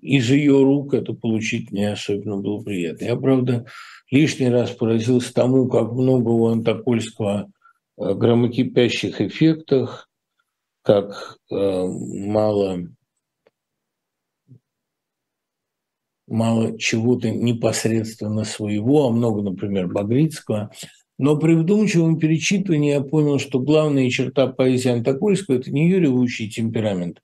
[0.01, 3.05] из ее рук это получить не особенно было приятно.
[3.05, 3.66] Я, правда,
[4.10, 7.51] лишний раз поразился тому, как много у Антокольского
[7.97, 10.09] громокипящих эффектах,
[10.82, 12.89] как э, мало,
[16.27, 20.70] мало чего-то непосредственно своего, а много, например, Багрицкого.
[21.18, 26.51] Но при вдумчивом перечитывании я понял, что главная черта поэзии Антокольского– это не ее ревущий
[26.51, 27.23] темперамент,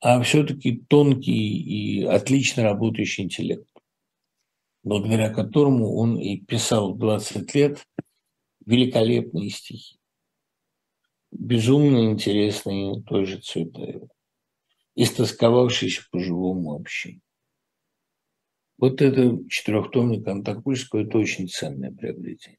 [0.00, 3.66] а все-таки тонкий и отлично работающий интеллект,
[4.84, 7.86] благодаря которому он и писал 20 лет
[8.66, 10.01] великолепные стихи
[11.32, 13.40] безумно интересный той же
[14.94, 17.22] истосковавшийся по живому общению.
[18.78, 22.58] Вот это четырехтомник Антокольского– это очень ценное приобретение.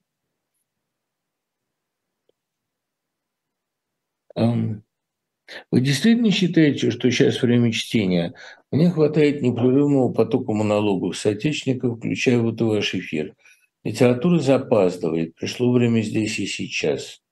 [4.35, 8.33] Вы действительно считаете, что сейчас время чтения?
[8.71, 13.35] Мне хватает непрерывного потока монологов соотечественников, включая вот и ваш эфир.
[13.83, 17.22] Литература запаздывает, пришло время здесь и сейчас.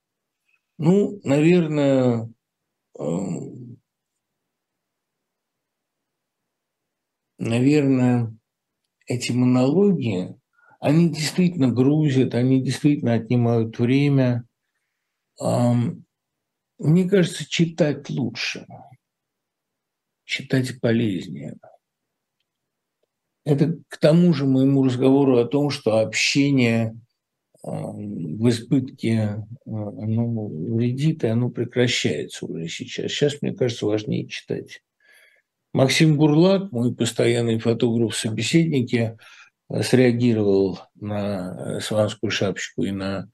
[0.78, 2.30] Ну, наверное,
[3.00, 3.78] эм,
[7.40, 8.34] наверное,
[9.08, 10.36] эти монологи,
[10.80, 14.46] они действительно грузят, они действительно отнимают время.
[16.80, 18.66] Мне кажется, читать лучше,
[20.26, 21.58] читать полезнее.
[23.44, 27.00] Это к тому же моему разговору о том, что общение–
[27.64, 33.12] в избытке оно вредит, и оно прекращается уже сейчас.
[33.12, 34.82] Сейчас, мне кажется, важнее читать.
[35.74, 39.18] Максим Бурлак, мой постоянный фотограф собеседники,
[39.82, 43.30] среагировал на Сванскую шапочку и на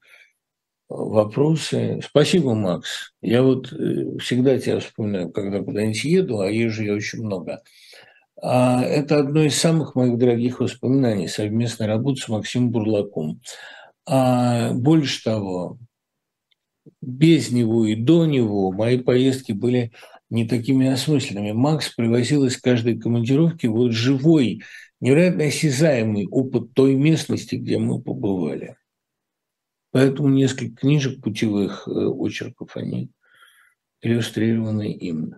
[0.88, 2.00] вопросы.
[2.04, 3.12] Спасибо, Макс.
[3.20, 7.62] Я вот э, всегда тебя вспоминаю, когда куда-нибудь еду, а езжу я очень много.
[8.40, 13.40] А это одно из самых моих дорогих воспоминаний, совместная работа с Максимом Бурлаком.
[14.10, 15.78] А больше того,
[17.02, 19.92] без него и до него мои поездки были
[20.30, 21.52] не такими осмысленными.
[21.52, 24.62] Макс привозил из каждой командировки вот живой,
[25.00, 28.76] невероятно осязаемый опыт той местности, где мы побывали.
[29.90, 33.10] Поэтому несколько книжек путевых э, очерков, они
[34.00, 35.34] иллюстрированы им.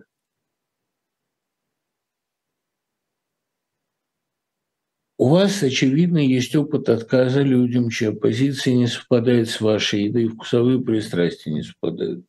[5.21, 10.27] У вас, очевидно, есть опыт отказа людям, чья позиция не совпадает с вашей, да и
[10.27, 12.25] вкусовые пристрастия не совпадают.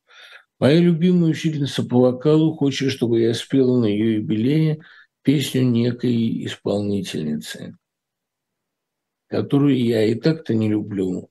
[0.61, 4.83] Моя любимая учительница по вокалу хочет, чтобы я спела на ее юбилее
[5.23, 7.79] песню некой исполнительницы,
[9.29, 11.31] которую я и так-то не люблю.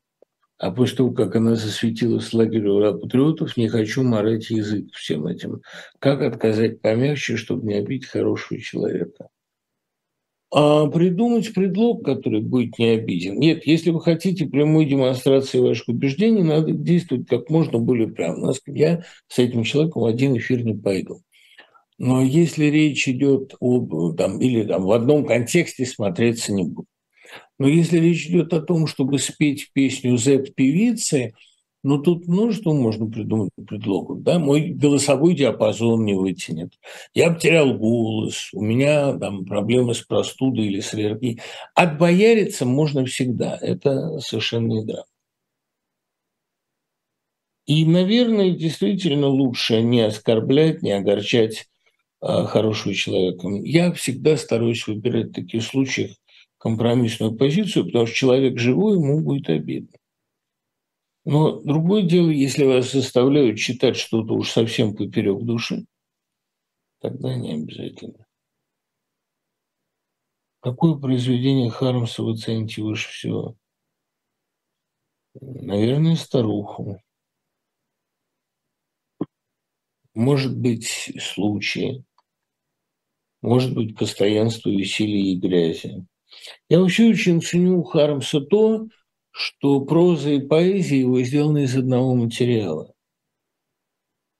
[0.58, 5.28] А после того, как она засветилась с лагеря ура патриотов, не хочу морать язык всем
[5.28, 5.62] этим.
[6.00, 9.30] Как отказать помягче, чтобы не обидеть хорошего человека?
[10.54, 13.40] А придумать предлог, который будет не обиден.
[13.40, 18.54] Нет, если вы хотите прямой демонстрации ваших убеждений, надо действовать как можно более прямо.
[18.66, 21.22] Я с этим человеком в один эфир не пойду.
[21.98, 26.88] Но если речь идет об, там, или там, в одном контексте смотреться не буду.
[27.58, 31.34] Но если речь идет о том, чтобы спеть песню Z-певицы–
[31.84, 34.22] ну, тут множество можно придумать предлогов.
[34.22, 34.38] Да?
[34.38, 36.74] Мой голосовой диапазон не вытянет.
[37.14, 41.40] Я потерял голос, у меня там проблемы с простудой или с аллергией.
[41.74, 43.58] Отбояриться можно всегда.
[43.60, 44.86] Это совершенно не.
[47.66, 51.68] И, наверное, действительно лучше не оскорблять, не огорчать
[52.20, 53.48] а, хорошего человека.
[53.64, 56.12] Я всегда стараюсь выбирать в таких случаях
[56.58, 59.98] компромиссную позицию, потому что человек живой, ему будет обидно.
[61.24, 65.86] Но другое дело, если вас заставляют читать что-то уж совсем поперек души,
[67.00, 68.26] тогда не обязательно.
[70.62, 73.56] Какое произведение Хармса вы цените выше всего?
[75.40, 77.00] Наверное, старуху.
[80.14, 82.04] Может быть, случаи.
[83.42, 86.06] Может быть, постоянство веселья и грязи.
[86.70, 88.88] Я вообще очень ценю Хармса то,
[89.32, 92.94] что проза и поэзия его сделаны из одного материала.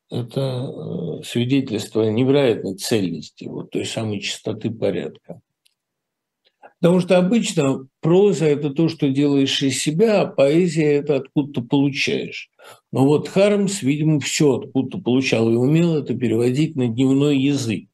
[0.10, 5.42] Это э, свидетельство невероятной цельности, вот той самой чистоты порядка.
[6.82, 12.50] Потому что обычно проза– это то, что делаешь из себя, а поэзия– это откуда-то получаешь.
[12.92, 17.88] Но вот Хармс, видимо, все откуда-то получал и умел это переводить на дневной язык.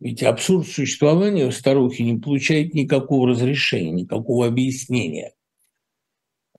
[0.00, 5.32] Ведь абсурд существования старухи не получает никакого разрешения, никакого объяснения.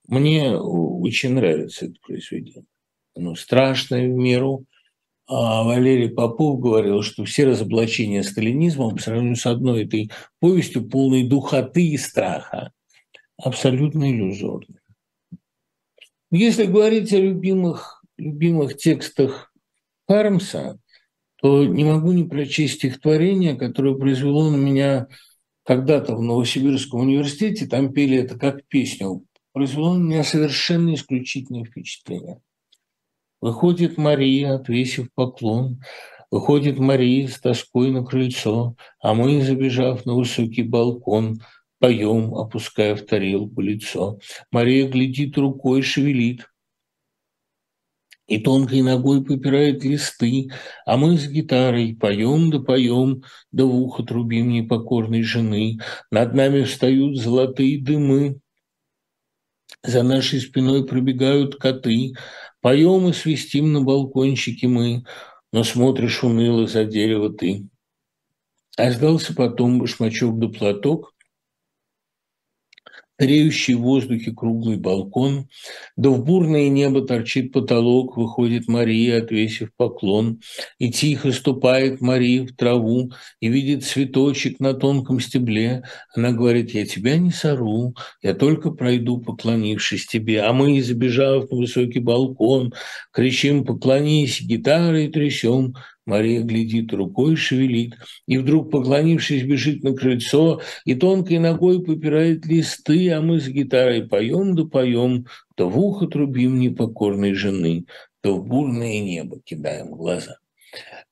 [0.08, 2.64] Мне очень нравится это произведение.
[3.16, 4.66] Оно страшное в меру.
[5.30, 10.10] А Валерий Попов говорил, что все разоблачения сталинизма по сравнению с одной этой
[10.40, 12.72] повестью, полной духоты и страха,
[13.38, 14.80] абсолютно иллюзорны.
[16.32, 19.52] Если говорить о любимых, любимых текстах
[20.08, 20.80] Хармса,
[21.42, 25.08] то не могу не прочесть стихотворение, которое произвело на меня
[25.64, 29.26] когда-то в Новосибирском университете, там пели это как песню,
[29.58, 32.42] произвело на меня совершенно исключительное впечатление.
[33.42, 35.82] Выходит Мария, отвесив поклон,
[36.30, 41.40] Выходит Мария с тоской на крыльцо, А мы, забежав на высокий балкон,
[41.80, 44.20] Поем, опуская в тарелку лицо.
[44.52, 46.46] Мария глядит рукой, шевелит,
[48.28, 50.50] и тонкой ногой попирает листы,
[50.86, 55.80] а мы с гитарой поем да поем, да в ухо трубим непокорной жены.
[56.12, 58.40] Над нами встают золотые дымы,
[59.84, 62.14] за нашей спиной пробегают коты,
[62.62, 65.06] поем и свистим на балкончике мы,
[65.52, 67.68] но смотришь уныло за дерево ты.
[68.78, 71.14] А сдался потом башмачок да платок,
[73.20, 75.48] Реющий в воздухе круглый балкон,
[75.96, 80.40] да в бурное небо торчит потолок, выходит Мария, отвесив поклон,
[80.78, 85.84] и тихо ступает Мария в траву и видит цветочек на тонком стебле.
[86.16, 90.42] Она говорит, я тебя не сору, я только пройду, поклонившись тебе.
[90.44, 92.74] А мы, забежав на высокий балкон,
[93.12, 95.74] кричим, поклонись, гитарой трясем,
[96.08, 103.12] Мария глядит, рукой шевелит, и вдруг, поклонившись, бежит на крыльцо и тонкой ногой попирает листы,
[103.12, 107.86] а мы с гитарой поем да поем, то в ухо трубим непокорной жены,
[108.22, 110.38] то в бурное небо кидаем глаза.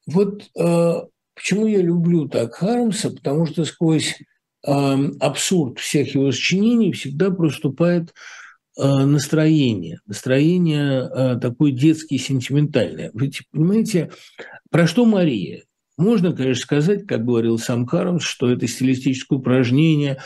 [0.08, 0.94] Вот э,
[1.36, 4.16] почему я люблю так Хармса, потому что сквозь
[4.66, 4.72] э,
[5.20, 8.14] абсурд всех его сочинений всегда проступает
[8.78, 13.12] э, настроение, настроение э, такое детское, сентиментальное.
[13.14, 14.12] Вы понимаете,
[14.76, 15.64] про что Мария?
[15.98, 20.20] Можно, конечно, сказать, как говорил сам Хармс, что это стилистическое упражнение,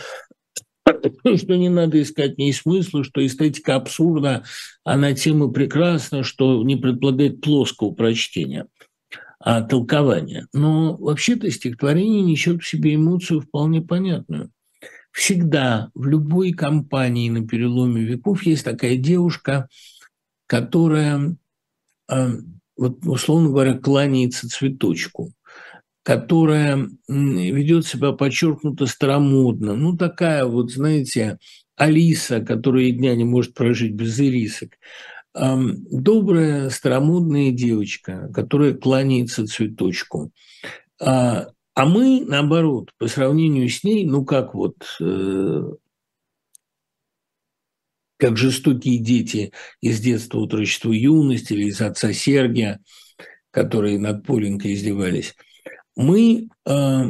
[0.88, 4.44] что не надо искать в ней смысла, что эстетика абсурда,
[4.84, 8.66] она тема прекрасна, что не предполагает плоского прочтения,
[9.40, 10.48] а толкования.
[10.52, 14.50] Но вообще-то стихотворение несет в себе эмоцию вполне понятную.
[15.12, 19.70] Всегда в любой компании на переломе веков есть такая девушка,
[20.48, 21.38] которая
[22.12, 22.30] э,
[22.80, 25.34] вот, условно говоря, кланяется цветочку,
[26.04, 29.76] которая ведет себя подчеркнуто старомодно.
[29.76, 31.40] Ну, такая вот, знаете,
[31.76, 34.72] Алиса, которая дня не может прожить без ирисок.
[35.34, 40.32] Добрая, старомодная девочка, которая кланяется цветочку.
[41.02, 45.72] А, а мы, наоборот, по сравнению с ней, ну, как вот э,
[48.20, 52.82] как жестокие дети из детства, отрочества, юности или из отца Сергия,
[53.50, 55.36] которые над Поленькой издевались,
[55.96, 57.04] мы э,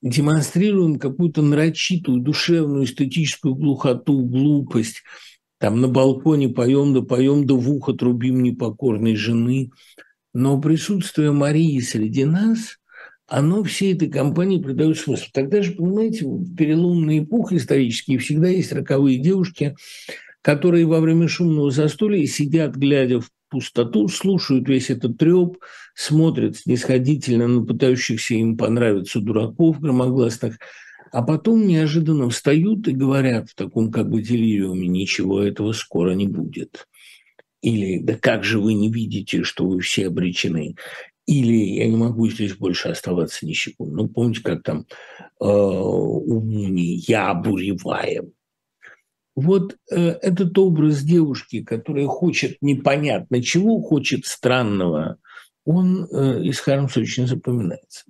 [0.00, 5.02] демонстрируем какую-то нарочитую, душевную, эстетическую глухоту, глупость.
[5.58, 9.70] Там на балконе поем да поем, да в ухо трубим непокорной жены.
[10.32, 12.78] Но присутствие Марии среди нас
[13.28, 15.26] оно всей этой компании придает смысл.
[15.32, 19.76] Тогда же, понимаете, в переломный эпох исторический всегда есть роковые девушки,
[20.40, 25.58] которые во время шумного застолья сидят, глядя в пустоту, слушают весь этот треп,
[25.94, 30.58] смотрят снисходительно на пытающихся им понравиться дураков громогласных,
[31.12, 36.26] а потом неожиданно встают и говорят в таком как бы делириуме, ничего этого скоро не
[36.26, 36.86] будет.
[37.60, 40.76] Или «Да как же вы не видите, что вы все обречены?»
[41.28, 43.92] Или я не могу здесь больше оставаться нищеком.
[43.92, 44.86] Ну, помните, как там
[45.38, 46.42] э, у
[46.74, 48.32] «Я обуреваем».
[49.36, 55.18] Вот э, этот образ девушки, которая хочет непонятно чего, хочет странного,
[55.66, 58.06] он э, из Хармса очень запоминается.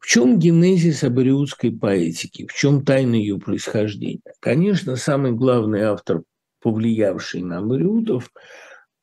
[0.00, 2.48] В чем генезис абориутской поэтики?
[2.48, 4.34] В чем тайна ее происхождения?
[4.40, 6.24] Конечно, самый главный автор,
[6.60, 8.32] повлиявший на абориутов,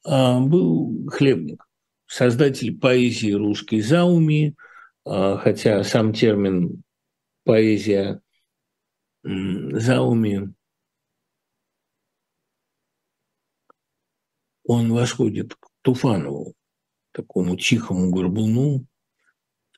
[0.06, 1.64] а, был Хлебник,
[2.10, 4.56] создатель поэзии русской зауми,
[5.06, 6.84] а, хотя сам термин
[7.44, 8.22] поэзия
[9.24, 10.54] зауми
[14.64, 16.56] он восходит к Туфанову,
[17.12, 18.88] такому тихому горбуну,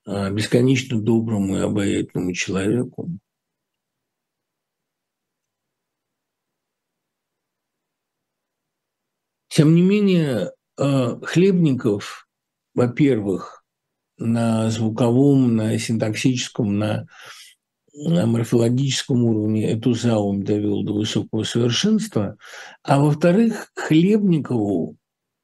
[0.06, 3.10] а, бесконечно доброму и обаятельному человеку.
[9.49, 10.53] Тем не менее,
[11.24, 12.28] Хлебников,
[12.74, 13.64] во-первых,
[14.18, 17.08] на звуковом, на синтаксическом, на,
[17.94, 22.38] на морфологическом уровне эту заум довел до высокого совершенства,
[22.84, 24.98] а во-вторых, Хлебникову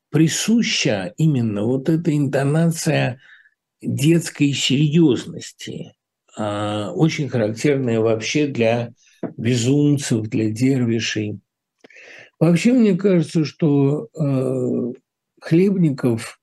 [0.10, 3.20] присуща именно вот эта интонация
[3.82, 5.94] детской серьезности,
[6.36, 8.94] а, очень характерная вообще для
[9.38, 11.40] безумцев, для дервишей.
[12.40, 14.94] Вообще, мне кажется, что э,
[15.48, 16.42] Хлебников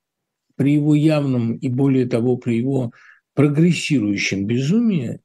[0.55, 2.91] при его явном и более того при его
[3.35, 5.19] прогрессирующем безумии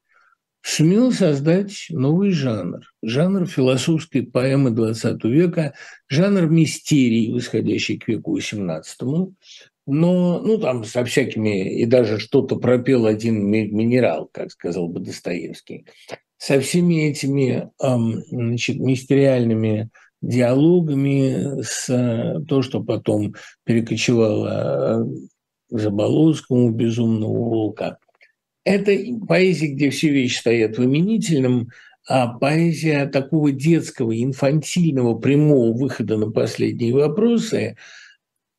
[0.61, 2.81] сумел создать новый жанр.
[3.03, 5.73] Жанр философской поэмы XX века,
[6.11, 9.33] жанр мистерий, восходящий к веку XVIII,
[9.87, 15.87] но, ну, там со всякими, и даже что-то пропел один минерал, как сказал бы Достоевский,
[16.37, 19.89] со всеми этими, значит, мистериальными
[20.23, 21.87] диалогами, с
[22.49, 23.35] то, что потом
[23.65, 25.07] перекочевало
[25.71, 27.99] к Заболоцкому «Безумного волка»,
[28.65, 28.93] это
[29.27, 31.71] поэзия, где все вещи стоят в именительном,
[32.07, 37.77] а поэзия такого детского, инфантильного, прямого выхода на последние вопросы.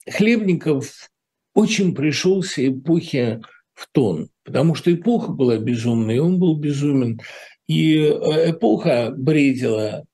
[0.10, 1.10] Хлебников
[1.54, 3.42] очень пришелся эпохе
[3.74, 7.20] в тон, потому что эпоха была безумная, и он был безумен.
[7.68, 10.06] И э, эпоха бредила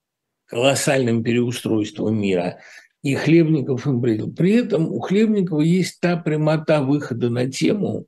[0.48, 2.60] колоссальным переустройством мира,
[3.04, 4.34] и Хлебников им бредил.
[4.34, 8.08] При этом у Хлебникова есть та прямота выхода на тему,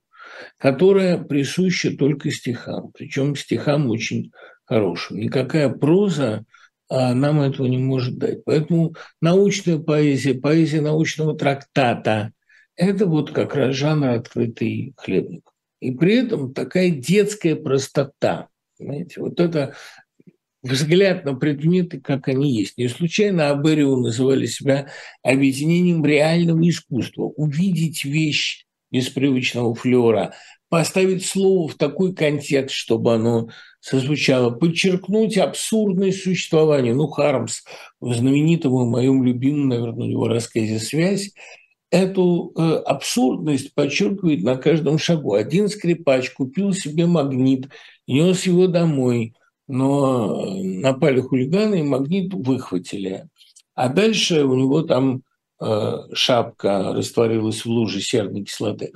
[0.57, 4.31] которая присуща только стихам, причем стихам очень
[4.65, 5.17] хорошим.
[5.17, 6.45] Никакая проза
[6.89, 8.43] а, нам этого не может дать.
[8.45, 12.33] Поэтому научная поэзия, поэзия научного трактата–
[12.75, 15.49] это вот как раз жанр открытый хлебник.
[15.79, 18.47] И при этом такая детская простота.
[18.77, 19.21] Понимаете?
[19.21, 19.75] Вот это
[20.61, 22.77] взгляд на предметы, как они есть.
[22.77, 24.87] Не случайно Аберио называли себя
[25.23, 27.23] объединением реального искусства.
[27.23, 30.33] Увидеть вещь без привычного флера,
[30.69, 33.49] поставить слово в такой контекст, чтобы оно
[33.79, 36.93] созвучало, подчеркнуть абсурдность существования.
[36.93, 37.61] Ну, Хармс
[37.99, 41.31] в знаменитом и моем любимом, наверное, у него рассказе «Связь»
[41.91, 45.33] эту э, абсурдность подчеркивает на каждом шагу.
[45.33, 47.67] Один скрипач купил себе магнит,
[48.07, 49.33] нес его домой,
[49.69, 53.29] но напали хулиганы и магнит выхватили.
[53.75, 55.23] А дальше у него там
[55.61, 58.93] Э, шапка растворилась в луже серной кислоты.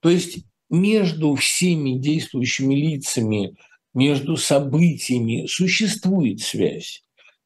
[0.00, 3.56] То есть между всеми действующими лицами,
[3.94, 7.02] между событиями существует связь.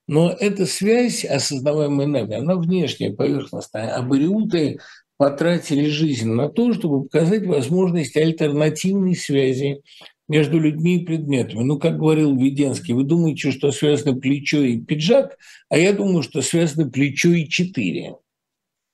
[0.09, 3.95] Но эта связь, осознаваемая нами, она внешняя, поверхностная.
[3.95, 4.81] А бариуты
[5.17, 9.83] потратили жизнь на то, чтобы показать возможность альтернативной связи
[10.29, 11.63] между людьми и предметами.
[11.63, 15.37] Ну, как говорил Веденский, вы думаете, что связано плечо и пиджак,
[15.69, 18.17] а я думаю, что связано плечо и четыре.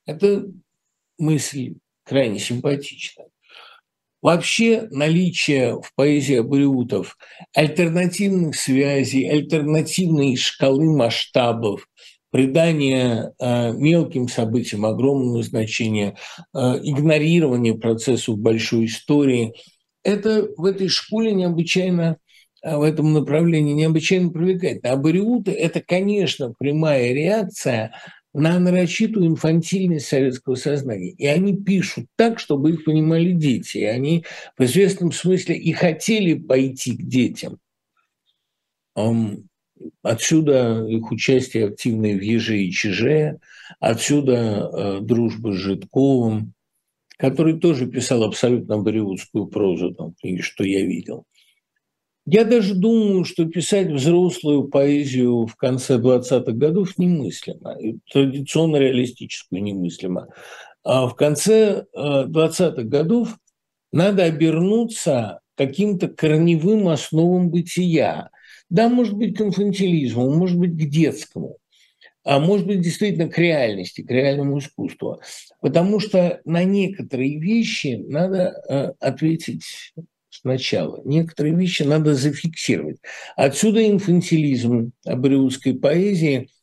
[0.07, 0.47] Это
[1.19, 3.29] мысль крайне симпатичная.
[4.21, 7.17] Вообще наличие в поэзии абориутов
[7.55, 11.89] альтернативных связей, альтернативной шкалы масштабов,
[12.31, 16.17] придание э, мелким событиям огромного значения,
[16.55, 19.55] э, игнорирование процессов большой истории,
[20.03, 22.19] это в этой школе необычайно
[22.63, 24.93] э, в этом направлении необычайно привлекательно.
[24.93, 27.95] А Бариуты– это, конечно, прямая реакция
[28.35, 31.11] на нарочитую инфантильность советского сознания.
[31.11, 33.79] И они пишут так, чтобы их понимали дети.
[33.79, 34.25] И они
[34.57, 37.59] в известном смысле и хотели пойти к детям.
[40.03, 43.39] Отсюда их участие активное в «Еже и Чеже»,
[43.81, 46.55] отсюда э, дружба с Житковым,
[47.23, 51.25] который тоже писал абсолютно болливудскую прозу, там, книги «Что я видел».
[52.27, 57.77] Я даже думаю, что писать взрослую поэзию в конце 20-х годов немыслимо,
[58.13, 60.31] традиционно реалистическую немыслимо.
[60.83, 63.39] А в конце 20-х э, годов
[63.93, 68.31] надо обернуться каким-то корневым основам бытия.
[68.69, 71.59] Да, может быть, к инфантилизму, может быть, к детскому,
[72.25, 75.21] а может быть, действительно к реальности, к реальному искусству.
[75.63, 79.95] Потому что на некоторые вещи надо э, ответить
[80.45, 81.01] начала.
[81.05, 82.99] Некоторые вещи надо зафиксировать.
[83.37, 86.51] Отсюда инфантилизм абориутской поэзии–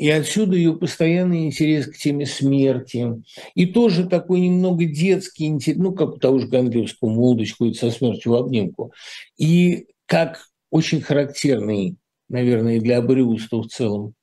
[0.00, 3.22] и отсюда ее постоянный интерес к теме смерти.
[3.54, 7.90] И тоже такой немного детский интерес, ну, как у того же Гондлевского, молодость ходит со
[7.90, 8.94] смертью в обнимку.
[9.36, 11.96] И как очень характерный,
[12.30, 14.14] наверное, для абориуста в целом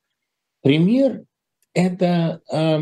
[0.63, 1.25] пример,
[1.75, 2.79] это э,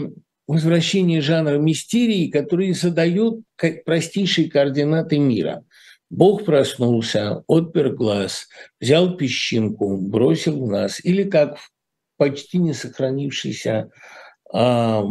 [0.47, 3.39] возвращение жанра мистерии, который задает
[3.85, 5.63] простейшие координаты мира.
[6.09, 8.47] Бог проснулся, отпер глаз,
[8.79, 11.03] взял песчинку, бросил в нас.
[11.03, 11.71] Или как в
[12.17, 13.89] почти не сохранившейся
[14.53, 15.03] а,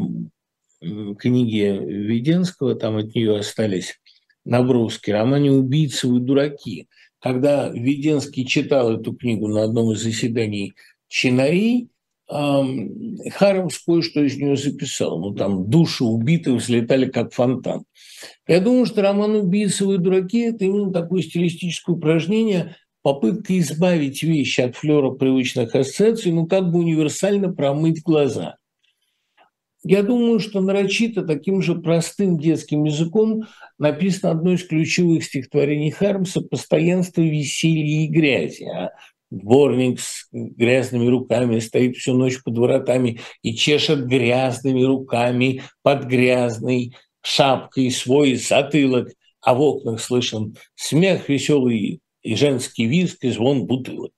[0.81, 3.99] книги Веденского, там от нее остались
[4.45, 6.89] наброски, романе «Убийцы вы дураки».
[7.19, 10.75] Когда Веденский читал эту книгу на одном из заседаний
[11.09, 11.89] чинарей,
[12.35, 15.21] Харамс кое-что из нее записал.
[15.21, 17.85] Ну, там души убитых взлетали как фонтан.
[18.49, 24.63] Я думаю, что роман «Убийцы вы дураки»– это именно такое стилистическое упражнение, попытка избавить вещи
[24.63, 28.57] от флера привычных ассоциаций, ну, как бы универсально промыть глаза.
[29.85, 33.45] Я думаю, что нарочито таким же простым детским языком
[33.79, 38.65] написано одно из ключевых стихотворений Хармса «Постоянство веселья и грязи».
[38.65, 38.91] А
[39.39, 46.95] дворник с грязными руками стоит всю ночь под воротами и чешет грязными руками под грязной
[47.23, 49.09] шапкой свой затылок,
[49.41, 54.13] а в окнах слышен смех веселый и женский визг, и звон бутылок.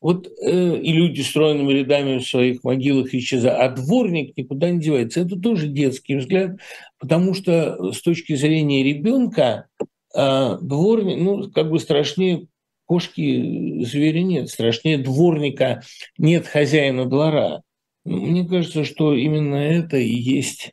[0.00, 5.20] Вот э, и люди стройными рядами в своих могилах исчезают, а дворник никуда не девается.
[5.20, 6.58] Это тоже детский взгляд,
[6.98, 9.68] потому что с точки зрения ребенка
[10.14, 12.48] э, дворник, ну, как бы страшнее
[12.86, 15.82] кошки зверя нет, страшнее дворника
[16.18, 17.62] нет хозяина двора.
[18.04, 20.72] Мне кажется, что именно это и есть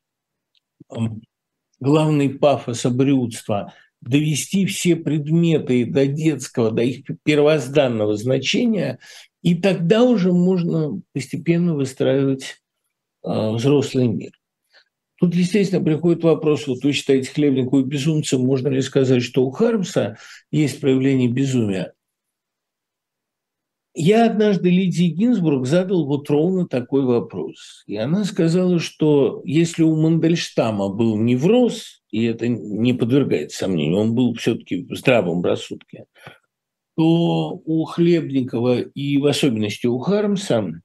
[1.80, 9.00] главный пафос обрюдства– довести все предметы до детского, до их первозданного значения,
[9.42, 12.62] и тогда уже можно постепенно выстраивать
[13.24, 14.32] э, взрослый мир.
[15.20, 20.18] Тут, естественно, приходит вопрос, вот вы считаете Хлебникову безумцем, можно ли сказать, что у Хармса
[20.50, 21.94] есть проявление безумия?
[23.94, 27.84] Я однажды Лидии Гинзбург задал вот ровно такой вопрос.
[27.88, 34.16] И она сказала, что если у Мандельштама был невроз, и это не подвергается сомнению, он
[34.16, 36.06] был все-таки в здравом рассудке,
[36.96, 40.82] то у Хлебникова и в особенности у Хармса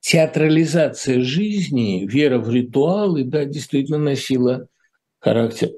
[0.00, 4.68] театрализация жизни, вера в ритуалы, да, действительно носила
[5.18, 5.70] характер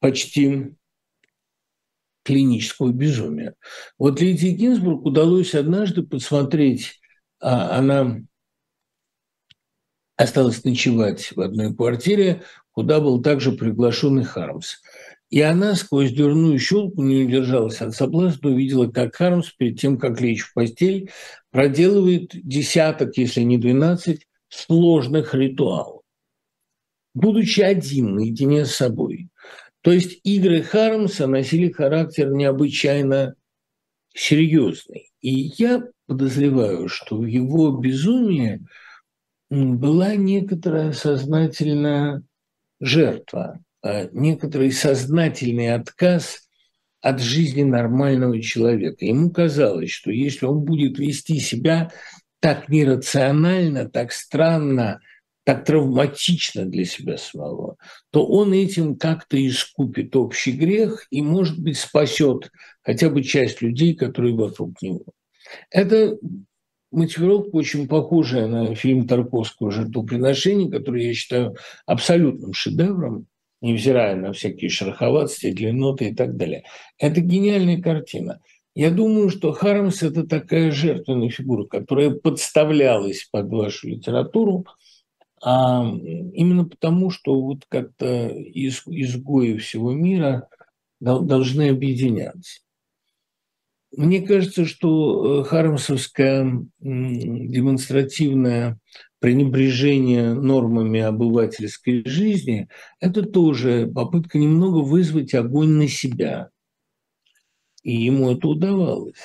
[0.00, 0.74] почти
[2.24, 3.54] клинического безумия.
[3.98, 7.00] Вот Лидии Гинзбург удалось однажды посмотреть,
[7.40, 8.20] а она
[10.16, 12.42] осталась ночевать в одной квартире
[12.74, 14.76] куда был также приглашен и Хармс.
[15.30, 20.20] И она сквозь дверную щелку не удержалась от соблазна, увидела, как Хармс перед тем, как
[20.20, 21.10] лечь в постель,
[21.50, 26.02] проделывает десяток, если не двенадцать, сложных ритуалов,
[27.14, 29.28] будучи один, наедине с собой.
[29.84, 33.34] То есть игры Хармса носили характер необычайно
[34.14, 35.12] серьезный.
[35.20, 38.66] И я подозреваю, что в его безумии
[39.50, 42.22] была некоторая сознательная
[42.80, 46.48] жертва, а некоторый сознательный отказ
[47.02, 49.04] от жизни нормального человека.
[49.04, 51.92] Ему казалось, что если он будет вести себя
[52.40, 55.00] так нерационально, так странно,
[55.44, 57.76] так травматично для себя самого,
[58.10, 62.50] то он этим как-то искупит общий грех и, может быть, спасет
[62.82, 65.04] хотя бы часть людей, которые вокруг него.
[65.70, 66.18] Это
[66.90, 71.56] мотивировка очень похожая на фильм Тарковского «Жертвоприношение», который я считаю
[71.86, 73.26] абсолютным шедевром,
[73.60, 76.64] невзирая на всякие шероховатости, длинноты и так далее.
[76.98, 78.40] Это гениальная картина.
[78.74, 84.66] Я думаю, что Хармс– это такая жертвенная фигура, которая подставлялась под вашу литературу,
[85.44, 90.48] а именно потому, что вот как-то из, изгои всего мира
[91.00, 92.60] должны объединяться.
[93.94, 98.78] Мне кажется, что э, хармсовское демонстративное
[99.20, 102.68] пренебрежение нормами обывательской жизни–
[103.00, 106.48] это тоже попытка немного вызвать огонь на себя.
[107.82, 109.20] И ему это удавалось.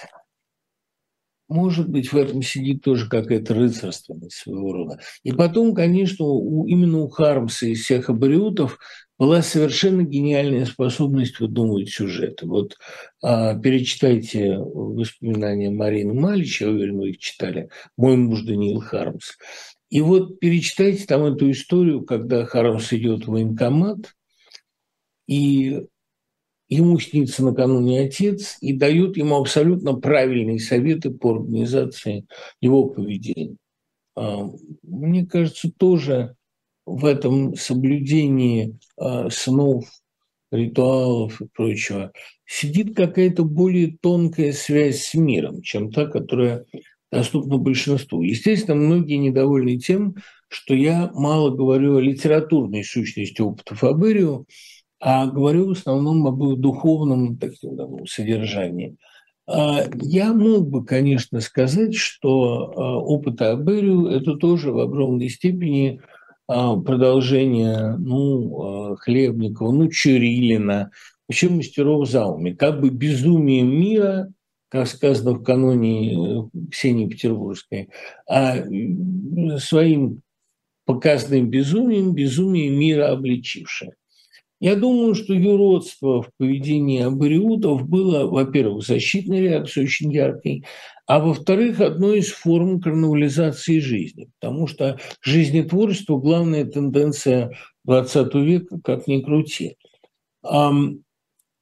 [1.49, 4.99] Может быть, в этом сидит тоже какая-то рыцарственность своего рода.
[5.23, 8.77] И потом, конечно, у, именно у Хармса и всех абориутов
[9.17, 12.45] была совершенно гениальная способность выдумывать сюжеты.
[12.45, 12.77] Вот
[13.23, 19.31] а, перечитайте воспоминания Марины Малич, я уверен, вы их читали, «Мой муж Даниил Хармс».
[19.89, 24.15] И вот перечитайте там эту историю, когда Хармс идет в военкомат,
[25.27, 25.88] и
[26.69, 32.25] ему снится накануне отец и дает ему абсолютно правильные советы по организации
[32.61, 33.57] его поведения.
[34.15, 34.47] А,
[34.83, 36.35] мне кажется, тоже
[36.85, 39.85] в этом соблюдении а, снов,
[40.51, 42.11] ритуалов и прочего
[42.45, 46.65] сидит какая-то более тонкая связь с миром, чем та, которая
[47.11, 48.21] доступна большинству.
[48.21, 50.15] Естественно, многие недовольны тем,
[50.47, 54.45] что я мало говорю о литературной сущности опытов Аберио,
[54.99, 58.97] а говорю в основном об духовном таким, ну, содержании.
[59.47, 66.01] А, я мог бы, конечно, сказать, что а, опыт Аберио– это тоже в огромной степени
[66.47, 70.91] а, продолжение ну, Хлебникова, ну, Чурилина,
[71.27, 72.51] вообще мастеров зауми.
[72.51, 74.31] Как бы безумие мира,
[74.69, 77.89] как сказано в каноне э, Ксении Петербургской,
[78.27, 78.57] а
[79.57, 80.21] своим
[80.85, 83.93] показанным безумием безумие мира обличившее.
[84.60, 90.65] Я думаю, что юродство в поведении абориутов было, во-первых, защитной реакцией очень яркой,
[91.07, 97.56] а во-вторых, одной из форм карнавализации жизни, потому что жизнетворчество– главная тенденция
[97.88, 99.77] XX века, как ни крути.
[100.44, 101.03] Им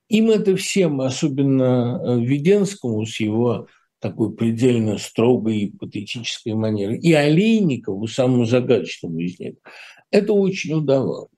[0.10, 3.68] это всем, особенно э, Веденскому с его
[4.00, 9.56] такой предельно строгой и патетической манерой, и Олейникову, самому загадочному из них,
[10.10, 11.30] это очень удавалось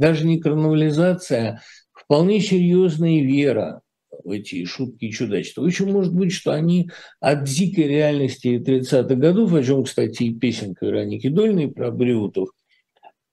[0.00, 1.62] даже не карнавализация,
[1.92, 3.82] вполне серьезная вера
[4.24, 5.62] в эти шутки и чудачества.
[5.62, 6.90] Очень может быть, что они
[7.20, 12.48] от дикой реальности 30-х годов, о чем, кстати, и песенка Вероники Дольной про Бриутов,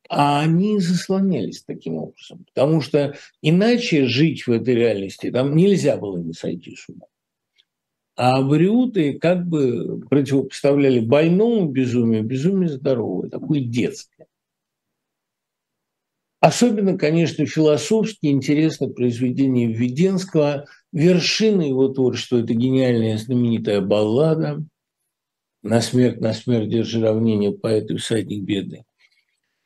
[0.09, 2.45] а они заслонялись таким образом.
[2.53, 7.07] Потому что иначе жить в этой реальности там нельзя было не сойти с ума.
[8.15, 14.27] А вариуты как бы противопоставляли больному безумию безумие здоровое, такое детское.
[16.39, 20.65] Особенно, конечно, философски интересно произведение Введенского.
[20.91, 24.63] Вершина его творчества– это гениальная знаменитая баллада
[25.63, 28.83] «На смерть, на смерть, держи равнение, поэт и всадник бедный».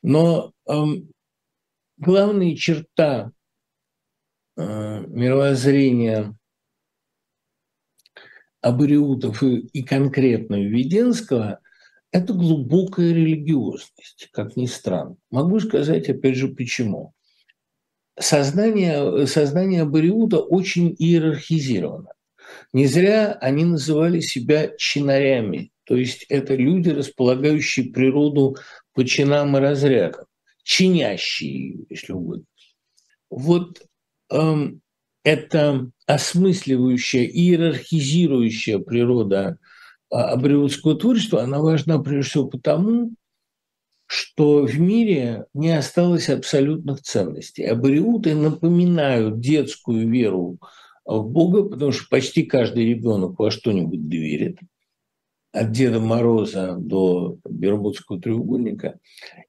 [0.02, 1.12] Но эм,
[1.98, 3.32] главная черта
[4.58, 4.62] э,
[5.08, 6.36] мировоззрения
[8.62, 11.60] Абариутов и, и конкретно Введенского–
[12.12, 15.16] это глубокая религиозность, как ни странно.
[15.30, 17.14] Могу сказать, опять же, почему.
[18.20, 22.12] Сознание, сознание Бариуда очень иерархизировано.
[22.74, 28.58] Не зря они называли себя чинарями, то есть это люди, располагающие природу
[28.94, 30.26] по чинам и разрядам,
[30.64, 32.46] чинящие, если угодно.
[33.30, 33.82] Вот
[34.30, 34.82] эм,
[35.24, 39.58] эта осмысливающая, иерархизирующая природа
[40.12, 43.12] абориутского творчества, она важна прежде всего потому,
[44.06, 47.64] что в мире не осталось абсолютных ценностей.
[47.64, 50.58] Абориуты напоминают детскую веру
[51.06, 54.60] в Бога, потому что почти каждый ребенок во что-нибудь верит,
[55.54, 59.00] от Деда Мороза до Бермудского треугольника.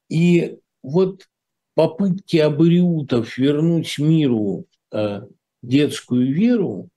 [0.09, 1.29] И вот
[1.75, 5.23] попытки абориутов вернуть миру э,
[5.63, 6.89] детскую веру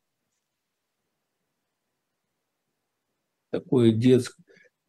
[3.59, 4.37] такую детск,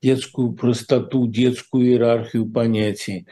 [0.02, 3.26] детскую простоту, детскую иерархию понятий.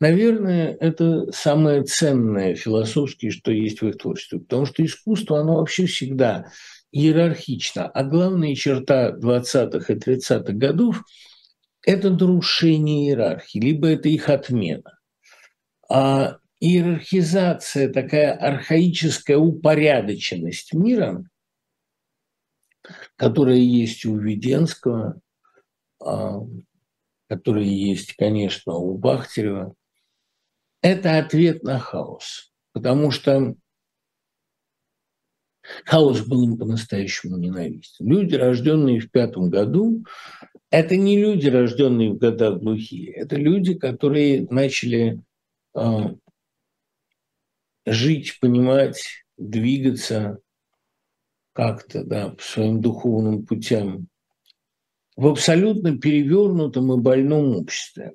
[0.00, 5.84] Наверное, это самое ценное философски, что есть в их творчестве, потому что искусство, оно вообще
[5.84, 6.50] всегда
[6.90, 7.86] иерархично.
[7.86, 11.02] А главная черта 20-х и 30-х годов–
[11.86, 14.98] это нарушение иерархии, либо это их отмена.
[15.90, 21.24] А иерархизация, такая архаическая упорядоченность мира–
[23.20, 25.20] которая есть у Веденского,
[26.02, 26.40] а,
[27.28, 29.74] которая есть, конечно, у Бахтерева,
[30.80, 32.50] это ответ на хаос.
[32.72, 33.56] Потому что
[35.84, 38.08] хаос был им по-настоящему ненавистен.
[38.08, 40.02] Люди, рожденные в пятом году,
[40.70, 45.20] это не люди, рожденные в годах глухие, это люди, которые начали
[45.76, 45.80] э,
[47.84, 50.40] жить, понимать, двигаться
[51.52, 54.08] как-то, да, по своим духовным путям
[55.16, 58.14] в абсолютно перевернутом и больном обществе.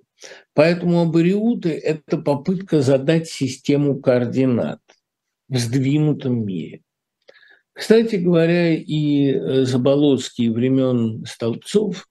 [0.53, 4.79] Поэтому абориуты– это попытка задать систему координат
[5.49, 6.81] в сдвинутом мире.
[7.73, 12.07] Кстати говоря, и э, Заболоцкие времен Столбцов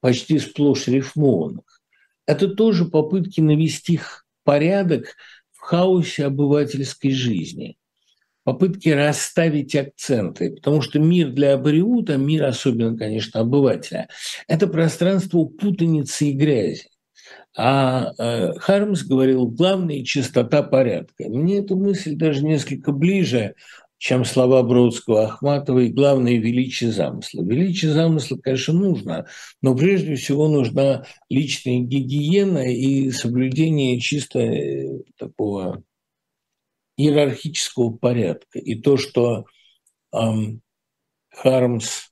[0.00, 1.80] почти сплошь рифмованных.
[2.26, 4.00] Это тоже попытки навести
[4.42, 5.14] порядок
[5.52, 7.78] в хаосе обывательской жизни–
[8.44, 14.08] попытки расставить акценты, потому что мир для Абориута, мир особенно, конечно, обывателя,
[14.46, 16.88] это пространство путаницы и грязи.
[17.56, 21.28] А э, Хармс говорил, главное– чистота порядка.
[21.28, 23.54] Мне эта мысль даже несколько ближе,
[23.98, 27.42] чем слова Бродского, Ахматова и, главное, величие замысла.
[27.42, 29.26] Величие замысла, конечно, нужно,
[29.62, 35.82] но прежде всего нужна личная гигиена и соблюдение чисто э, такого
[36.96, 38.58] иерархического порядка.
[38.58, 39.46] И то, что
[40.12, 40.62] эм,
[41.30, 42.08] Хармс,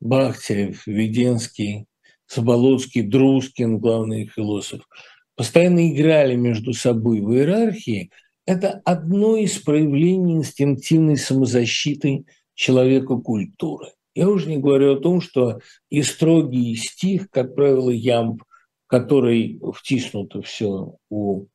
[0.00, 1.86] Бахтерев, Веденский,
[2.28, 4.82] Заболоцкий, Друскин, главный философ,
[5.34, 8.10] постоянно играли между собой в иерархии–
[8.46, 13.88] это одно из проявлений инстинктивной самозащиты человека культуры.
[14.14, 15.60] Я уже не говорю о том, что
[15.90, 18.44] и строгий стих, как правило, ямб,
[18.86, 21.46] который втиснуто все у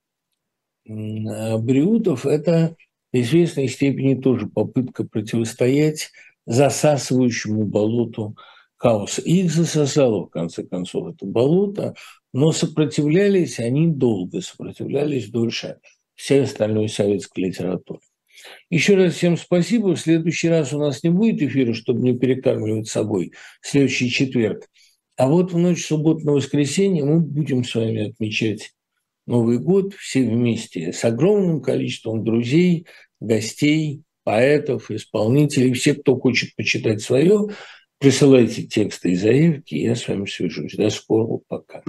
[1.59, 2.76] Бриутов, это
[3.11, 6.11] в известной степени тоже попытка противостоять
[6.45, 8.35] засасывающему болоту
[8.77, 9.22] хаоса.
[9.22, 11.95] Их засосало, в конце концов, это болото,
[12.34, 15.80] но сопротивлялись они долго, сопротивлялись дольше
[16.15, 17.99] всей остальной советской литературы.
[18.69, 19.95] Еще раз всем спасибо.
[19.95, 23.34] В следующий раз у нас не будет эфира, чтобы не перекармливать собой.
[23.61, 24.68] Следующий четверг.
[25.15, 28.72] А вот в ночь субботы на воскресенье мы будем с вами отмечать
[29.27, 32.88] Новый год все вместе с огромным количеством друзей,
[33.19, 37.49] гостей, поэтов, исполнителей, все, кто хочет почитать свое,
[37.99, 40.76] присылайте тексты и заявки, я с вами свяжусь.
[40.76, 41.84] До скорого, пока.